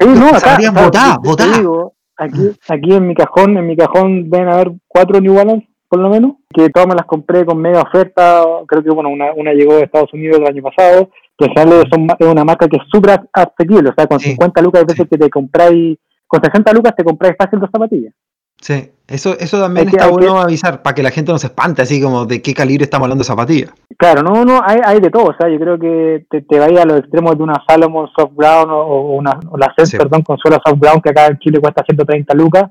[0.00, 1.18] Sí, no, acá, botadas.
[1.58, 6.00] digo, aquí, aquí en mi cajón, en mi cajón deben haber cuatro New Balance, por
[6.00, 9.52] lo menos, que todas me las compré con mega oferta, creo que bueno, una, una
[9.52, 12.76] llegó de Estados Unidos el año pasado, que sale, son, ma- es una marca que
[12.76, 16.42] es súper asequible, o sea, con Sí, 50 lucas hay veces que te compráis, con
[16.42, 18.12] 60 lucas te compráis fácil dos zapatillas.
[18.60, 21.80] Sí, eso, eso también Hay está bueno avisar, para que la gente no se espante,
[21.82, 23.72] así como de qué calibre estamos hablando de zapatillas.
[23.96, 26.84] Claro, no, no, hay, hay de todo, o sea, yo creo que te, te a
[26.84, 29.96] los extremos de una Salomon Soft Brown o, o una, o la Sense, Sí.
[29.96, 32.64] perdón, con suela Soft Brown que acá en Chile cuesta 130 lucas,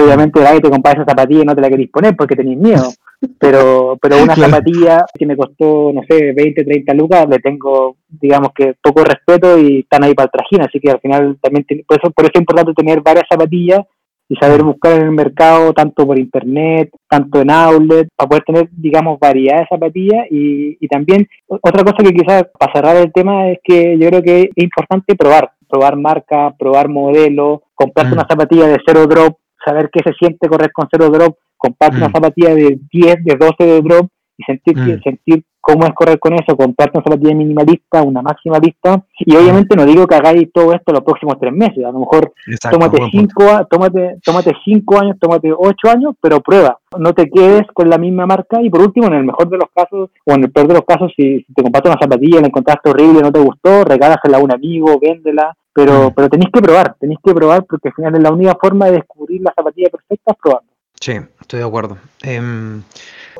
[0.00, 2.36] y obviamente vas y te compras esa zapatilla y no te la queréis poner porque
[2.36, 2.88] tenéis miedo,
[3.38, 4.50] pero pero una Claro.
[4.52, 9.58] zapatilla que me costó, no sé, 20, 30 lucas, le tengo, digamos que poco respeto
[9.58, 12.24] y están ahí para el trajín, así que al final también, tiene- por eso, por
[12.24, 13.80] eso es importante tener varias zapatillas
[14.28, 18.68] y saber buscar en el mercado, tanto por internet, tanto en outlet, para poder tener,
[18.72, 20.26] digamos, variedad de zapatillas.
[20.32, 24.22] Y, y también, otra cosa que quizás para cerrar el tema es que yo creo
[24.22, 28.18] que es importante probar, probar marca, probar modelo, comprarte Mm.
[28.18, 29.36] una zapatilla de cero drop,
[29.66, 32.12] saber qué se siente correr con cero drop, comprarte una Mm.
[32.12, 35.02] zapatilla de 10, de 12 de drop y sentir, que- Mm.
[35.02, 39.84] sentir cómo es correr con eso, comprarte una zapatilla minimalista, una maximalista, y obviamente no
[39.84, 42.78] digo que hagáis todo esto los próximos tres meses, a lo mejor Exacto.
[42.78, 46.78] tómate cinco, a- tómate, tómate cinco años, tómate ocho años, pero prueba.
[46.96, 48.62] No te quedes con la misma marca.
[48.62, 50.84] Y por último, en el mejor de los casos, o en el peor de los
[50.86, 54.40] casos, si, si te compraste una zapatilla, la encontraste horrible, no te gustó, regálasela a
[54.40, 55.52] un amigo, véndela.
[55.72, 56.12] Pero, Mm.
[56.14, 58.92] pero tenéis que probar, tenéis que probar porque al final es la única forma de
[58.92, 60.72] descubrir la zapatilla perfecta es probando.
[60.98, 61.98] Sí, estoy de acuerdo.
[62.22, 62.82] Em,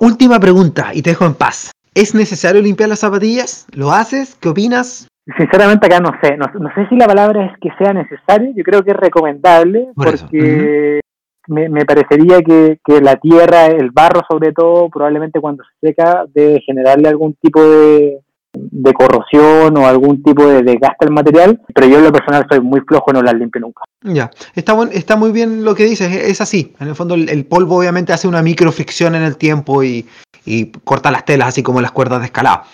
[0.01, 1.70] última pregunta y te dejo en paz.
[1.97, 3.66] ¿Es necesario limpiar las zapatillas?
[3.73, 4.36] ¿Lo haces?
[4.39, 5.09] ¿Qué opinas?
[5.39, 8.62] Sinceramente acá no sé, no, no sé si la palabra es que sea necesario, yo
[8.62, 11.01] creo que es recomendable Por porque
[11.48, 16.24] me, me parecería que, que la tierra, el barro sobre todo, probablemente cuando se seca
[16.32, 18.18] debe generarle algún tipo de,
[18.52, 22.60] de corrosión o algún tipo de desgaste al material, pero yo en lo personal soy
[22.60, 23.82] muy flojo, no las limpio nunca.
[24.02, 26.74] Ya, está, buen- está muy bien lo que dices, es, es así.
[26.78, 30.06] En el fondo el, el polvo obviamente hace una microfricción en el tiempo y,
[30.47, 32.64] y corta las telas, así como las cuerdas de escalada.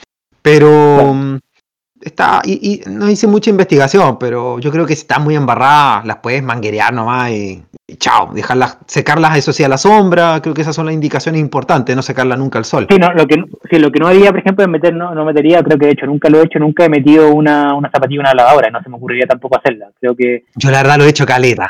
[0.42, 1.14] Pero Claro.
[1.14, 1.38] mm,
[2.00, 6.04] está, y, y no hice mucha investigación, pero yo creo que si están muy embarradas,
[6.04, 10.52] las puedes manguerear nomás y, y chao, dejarlas, secarlas eso sí a la sombra, creo
[10.54, 12.86] que esas son las indicaciones importantes, no secarlas nunca al sol.
[12.90, 13.36] Sí, no, lo que,
[13.70, 15.92] sí, lo que no haría, por ejemplo, es meter, no, no metería, creo que de
[15.92, 18.82] hecho nunca lo he hecho, nunca he metido una, una zapatilla en una lavadora, no
[18.82, 19.90] se me ocurriría tampoco hacerla.
[20.00, 21.68] Creo que, Yo la verdad lo he hecho caleta.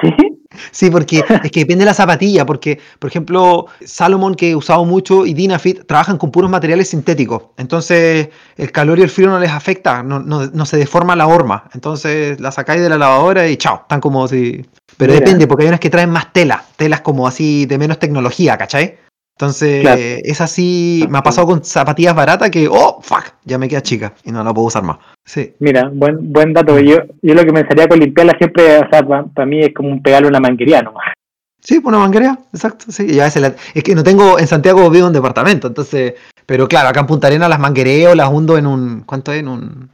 [0.00, 4.56] Sí, Sí, porque es que depende de la zapatilla, porque, por ejemplo, Salomon, que he
[4.56, 7.44] usado mucho, y Dynafit trabajan con puros materiales sintéticos.
[7.56, 11.26] Entonces, el calor y el frío no les afecta, no, no, no se deforma la
[11.26, 11.64] horma.
[11.74, 14.64] Entonces, la sacáis de la lavadora y chao, están como si.
[14.96, 15.24] Pero Mira.
[15.24, 18.98] depende, porque hay unas que traen más tela, telas como así de menos tecnología, ¿cachai?
[19.36, 20.00] Entonces, Claro.
[20.00, 21.06] es así.
[21.08, 24.44] Me ha pasado con zapatillas baratas que, oh, fuck, ya me queda chica y no
[24.44, 24.98] la puedo usar más.
[25.24, 25.54] Sí.
[25.58, 26.78] Mira, buen buen dato.
[26.78, 30.02] Yo, yo lo que pensaría con limpiarla siempre, o sea, para mí es como un
[30.02, 31.12] pegarle una manguería nomás.
[31.60, 32.86] Sí, una manguería, exacto.
[32.90, 33.06] Sí.
[33.08, 36.14] Y a veces es que no tengo, en Santiago vivo un departamento, entonces,
[36.44, 39.40] pero claro, acá en Punta Arena las manguereo, las hundo en un, ¿cuánto es?
[39.40, 39.90] En un,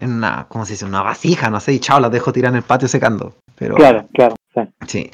[0.00, 0.86] en una, ¿cómo se dice?
[0.86, 3.34] Una vasija, no sé, y chao, las dejo tirar en el patio secando.
[3.54, 4.34] Pero, claro, claro.
[4.86, 5.10] Sí.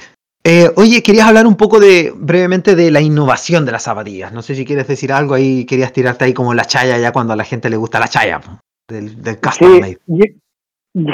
[0.49, 4.33] Eh, oye, querías hablar un poco de, brevemente de la innovación de las zapatillas.
[4.33, 7.33] No sé si quieres decir algo ahí, querías tirarte ahí como la chaya ya cuando
[7.33, 8.41] a la gente le gusta la chaya
[8.89, 9.97] del, del custom sí,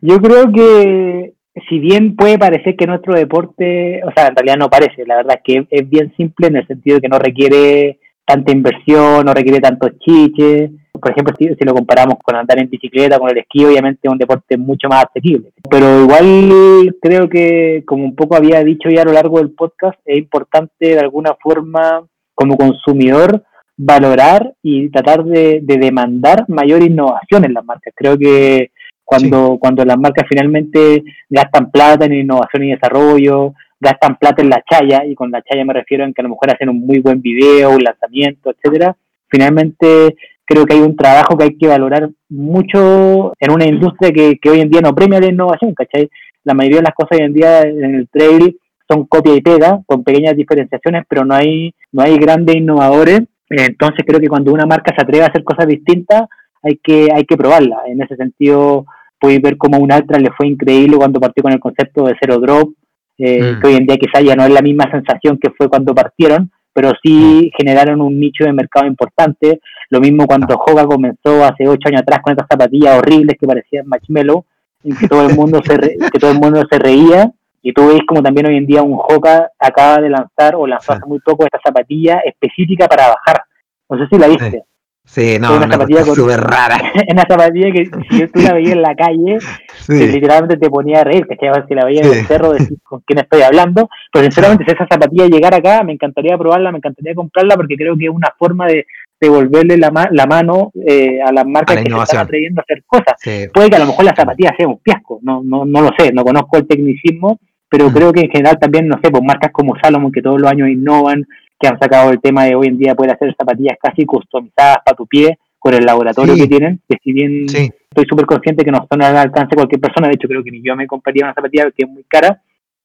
[0.00, 1.32] yo creo que
[1.68, 5.38] si bien puede parecer que nuestro deporte, o sea, en realidad no parece, la verdad
[5.38, 9.34] es que es bien simple en el sentido de que no requiere tanta inversión, no
[9.34, 10.70] requiere tantos chiches.
[11.04, 14.16] Por ejemplo, si, lo comparamos con andar en bicicleta, con el esquí, obviamente es un
[14.16, 15.50] deporte mucho más asequible.
[15.68, 19.98] Pero igual creo que, como un poco había dicho ya a lo largo del podcast,
[20.06, 22.02] es importante de alguna forma,
[22.34, 23.44] como consumidor,
[23.76, 27.92] valorar y tratar de, de demandar mayor innovación en las marcas.
[27.94, 28.70] Creo que
[29.04, 34.64] cuando, cuando las marcas finalmente gastan plata en innovación y desarrollo, gastan plata en la
[34.66, 37.00] chaya, y con la chaya me refiero en que a lo mejor hacen un muy
[37.00, 38.96] buen video, un lanzamiento, etcétera,
[39.28, 44.38] finalmente creo que hay un trabajo que hay que valorar mucho en una industria que,
[44.40, 46.08] que hoy en día no premia la innovación, ¿cachai?
[46.44, 48.58] La mayoría de las cosas hoy en día en el trail
[48.88, 53.22] son copia y pega, con pequeñas diferenciaciones, pero no hay, no hay grandes innovadores.
[53.48, 56.24] Entonces creo que cuando una marca se atreve a hacer cosas distintas,
[56.62, 57.82] hay que, hay que probarla.
[57.86, 58.86] En ese sentido,
[59.18, 62.38] podéis ver cómo un Altra le fue increíble cuando partió con el concepto de cero
[62.38, 62.72] drop,
[63.18, 63.60] eh, mm.
[63.60, 66.50] que hoy en día quizá ya no es la misma sensación que fue cuando partieron,
[66.72, 67.56] pero sí mm.
[67.56, 69.60] generaron un nicho de mercado importante.
[69.94, 73.86] Lo mismo cuando Hoga comenzó hace ocho años atrás con estas zapatillas horribles que parecían
[73.86, 74.44] marshmallow,
[74.82, 77.30] en que todo el mundo se que todo el mundo se reía.
[77.62, 80.94] Y tú ves como también hoy en día un Hoka acaba de lanzar o lanzó
[80.94, 83.44] hace muy poco esta zapatilla específica para bajar.
[83.88, 84.64] No sé si la viste.
[85.06, 86.76] Sí, no, una, zapatilla súper rara.
[87.12, 89.38] una zapatilla que si tú la veías en la calle,
[89.88, 93.20] literalmente te ponía a reír, que si la veías en el cerro, decir con quién
[93.20, 93.88] estoy hablando.
[94.12, 97.96] Pero sinceramente, si esa zapatilla llegara acá, me encantaría probarla, me encantaría comprarla, porque creo
[97.96, 98.86] que es una forma de
[99.20, 103.14] devolverle la, la mano eh, a las marcas que se están atreviendo a hacer cosas.
[103.52, 106.12] Puede que a lo mejor la zapatilla sea un fiasco, no, no, no lo sé,
[106.12, 107.38] no conozco el tecnicismo,
[107.68, 110.50] pero creo que en general también, no sé, pues marcas como Salomon, que todos los
[110.50, 111.26] años innovan,
[111.58, 114.96] que han sacado el tema de hoy en día poder hacer zapatillas casi customizadas para
[114.96, 118.82] tu pie con el laboratorio que tienen, que si bien estoy súper consciente que no
[118.82, 121.32] están al alcance de cualquier persona, de hecho creo que ni yo me compraría una
[121.32, 122.42] zapatilla que es muy cara,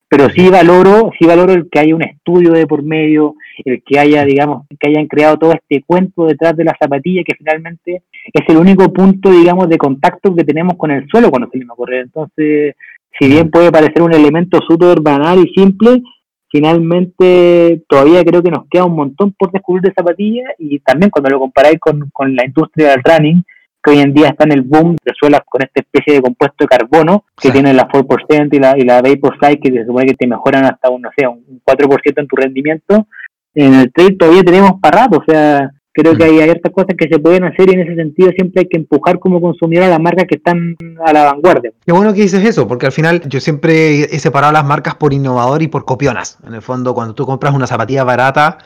[0.07, 3.35] pero sí valoro, sí valoro el que haya un estudio de por medio,
[3.65, 7.35] el que haya, digamos, que hayan creado todo este cuento detrás de la zapatilla, que
[7.35, 8.03] finalmente
[8.33, 11.77] es el único punto, digamos, de contacto que tenemos con el suelo cuando salimos a
[11.77, 12.01] correr.
[12.01, 12.75] Entonces,
[13.19, 16.01] si bien puede parecer un elemento súper banal y simple,
[16.51, 21.29] finalmente todavía creo que nos queda un montón por descubrir de zapatillas y también cuando
[21.29, 23.43] lo comparáis con, con la industria del running,
[23.83, 26.55] que hoy en día está en el boom de suelas con esta especie de compuesto
[26.59, 30.15] de carbono que tiene la 4% y la, y la Vaporfly que se supone que
[30.15, 33.07] te mejoran hasta un, no sé, un 4% en tu rendimiento.
[33.59, 37.09] En el trail todavía tenemos para rato, o sea, creo que hay, ciertas cosas que
[37.09, 39.99] se pueden hacer y en ese sentido siempre hay que empujar como consumidor a las
[39.99, 41.73] marcas que están a la vanguardia.
[41.85, 45.11] Qué bueno que dices eso, porque al final yo siempre he separado las marcas por
[45.11, 46.37] innovador y por copionas.
[46.47, 48.59] En el fondo, cuando tú compras una zapatilla barata,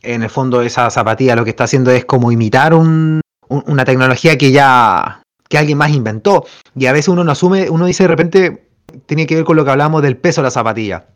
[0.00, 4.50] en el fondo esa zapatilla lo que está haciendo es como imitar una tecnología que
[4.50, 6.46] ya que alguien más inventó.
[6.74, 8.68] Y a veces uno no asume, uno dice de repente,
[9.04, 11.08] tiene que ver con lo que hablamos del peso de la zapatilla.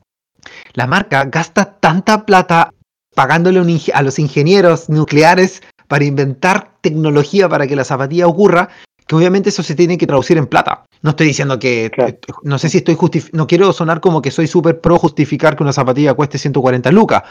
[0.74, 2.74] La marca gasta tanta plata
[3.16, 3.58] pagándole
[3.94, 8.68] a los ingenieros nucleares para inventar tecnología para que la zapatilla ocurra,
[9.06, 10.84] que obviamente eso se tiene que traducir en plata.
[11.00, 11.90] No estoy diciendo que,
[12.42, 12.98] no sé si estoy
[13.32, 17.22] no quiero sonar como que soy súper pro justificar que una zapatilla cueste 140 lucas,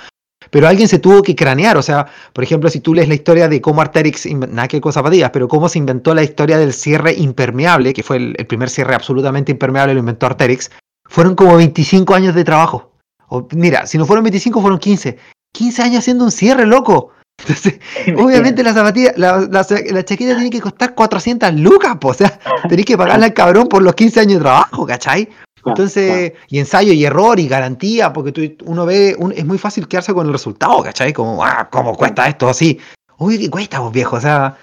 [0.49, 3.47] pero alguien se tuvo que cranear, o sea, por ejemplo, si tú lees la historia
[3.47, 7.13] de cómo Arterix, nada que con zapatillas, pero cómo se inventó la historia del cierre
[7.13, 10.71] impermeable, que fue el, el primer cierre absolutamente impermeable, lo inventó Arterix,
[11.07, 12.91] fueron como 25 años de trabajo.
[13.27, 15.17] O, mira, si no fueron 25, fueron 15.
[15.55, 17.11] 15 años haciendo un cierre, loco.
[17.39, 17.79] Entonces,
[18.17, 22.97] obviamente la zapatilla, la, la, chaqueta tiene que costar 400 lucas, o sea, tenéis que
[22.97, 25.29] pagarle al cabrón por los 15 años de trabajo, ¿cachai?
[25.65, 30.13] Entonces, y ensayo y error y garantía, porque tú, uno ve, es muy fácil quedarse
[30.13, 31.11] con el resultado, ¿cachai?
[31.11, 32.79] Como, ah, ¿cómo cuesta esto así?
[33.17, 34.17] Uy, ¿qué cuesta, vos viejo?
[34.17, 34.57] O sea,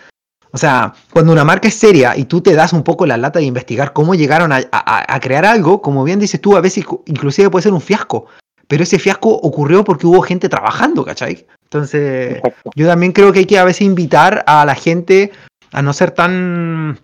[0.52, 3.40] o sea, cuando una marca es seria y tú te das un poco la lata
[3.40, 7.51] de investigar cómo llegaron a, a crear algo, como bien dices tú, a veces inclusive
[7.51, 8.27] puede ser un fiasco,
[8.73, 11.47] pero ese fiasco ocurrió porque hubo gente trabajando, ¿cachai?
[11.65, 12.40] Entonces,
[12.74, 15.31] yo también creo que hay que a veces invitar a la gente
[15.73, 16.99] a no ser tan,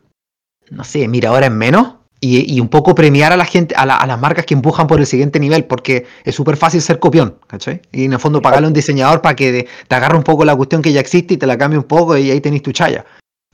[0.70, 1.96] no sé, mira, ahora en menos.
[2.22, 5.38] Y, un poco premiar a la gente, a, las marcas que empujan por el siguiente
[5.38, 7.82] nivel, porque es súper fácil ser copión, ¿cachai?
[7.92, 10.56] Y en el fondo pagarle a un diseñador para que te agarre un poco la
[10.56, 13.04] cuestión que ya existe y te la cambie un poco y ahí tenéis tu chaya.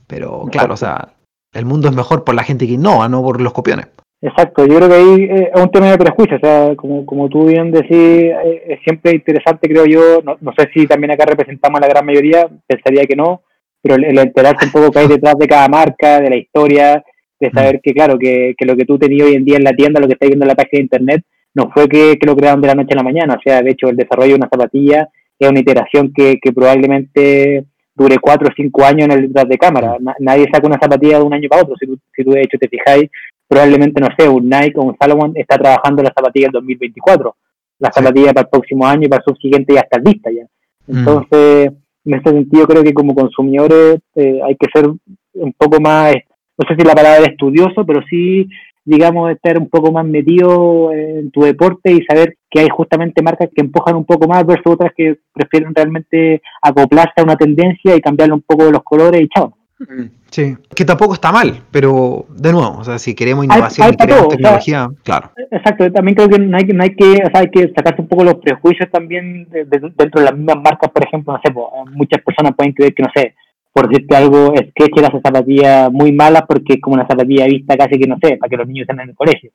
[0.07, 1.15] Pero claro, o sea,
[1.51, 3.87] el mundo es mejor por la gente que innova, no por los copiones.
[4.27, 7.29] Exacto, yo creo que ahí eh, es un tema de prejuicio, o sea, como, como
[7.29, 11.25] tú bien decís, eh, es siempre interesante, creo yo, no, no, sé si también acá
[11.25, 13.43] representamos a la gran mayoría, pensaría que no,
[13.83, 17.03] pero el, enterarse un poco que hay detrás de cada marca, de la historia,
[17.39, 19.73] de saber que, claro, que, que lo que tú tenías hoy en día en la
[19.73, 21.23] tienda, lo que estás viendo en la página de internet,
[21.53, 23.69] no fue que, que, lo crearon de la noche a la mañana, o sea, de
[23.69, 25.07] hecho, el desarrollo de una zapatilla
[25.37, 29.57] es una iteración que, que probablemente dure cuatro o cinco años en el detrás de
[29.57, 29.97] cámara.
[30.19, 31.75] nadie saca una zapatilla de un año para otro.
[31.79, 33.09] Si tú, si tú de hecho te fijáis,
[33.47, 37.35] probablemente, no sé, un Nike o un Salomon está trabajando la zapatilla del 2024.
[37.79, 40.43] La zapatilla para el próximo año y para el subsiguiente ya está lista ya.
[40.87, 40.97] Mm.
[40.99, 41.71] Entonces,
[42.05, 46.13] en este sentido creo que como consumidores eh, hay que ser un poco más,
[46.57, 48.47] no sé si la palabra es estudioso, pero sí
[48.85, 53.49] digamos, estar un poco más metido en tu deporte y saber que hay justamente marcas
[53.53, 58.01] que empujan un poco más versus otras que prefieren realmente acoplarse a una tendencia y
[58.01, 59.57] cambiarle un poco los colores y chao.
[59.77, 63.97] Mm, sí, que tampoco está mal, pero de nuevo, o sea, si queremos innovación y
[63.97, 65.31] queremos tecnología, claro.
[65.51, 68.07] Exacto, también creo que no hay, no hay que, o sea, hay que sacarse un
[68.07, 71.53] poco los prejuicios también dentro de las mismas marcas, por ejemplo, no sé,
[71.91, 73.35] muchas personas pueden creer que, no sé,
[73.73, 77.75] por decirte algo, Sketch era esa zapatilla muy mala porque es como una zapatilla vista
[77.75, 79.51] casi que no sé, para que los niños estén en el colegio.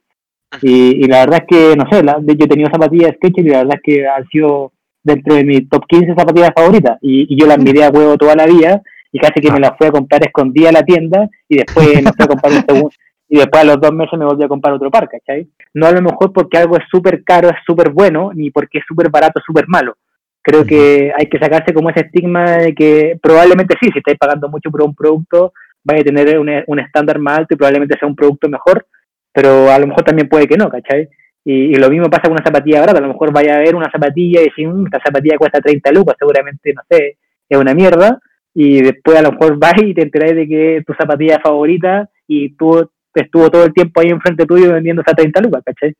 [0.60, 3.58] Y, la verdad es que, no sé, la, yo he tenido zapatillas Sketch y la
[3.58, 4.72] verdad es que han sido
[5.02, 6.98] dentro de mi top 15 zapatillas favoritas.
[7.00, 9.86] Y, yo las miré a huevo toda la vida y casi que me las fui
[9.86, 12.90] a comprar escondida a la tienda y después me fui a comprar un segundo.
[13.28, 15.48] Y después a los dos meses me volví a comprar otro par, ¿cachai?
[15.74, 18.84] No a lo mejor porque algo es súper caro, es súper bueno, ni porque es
[18.88, 19.96] súper barato, súper malo
[20.42, 24.48] Creo que hay que sacarse como ese estigma de que probablemente sí, si estáis pagando
[24.48, 25.52] mucho por un producto,
[25.84, 28.86] vaya a tener un, estándar más alto y probablemente sea un producto mejor,
[29.32, 31.08] pero a lo mejor también puede que no, ¿cachai?
[31.44, 33.90] Y, lo mismo pasa con una zapatilla barata, a lo mejor vaya a ver una
[33.90, 37.18] zapatilla y decir, mm, esta zapatilla cuesta 30 lucas, seguramente, no sé,
[37.48, 38.18] es una mierda,
[38.54, 42.08] y después a lo mejor vas y te enteras de que es tu zapatilla favorita
[42.26, 45.94] y tú estuvo todo el tiempo ahí enfrente tuyo vendiendo esa 30 lucas, ¿cachai?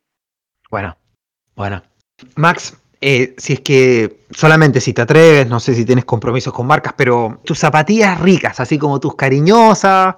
[0.69, 0.95] Bueno,
[1.55, 1.81] bueno.
[2.35, 6.67] Max, eh, si es que solamente si te atreves, no sé si tienes compromisos con
[6.67, 10.15] marcas, pero tus zapatillas ricas, así como tus cariñosas,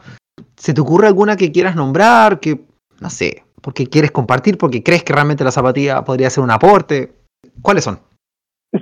[0.56, 2.40] ¿se te ocurre alguna que quieras nombrar?
[2.40, 2.60] Que,
[3.00, 7.14] no sé, porque quieres compartir, porque crees que realmente la zapatilla podría ser un aporte.
[7.62, 8.00] ¿Cuáles son?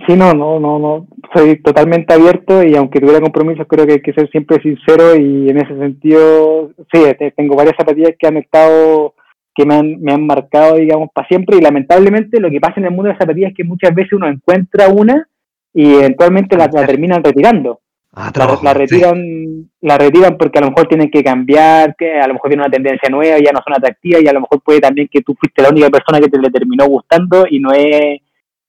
[0.07, 1.07] Sí, no, no, no, no.
[1.35, 5.49] Soy totalmente abierto y aunque tuviera compromisos, creo que hay que ser siempre sincero y
[5.49, 6.99] en ese sentido, sí,
[7.35, 9.13] tengo varias zapatillas que han estado
[9.53, 11.57] que me han, me han marcado, digamos, para siempre.
[11.57, 14.13] Y lamentablemente lo que pasa en el mundo de las zapatillas es que muchas veces
[14.13, 15.27] uno encuentra una
[15.73, 17.81] y eventualmente la, terminan retirando.
[18.13, 18.31] Ah,
[18.61, 22.49] la, retiran, la retiran porque a lo mejor tienen que cambiar, que a lo mejor
[22.49, 25.07] tiene una tendencia nueva, y ya no son atractivas y a lo mejor puede también
[25.09, 28.19] que tú fuiste la única persona que te le terminó gustando y no es,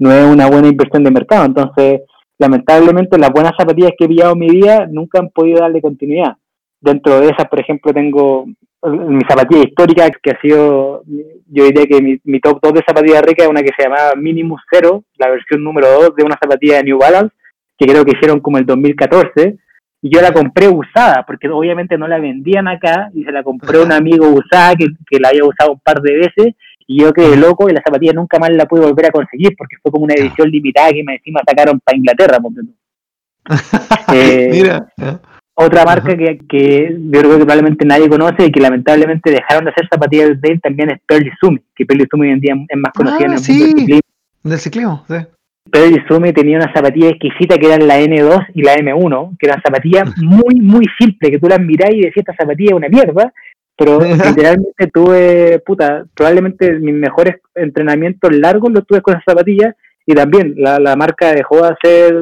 [0.02, 1.44] no es una buena inversión de mercado.
[1.44, 2.00] Entonces,
[2.36, 6.36] lamentablemente las buenas zapatillas que he pillado en mi vida nunca han podido darle continuidad.
[6.80, 8.46] Dentro de esas, por ejemplo, tengo
[8.84, 13.44] mi zapatilla histórica, que ha sido, yo diría que mi, top 2 de zapatillas rica
[13.44, 16.84] es una que se llamaba Minimus Zero, la versión número 2 de una zapatilla de
[16.84, 17.32] New Balance,
[17.78, 19.56] que creo que hicieron como el 2014,
[20.02, 23.78] y yo la compré usada, porque obviamente no la vendían acá, y se la compré
[23.78, 26.54] a un amigo usada que, que la había usado un par de veces,
[26.92, 29.76] y yo quedé loco y la zapatilla nunca más la pude volver a conseguir, porque
[29.82, 32.38] fue como una edición limitada que me encima sacaron para Inglaterra.
[34.14, 34.86] eh, Mira.
[35.54, 39.70] Otra marca que, que yo creo que probablemente nadie conoce y que lamentablemente dejaron de
[39.70, 42.78] hacer zapatillas de él también es Pearl Sumi, que Pearl Sumi hoy en día es
[42.78, 44.00] más conocida en el ah, mundo del ciclismo.
[44.42, 46.32] Del ciclismo, sí.
[46.34, 50.56] Tenía una zapatilla exquisita que eran la N2 y la M1, que eran zapatillas muy,
[50.60, 53.32] muy simples, que tú las mirás y decías, esta zapatilla es una mierda,
[53.76, 59.74] pero literalmente tuve, puta, probablemente mis mejores entrenamientos largos los tuve con esas zapatillas
[60.06, 62.14] y también la, la marca dejó de hacer,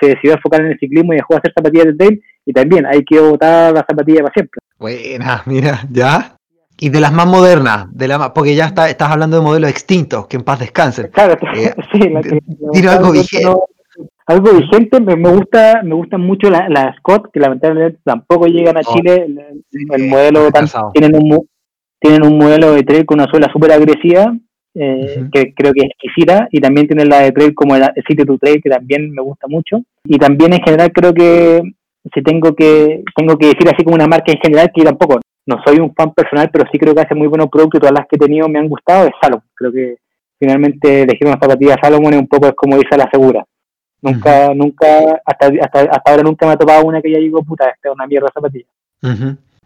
[0.00, 2.86] se decidió enfocar en el ciclismo y dejó de hacer zapatillas de Dale y también
[2.86, 4.60] hay que botar la zapatilla para siempre.
[4.78, 6.34] Buena, mira, ya.
[6.80, 10.26] Y de las más modernas, de la porque ya está, estás hablando de modelos extintos,
[10.28, 11.08] que en paz descansen.
[11.08, 13.52] Claro, eh, sí, la que, algo vigente.
[14.28, 18.82] Algo vigente, me, gusta, me gustan mucho las la Scott, que lamentablemente tampoco llegan a
[18.82, 19.26] Chile.
[19.72, 20.50] El, modelo
[20.92, 21.48] tienen un
[21.98, 24.36] tienen un modelo de trail con una suela súper agresiva,
[24.74, 28.24] eh, que creo que es exquisita, y también tienen la de trail como el City
[28.24, 29.80] to Trail, que también me gusta mucho.
[30.04, 31.62] Y también en general creo que
[32.12, 35.20] si tengo que tengo que decir así como una marca en general que yo tampoco
[35.46, 37.94] no soy un fan personal pero sí creo que hace muy buenos productos y todas
[37.98, 39.48] las que he tenido me han gustado es Salomon.
[39.54, 39.96] Creo que
[40.38, 43.44] finalmente elegir una zapatilla Salomon es un poco es como dice la segura
[44.02, 44.86] nunca nunca
[45.24, 47.94] hasta, hasta, hasta ahora nunca me ha topado una que ya digo puta esta es
[47.94, 48.66] una mierda zapatilla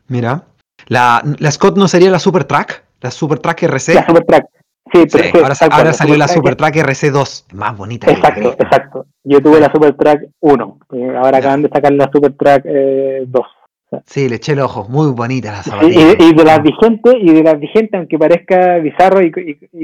[0.09, 0.43] mira.
[0.89, 4.47] La, la Scott no sería la Super Track la Super Track RC la Super Track.
[4.93, 8.11] Sí, pero ahora, salió la Super Track RC2, más bonita.
[8.11, 9.07] Exacto, exacto.
[9.25, 13.47] Yo tuve la Super Track 1, eh, ahora acaban de sacar la Super Track 2.
[14.07, 16.15] Sí, le eché el ojo, muy bonita la zapatilla.
[16.19, 19.31] y, de las vigentes, y de las vigentes, aunque parezca bizarro, y,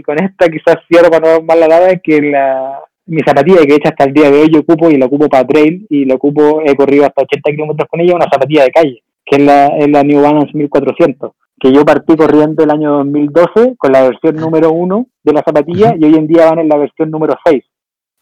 [0.03, 3.73] con esta quizás cierro para no dar la dada, es que la, mi zapatilla que
[3.73, 6.05] he hecho hasta el día de hoy yo ocupo y la ocupo para trail y
[6.05, 9.43] la ocupo, he corrido hasta 80 kilómetros con ella, una zapatilla de calle, que es
[9.43, 14.03] la, es la New Balance 1400, que yo partí corriendo el año 2012 con la
[14.03, 14.41] versión ah.
[14.41, 17.65] número 1 de la zapatilla y hoy en día van en la versión número 6.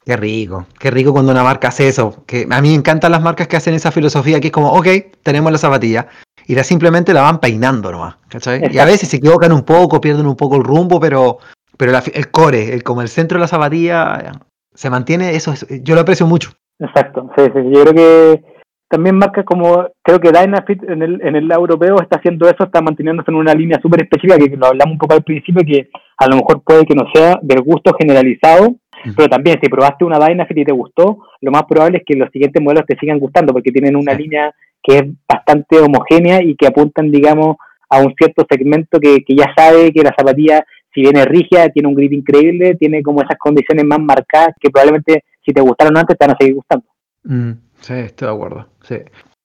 [0.05, 2.23] Qué rico, qué rico cuando una marca hace eso.
[2.27, 4.87] Que a mí me encantan las marcas que hacen esa filosofía que es como, ok,
[5.25, 6.07] tenemos la zapatilla
[6.47, 8.17] y la simplemente la van peinando nomás.
[8.29, 8.73] ¿cachai?
[8.73, 11.39] Y a veces se equivocan un poco, pierden un poco el rumbo, pero,
[11.77, 14.33] pero el core, el, como el centro de la zapatilla,
[14.77, 16.51] se mantiene, eso yo lo aprecio mucho.
[16.78, 17.61] Exacto, sí, sí.
[17.73, 18.44] Yo creo que
[18.89, 22.81] también marcas como, creo que Dynafit en el, en el europeo está haciendo eso, está
[22.81, 25.89] manteniéndose en una línea súper específica, que lo hablamos un poco al principio, que
[26.19, 28.77] a lo mejor puede que no sea del gusto generalizado
[29.16, 32.31] pero también, si probaste una Dynafit y te gustó, lo más probable es que los
[32.31, 36.66] siguientes modelos te sigan gustando, porque tienen una línea que es bastante homogénea y que
[36.66, 37.57] apuntan, digamos,
[37.89, 40.65] a un cierto segmento que, que ya sabe que la zapatilla,
[40.97, 45.24] si viene rígida, tiene un grip increíble, tiene como esas condiciones más marcadas que probablemente
[45.44, 46.86] si te gustaron antes te van a seguir gustando.
[47.24, 47.51] Mm,
[47.82, 48.66] sí, estoy de acuerdo.
[48.82, 48.97] Sí.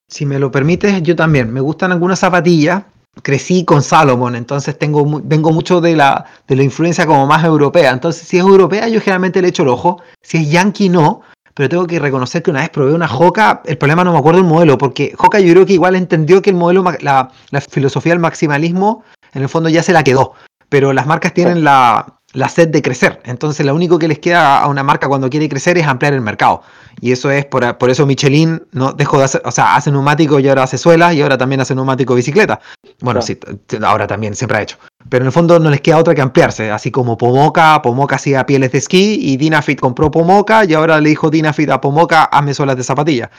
[0.07, 1.51] Si me lo permites, yo también.
[1.51, 2.83] Me gustan algunas zapatillas
[3.21, 7.91] crecí con Salomon, entonces tengo, vengo mucho de la, de la influencia como más europea.
[7.91, 10.01] Entonces, si es europea, yo generalmente le echo el ojo.
[10.21, 11.21] Si es yankee, no.
[11.53, 14.39] Pero tengo que reconocer que una vez probé una Hoka, el problema no me acuerdo
[14.39, 17.29] el modelo, porque Hoka yo creo que igual entendió que el modelo, la
[17.69, 19.03] filosofía del maximalismo,
[19.33, 20.33] en el fondo ya se la quedó.
[20.72, 23.19] Pero las marcas tienen la, la sed de crecer.
[23.26, 26.22] Entonces, lo único que les queda a una marca cuando quiere crecer es ampliar el
[26.22, 26.61] mercado.
[27.02, 30.39] Y eso es por, por eso Michelin no dejó de hacer, o sea, hace neumático
[30.39, 32.61] y ahora hace suelas y ahora también hace neumático bicicleta.
[33.02, 33.38] Bueno, sí,
[33.84, 34.77] ahora también siempre ha hecho.
[35.10, 36.72] Pero en el fondo no les queda otra que ampliarse.
[36.72, 41.10] Así como Pomoca, Pomoca hacía pieles de esquí y Dinafit compró Pomoca y ahora le
[41.10, 43.30] dijo Dinafit a Pomoca, hazme suelas de zapatilla.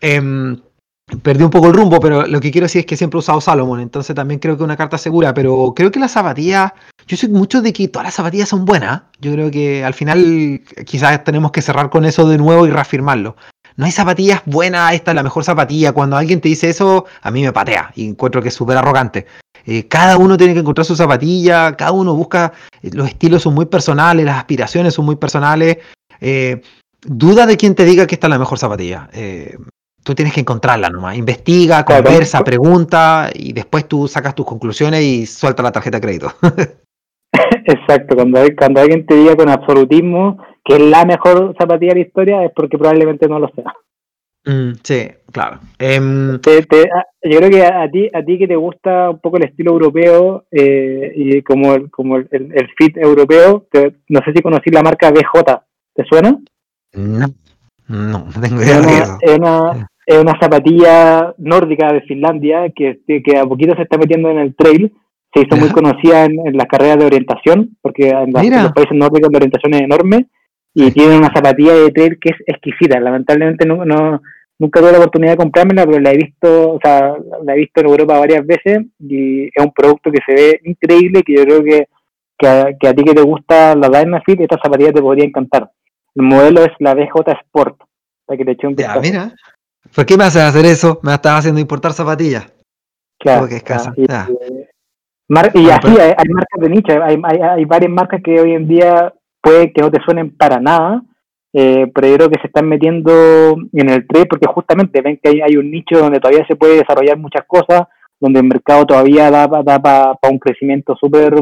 [0.00, 0.56] Eh,
[1.22, 3.40] Perdí un poco el rumbo, pero lo que quiero decir es que siempre he usado
[3.40, 6.72] Salomon, entonces también creo que una carta segura, pero creo que las zapatillas,
[7.06, 10.62] yo soy mucho de que todas las zapatillas son buenas, yo creo que al final
[10.84, 13.36] quizás tenemos que cerrar con eso de nuevo y reafirmarlo.
[13.76, 17.30] No hay zapatillas buenas, esta es la mejor zapatilla, cuando alguien te dice eso, a
[17.30, 19.26] mí me patea y encuentro que es súper arrogante.
[19.64, 22.52] Eh, cada uno tiene que encontrar su zapatilla, cada uno busca,
[22.82, 25.78] eh, los estilos son muy personales, las aspiraciones son muy personales.
[26.20, 26.62] Eh,
[27.02, 29.08] duda de quien te diga que esta es la mejor zapatilla.
[30.06, 31.18] Tú tienes que encontrarla nomás.
[31.18, 36.28] Investiga, conversa, pregunta y después tú sacas tus conclusiones y suelta la tarjeta de crédito.
[37.64, 42.06] Exacto, cuando, cuando alguien te diga con absolutismo que es la mejor zapatilla de la
[42.06, 43.74] historia es porque probablemente no lo sea.
[44.44, 45.58] Mm, sí, claro.
[45.76, 49.72] Em, yo creo que a, ti a ti que te gusta un poco el estilo
[49.72, 53.66] europeo eh, y como el, como el, fit europeo,
[54.08, 55.64] no sé si conocí la marca BJ,
[55.94, 56.38] ¿te suena?
[56.92, 57.26] No,
[57.88, 58.80] no, no tengo idea.
[58.80, 59.88] de eso es una
[60.40, 64.92] zapatilla nórdica de Finlandia que, que a poquito se está metiendo en el trail.
[65.34, 69.38] Se hizo muy conocida en, las carreras de orientación, porque en, los países nórdicos la
[69.38, 70.26] orientación es enorme
[70.72, 73.00] y tiene una zapatilla de trail que es exquisita.
[73.00, 74.22] Lamentablemente no, no,
[74.58, 77.14] nunca tuve la oportunidad de comprármela, pero la he visto, o sea,
[77.44, 81.22] la he visto en Europa varias veces y es un producto que se ve increíble
[81.22, 81.88] que yo creo que,
[82.38, 82.48] que,
[82.88, 85.70] a, ti que te gusta la Dynafit, esta zapatilla te podría encantar.
[86.14, 87.78] El modelo es la BJ Sport,
[88.24, 89.34] para que te eche un ya, mira,
[89.94, 91.00] ¿Por qué me haces hacer eso?
[91.02, 92.52] Me estás haciendo importar zapatillas.
[93.18, 93.48] Claro.
[93.48, 93.64] Que es
[95.54, 99.12] Y, y así hay, marcas de nicho, hay, hay, varias marcas que hoy en día
[99.40, 101.02] puede que no te suenen para nada,
[101.52, 105.42] eh, pero yo creo que se están metiendo en el trade porque justamente ven que
[105.42, 107.82] hay, un nicho donde todavía se puede desarrollar muchas cosas,
[108.20, 111.34] donde el mercado todavía da, da para un crecimiento súper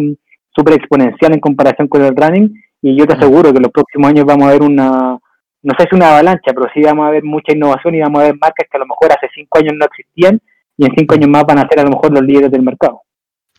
[0.57, 4.11] super exponencial en comparación con el running y yo te aseguro que en los próximos
[4.11, 5.19] años vamos a ver una,
[5.65, 8.25] no sé si una avalancha, pero sí vamos a ver mucha innovación y vamos a
[8.25, 10.41] ver marcas que a lo mejor hace cinco años no existían
[10.77, 13.01] y en cinco años más van a ser a lo mejor los líderes del mercado.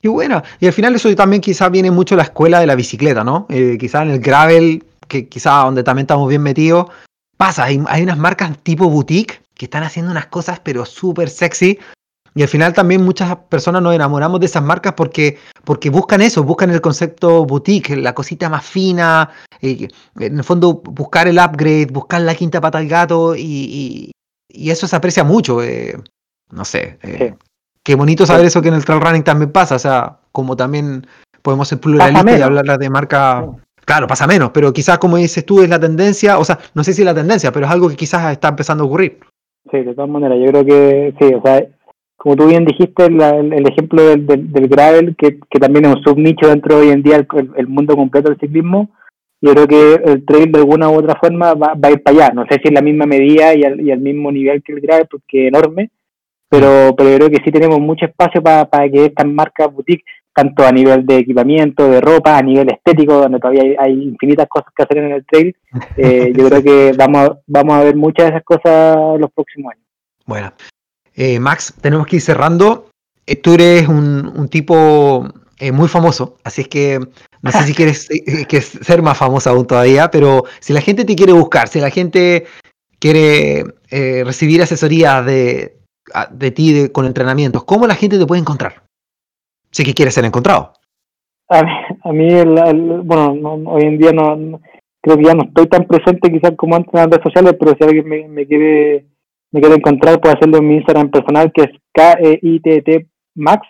[0.01, 3.23] Y bueno, y al final eso también quizás viene mucho la escuela de la bicicleta,
[3.23, 3.47] ¿no?
[3.49, 6.91] Eh, quizás en el gravel, que quizás donde también estamos bien metidos,
[7.37, 11.79] pasa, hay, hay unas marcas tipo boutique que están haciendo unas cosas pero súper sexy
[12.37, 16.43] y al final también muchas personas nos enamoramos de esas marcas porque, porque buscan eso,
[16.43, 19.29] buscan el concepto boutique, la cosita más fina,
[19.61, 19.87] eh,
[20.19, 24.11] en el fondo buscar el upgrade, buscar la quinta pata al gato y,
[24.49, 25.63] eso se aprecia mucho.
[25.63, 25.97] Eh,
[26.51, 27.35] no sé, eh,
[27.81, 31.07] qué bonito saber eso que en el trail running también pasa, o sea, como también
[31.41, 33.45] podemos ser pluralistas y hablar de marca...
[33.85, 36.91] Claro, pasa menos, pero quizás como dices tú es la tendencia, o sea, no sé
[36.91, 39.19] si es la tendencia, pero es algo que quizás está empezando a ocurrir.
[39.69, 41.63] Sí, de todas maneras, yo creo que sí, o sea,
[42.17, 46.75] como tú bien dijiste, el, ejemplo del, del, gravel, que, también es un subnicho dentro
[46.75, 47.25] de hoy en día
[47.55, 48.89] el, mundo completo del ciclismo,
[49.41, 52.33] yo creo que el trail de alguna u otra forma va, a ir para allá.
[52.33, 54.81] No sé si es la misma medida y al, y al mismo nivel que el
[54.81, 55.91] gravel, porque es enorme,
[56.49, 60.71] pero, pero creo que sí tenemos mucho espacio para que estas marcas boutique, tanto a
[60.71, 64.97] nivel de equipamiento, de ropa, a nivel estético, donde todavía hay, infinitas cosas que hacer
[64.97, 65.55] en el trail,
[65.97, 69.85] eh, yo creo que vamos, vamos a ver muchas de esas cosas los próximos años.
[70.25, 70.51] Bueno,
[71.15, 72.89] eh, Max, tenemos que ir cerrando.
[73.25, 75.27] Eh, tú eres un, un tipo
[75.71, 76.99] muy famoso, así es que
[77.41, 78.09] no sé si quieres
[78.49, 81.89] que ser más famoso aún todavía, pero si la gente te quiere buscar, si la
[81.89, 82.45] gente
[82.99, 85.77] quiere recibir asesoría de,
[86.31, 88.83] de ti con entrenamientos, ¿cómo la gente te puede encontrar?
[89.71, 90.73] Sé que quieres ser encontrado.
[91.47, 92.29] A mí,
[93.03, 93.31] bueno,
[93.67, 94.59] hoy en día no,
[95.01, 97.75] creo que ya no estoy tan presente quizás como antes en las redes sociales, pero
[97.77, 99.05] si alguien me, quiere
[99.55, 103.65] me quiere encontrar, puede hacerlo en mi Instagram personal, que es K-E-I-T-T Max.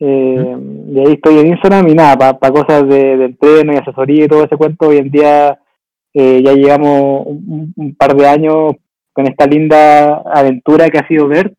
[0.00, 0.56] Eh,
[0.88, 4.44] y ahí estoy en Instagram y nada, para cosas de, entreno y asesoría y todo
[4.44, 5.58] ese cuento, hoy en día
[6.14, 8.76] eh, ya llevamos un, par de años
[9.12, 11.52] con esta linda aventura que ha sido Bert,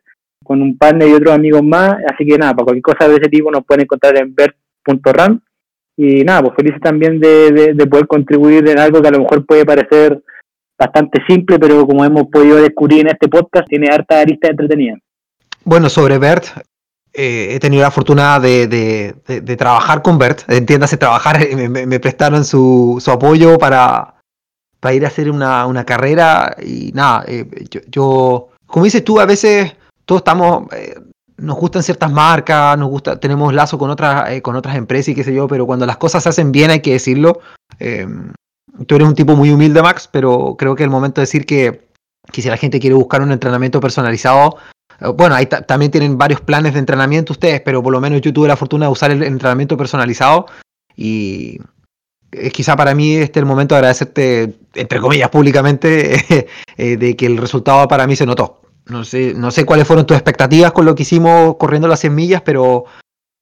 [0.44, 1.98] con un partner y otros amigos más.
[2.12, 5.40] Así que nada, para cualquier cosa de ese tipo nos pueden encontrar en bert.ram.
[5.98, 9.66] Y nada, pues felices también de, poder contribuir en algo que a lo mejor puede
[9.66, 10.20] parecer
[10.78, 14.96] bastante simple, pero como hemos podido descubrir en este podcast, tiene harta arista entretenida.
[15.64, 16.46] Bueno, sobre Bert,
[17.14, 19.16] eh, he tenido la fortuna de,
[19.58, 24.18] trabajar con Bert, entiéndase trabajar, me, me prestaron su, su, apoyo para,
[24.80, 27.46] para ir a hacer una, una carrera y nada, eh,
[27.90, 29.76] yo, como dices tú, a veces
[30.06, 30.96] todos estamos, eh,
[31.38, 35.16] nos gustan ciertas marcas, nos gusta, tenemos lazo con otras, eh, con otras empresas y
[35.16, 37.40] qué sé yo, pero cuando las cosas se hacen bien hay que decirlo.
[38.86, 41.46] Tú eres un tipo muy humilde, Max, pero creo que es el momento de decir
[41.46, 41.88] que,
[42.32, 44.58] que si la gente quiere buscar un entrenamiento personalizado,
[45.16, 48.48] bueno, ahí también tienen varios planes de entrenamiento ustedes, pero por lo menos yo tuve
[48.48, 50.48] la fortuna de usar el entrenamiento personalizado
[50.96, 51.60] y,
[52.32, 56.48] es quizá para mí este el momento de agradecerte, entre comillas, públicamente,
[56.78, 58.62] eh, de que el resultado para mí se notó.
[58.86, 62.16] No sé, no sé cuáles fueron tus expectativas con lo que hicimos corriendo las 100
[62.16, 62.86] millas, pero,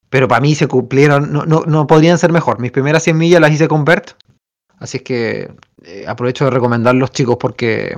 [0.10, 2.60] pero para mí se cumplieron, no, no, no podrían ser mejor.
[2.60, 4.12] Mis primeras 100 millas las hice con Bert,
[4.80, 5.52] así es que
[5.84, 7.98] eh, aprovecho de recomendar los chicos porque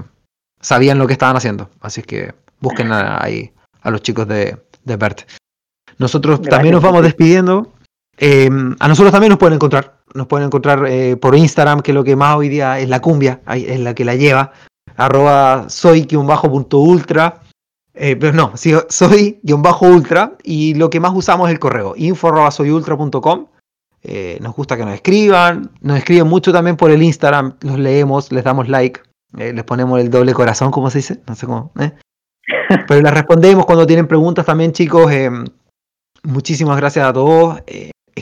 [0.59, 1.69] sabían lo que estaban haciendo.
[1.81, 3.51] Así es que busquen ahí
[3.81, 5.21] a los chicos de, de Bert.
[5.97, 7.73] Nosotros también nos vamos despidiendo.
[8.17, 8.49] Eh,
[8.79, 12.15] a nosotros también nos pueden encontrar nos pueden encontrar eh, por Instagram, que lo que
[12.15, 14.51] más hoy día es la cumbia, es la que la lleva,
[14.95, 17.41] arroba soy-ultra,
[17.93, 23.47] eh, pero no, soy-ultra, y lo que más usamos es el correo, info soyultra.com.
[24.03, 28.31] Eh, nos gusta que nos escriban, nos escriben mucho también por el Instagram, los leemos,
[28.31, 29.01] les damos like,
[29.33, 31.71] les ponemos el doble corazón, como se dice, no sé cómo.
[32.87, 35.11] Pero les respondemos cuando tienen preguntas también, chicos.
[36.23, 37.61] muchísimas gracias a todos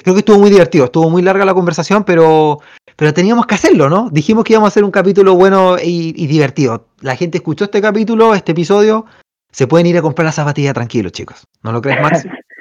[0.01, 2.59] creo que estuvo muy divertido, estuvo muy larga la conversación, pero,
[2.95, 4.09] pero teníamos que hacerlo, ¿no?
[4.11, 6.87] Dijimos que íbamos a hacer un capítulo bueno y, divertido.
[7.01, 9.05] La gente escuchó este capítulo, este episodio,
[9.51, 11.47] se pueden ir a comprar la zapatilla tranquilos, chicos.
[11.63, 12.27] ¿No lo crees, Max?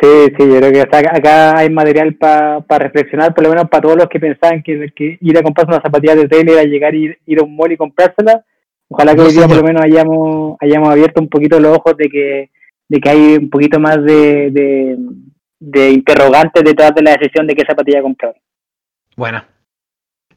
[0.00, 3.96] Sí, sí, yo creo que acá, hay material para reflexionar, por lo menos para todos
[3.96, 4.90] los que pensaban que,
[5.20, 7.72] ir a comprarse una zapatilla de tele era llegar y ir, ir a un mall
[7.72, 8.44] y comprársela.
[8.88, 12.08] Ojalá que hoy día por lo menos hayamos, hayamos abierto un poquito los ojos de
[12.08, 12.50] que,
[12.88, 14.96] de que hay un poquito más de
[15.58, 18.34] de interrogantes detrás de la decisión de qué zapatilla comprar.
[19.16, 19.42] Bueno.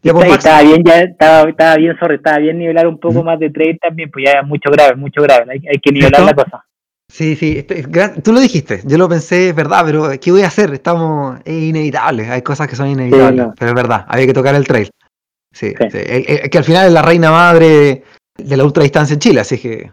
[0.02, 3.50] Pues, estaba bien, ya estaba, estaba bien sobre, estaba bien nivelar un poco más de
[3.50, 6.66] trade también, pues ya es mucho grave, mucho grave, hay, hay que nivelar la cosa.
[7.12, 7.84] Sí, sí, este,
[8.24, 10.72] tú lo dijiste, yo lo pensé, es verdad, pero ¿qué voy a hacer?
[10.74, 14.68] Estamos, es inevitable, hay cosas que son inevitables, pero es verdad, había que tocar el
[14.68, 14.90] trail.
[15.52, 18.04] Sí, que al final es la reina madre
[18.38, 19.92] de la ultradistancia en Chile, así que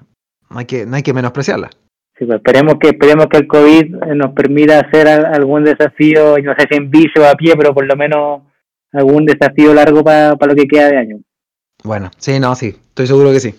[0.50, 1.70] no hay que, no hay que menospreciarla.
[2.18, 6.66] Sí, pues esperemos que esperemos que el COVID nos permita hacer algún desafío, no sé
[6.70, 8.42] si en bici o a pie, pero por lo menos
[8.92, 11.20] algún desafío largo para lo que queda de año.
[11.82, 13.54] Bueno, sí, no, sí, estoy seguro que sí.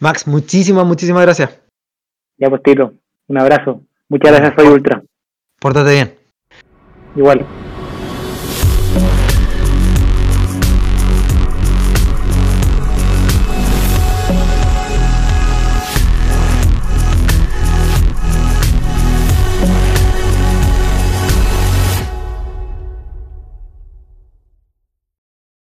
[0.00, 1.60] Max, muchísimas, muchísimas gracias.
[2.38, 2.94] Ya pues, Tito,
[3.26, 3.82] un abrazo.
[4.08, 5.02] Muchas gracias, soy Ultra.
[5.60, 6.14] Pórtate bien.
[7.16, 7.44] Igual.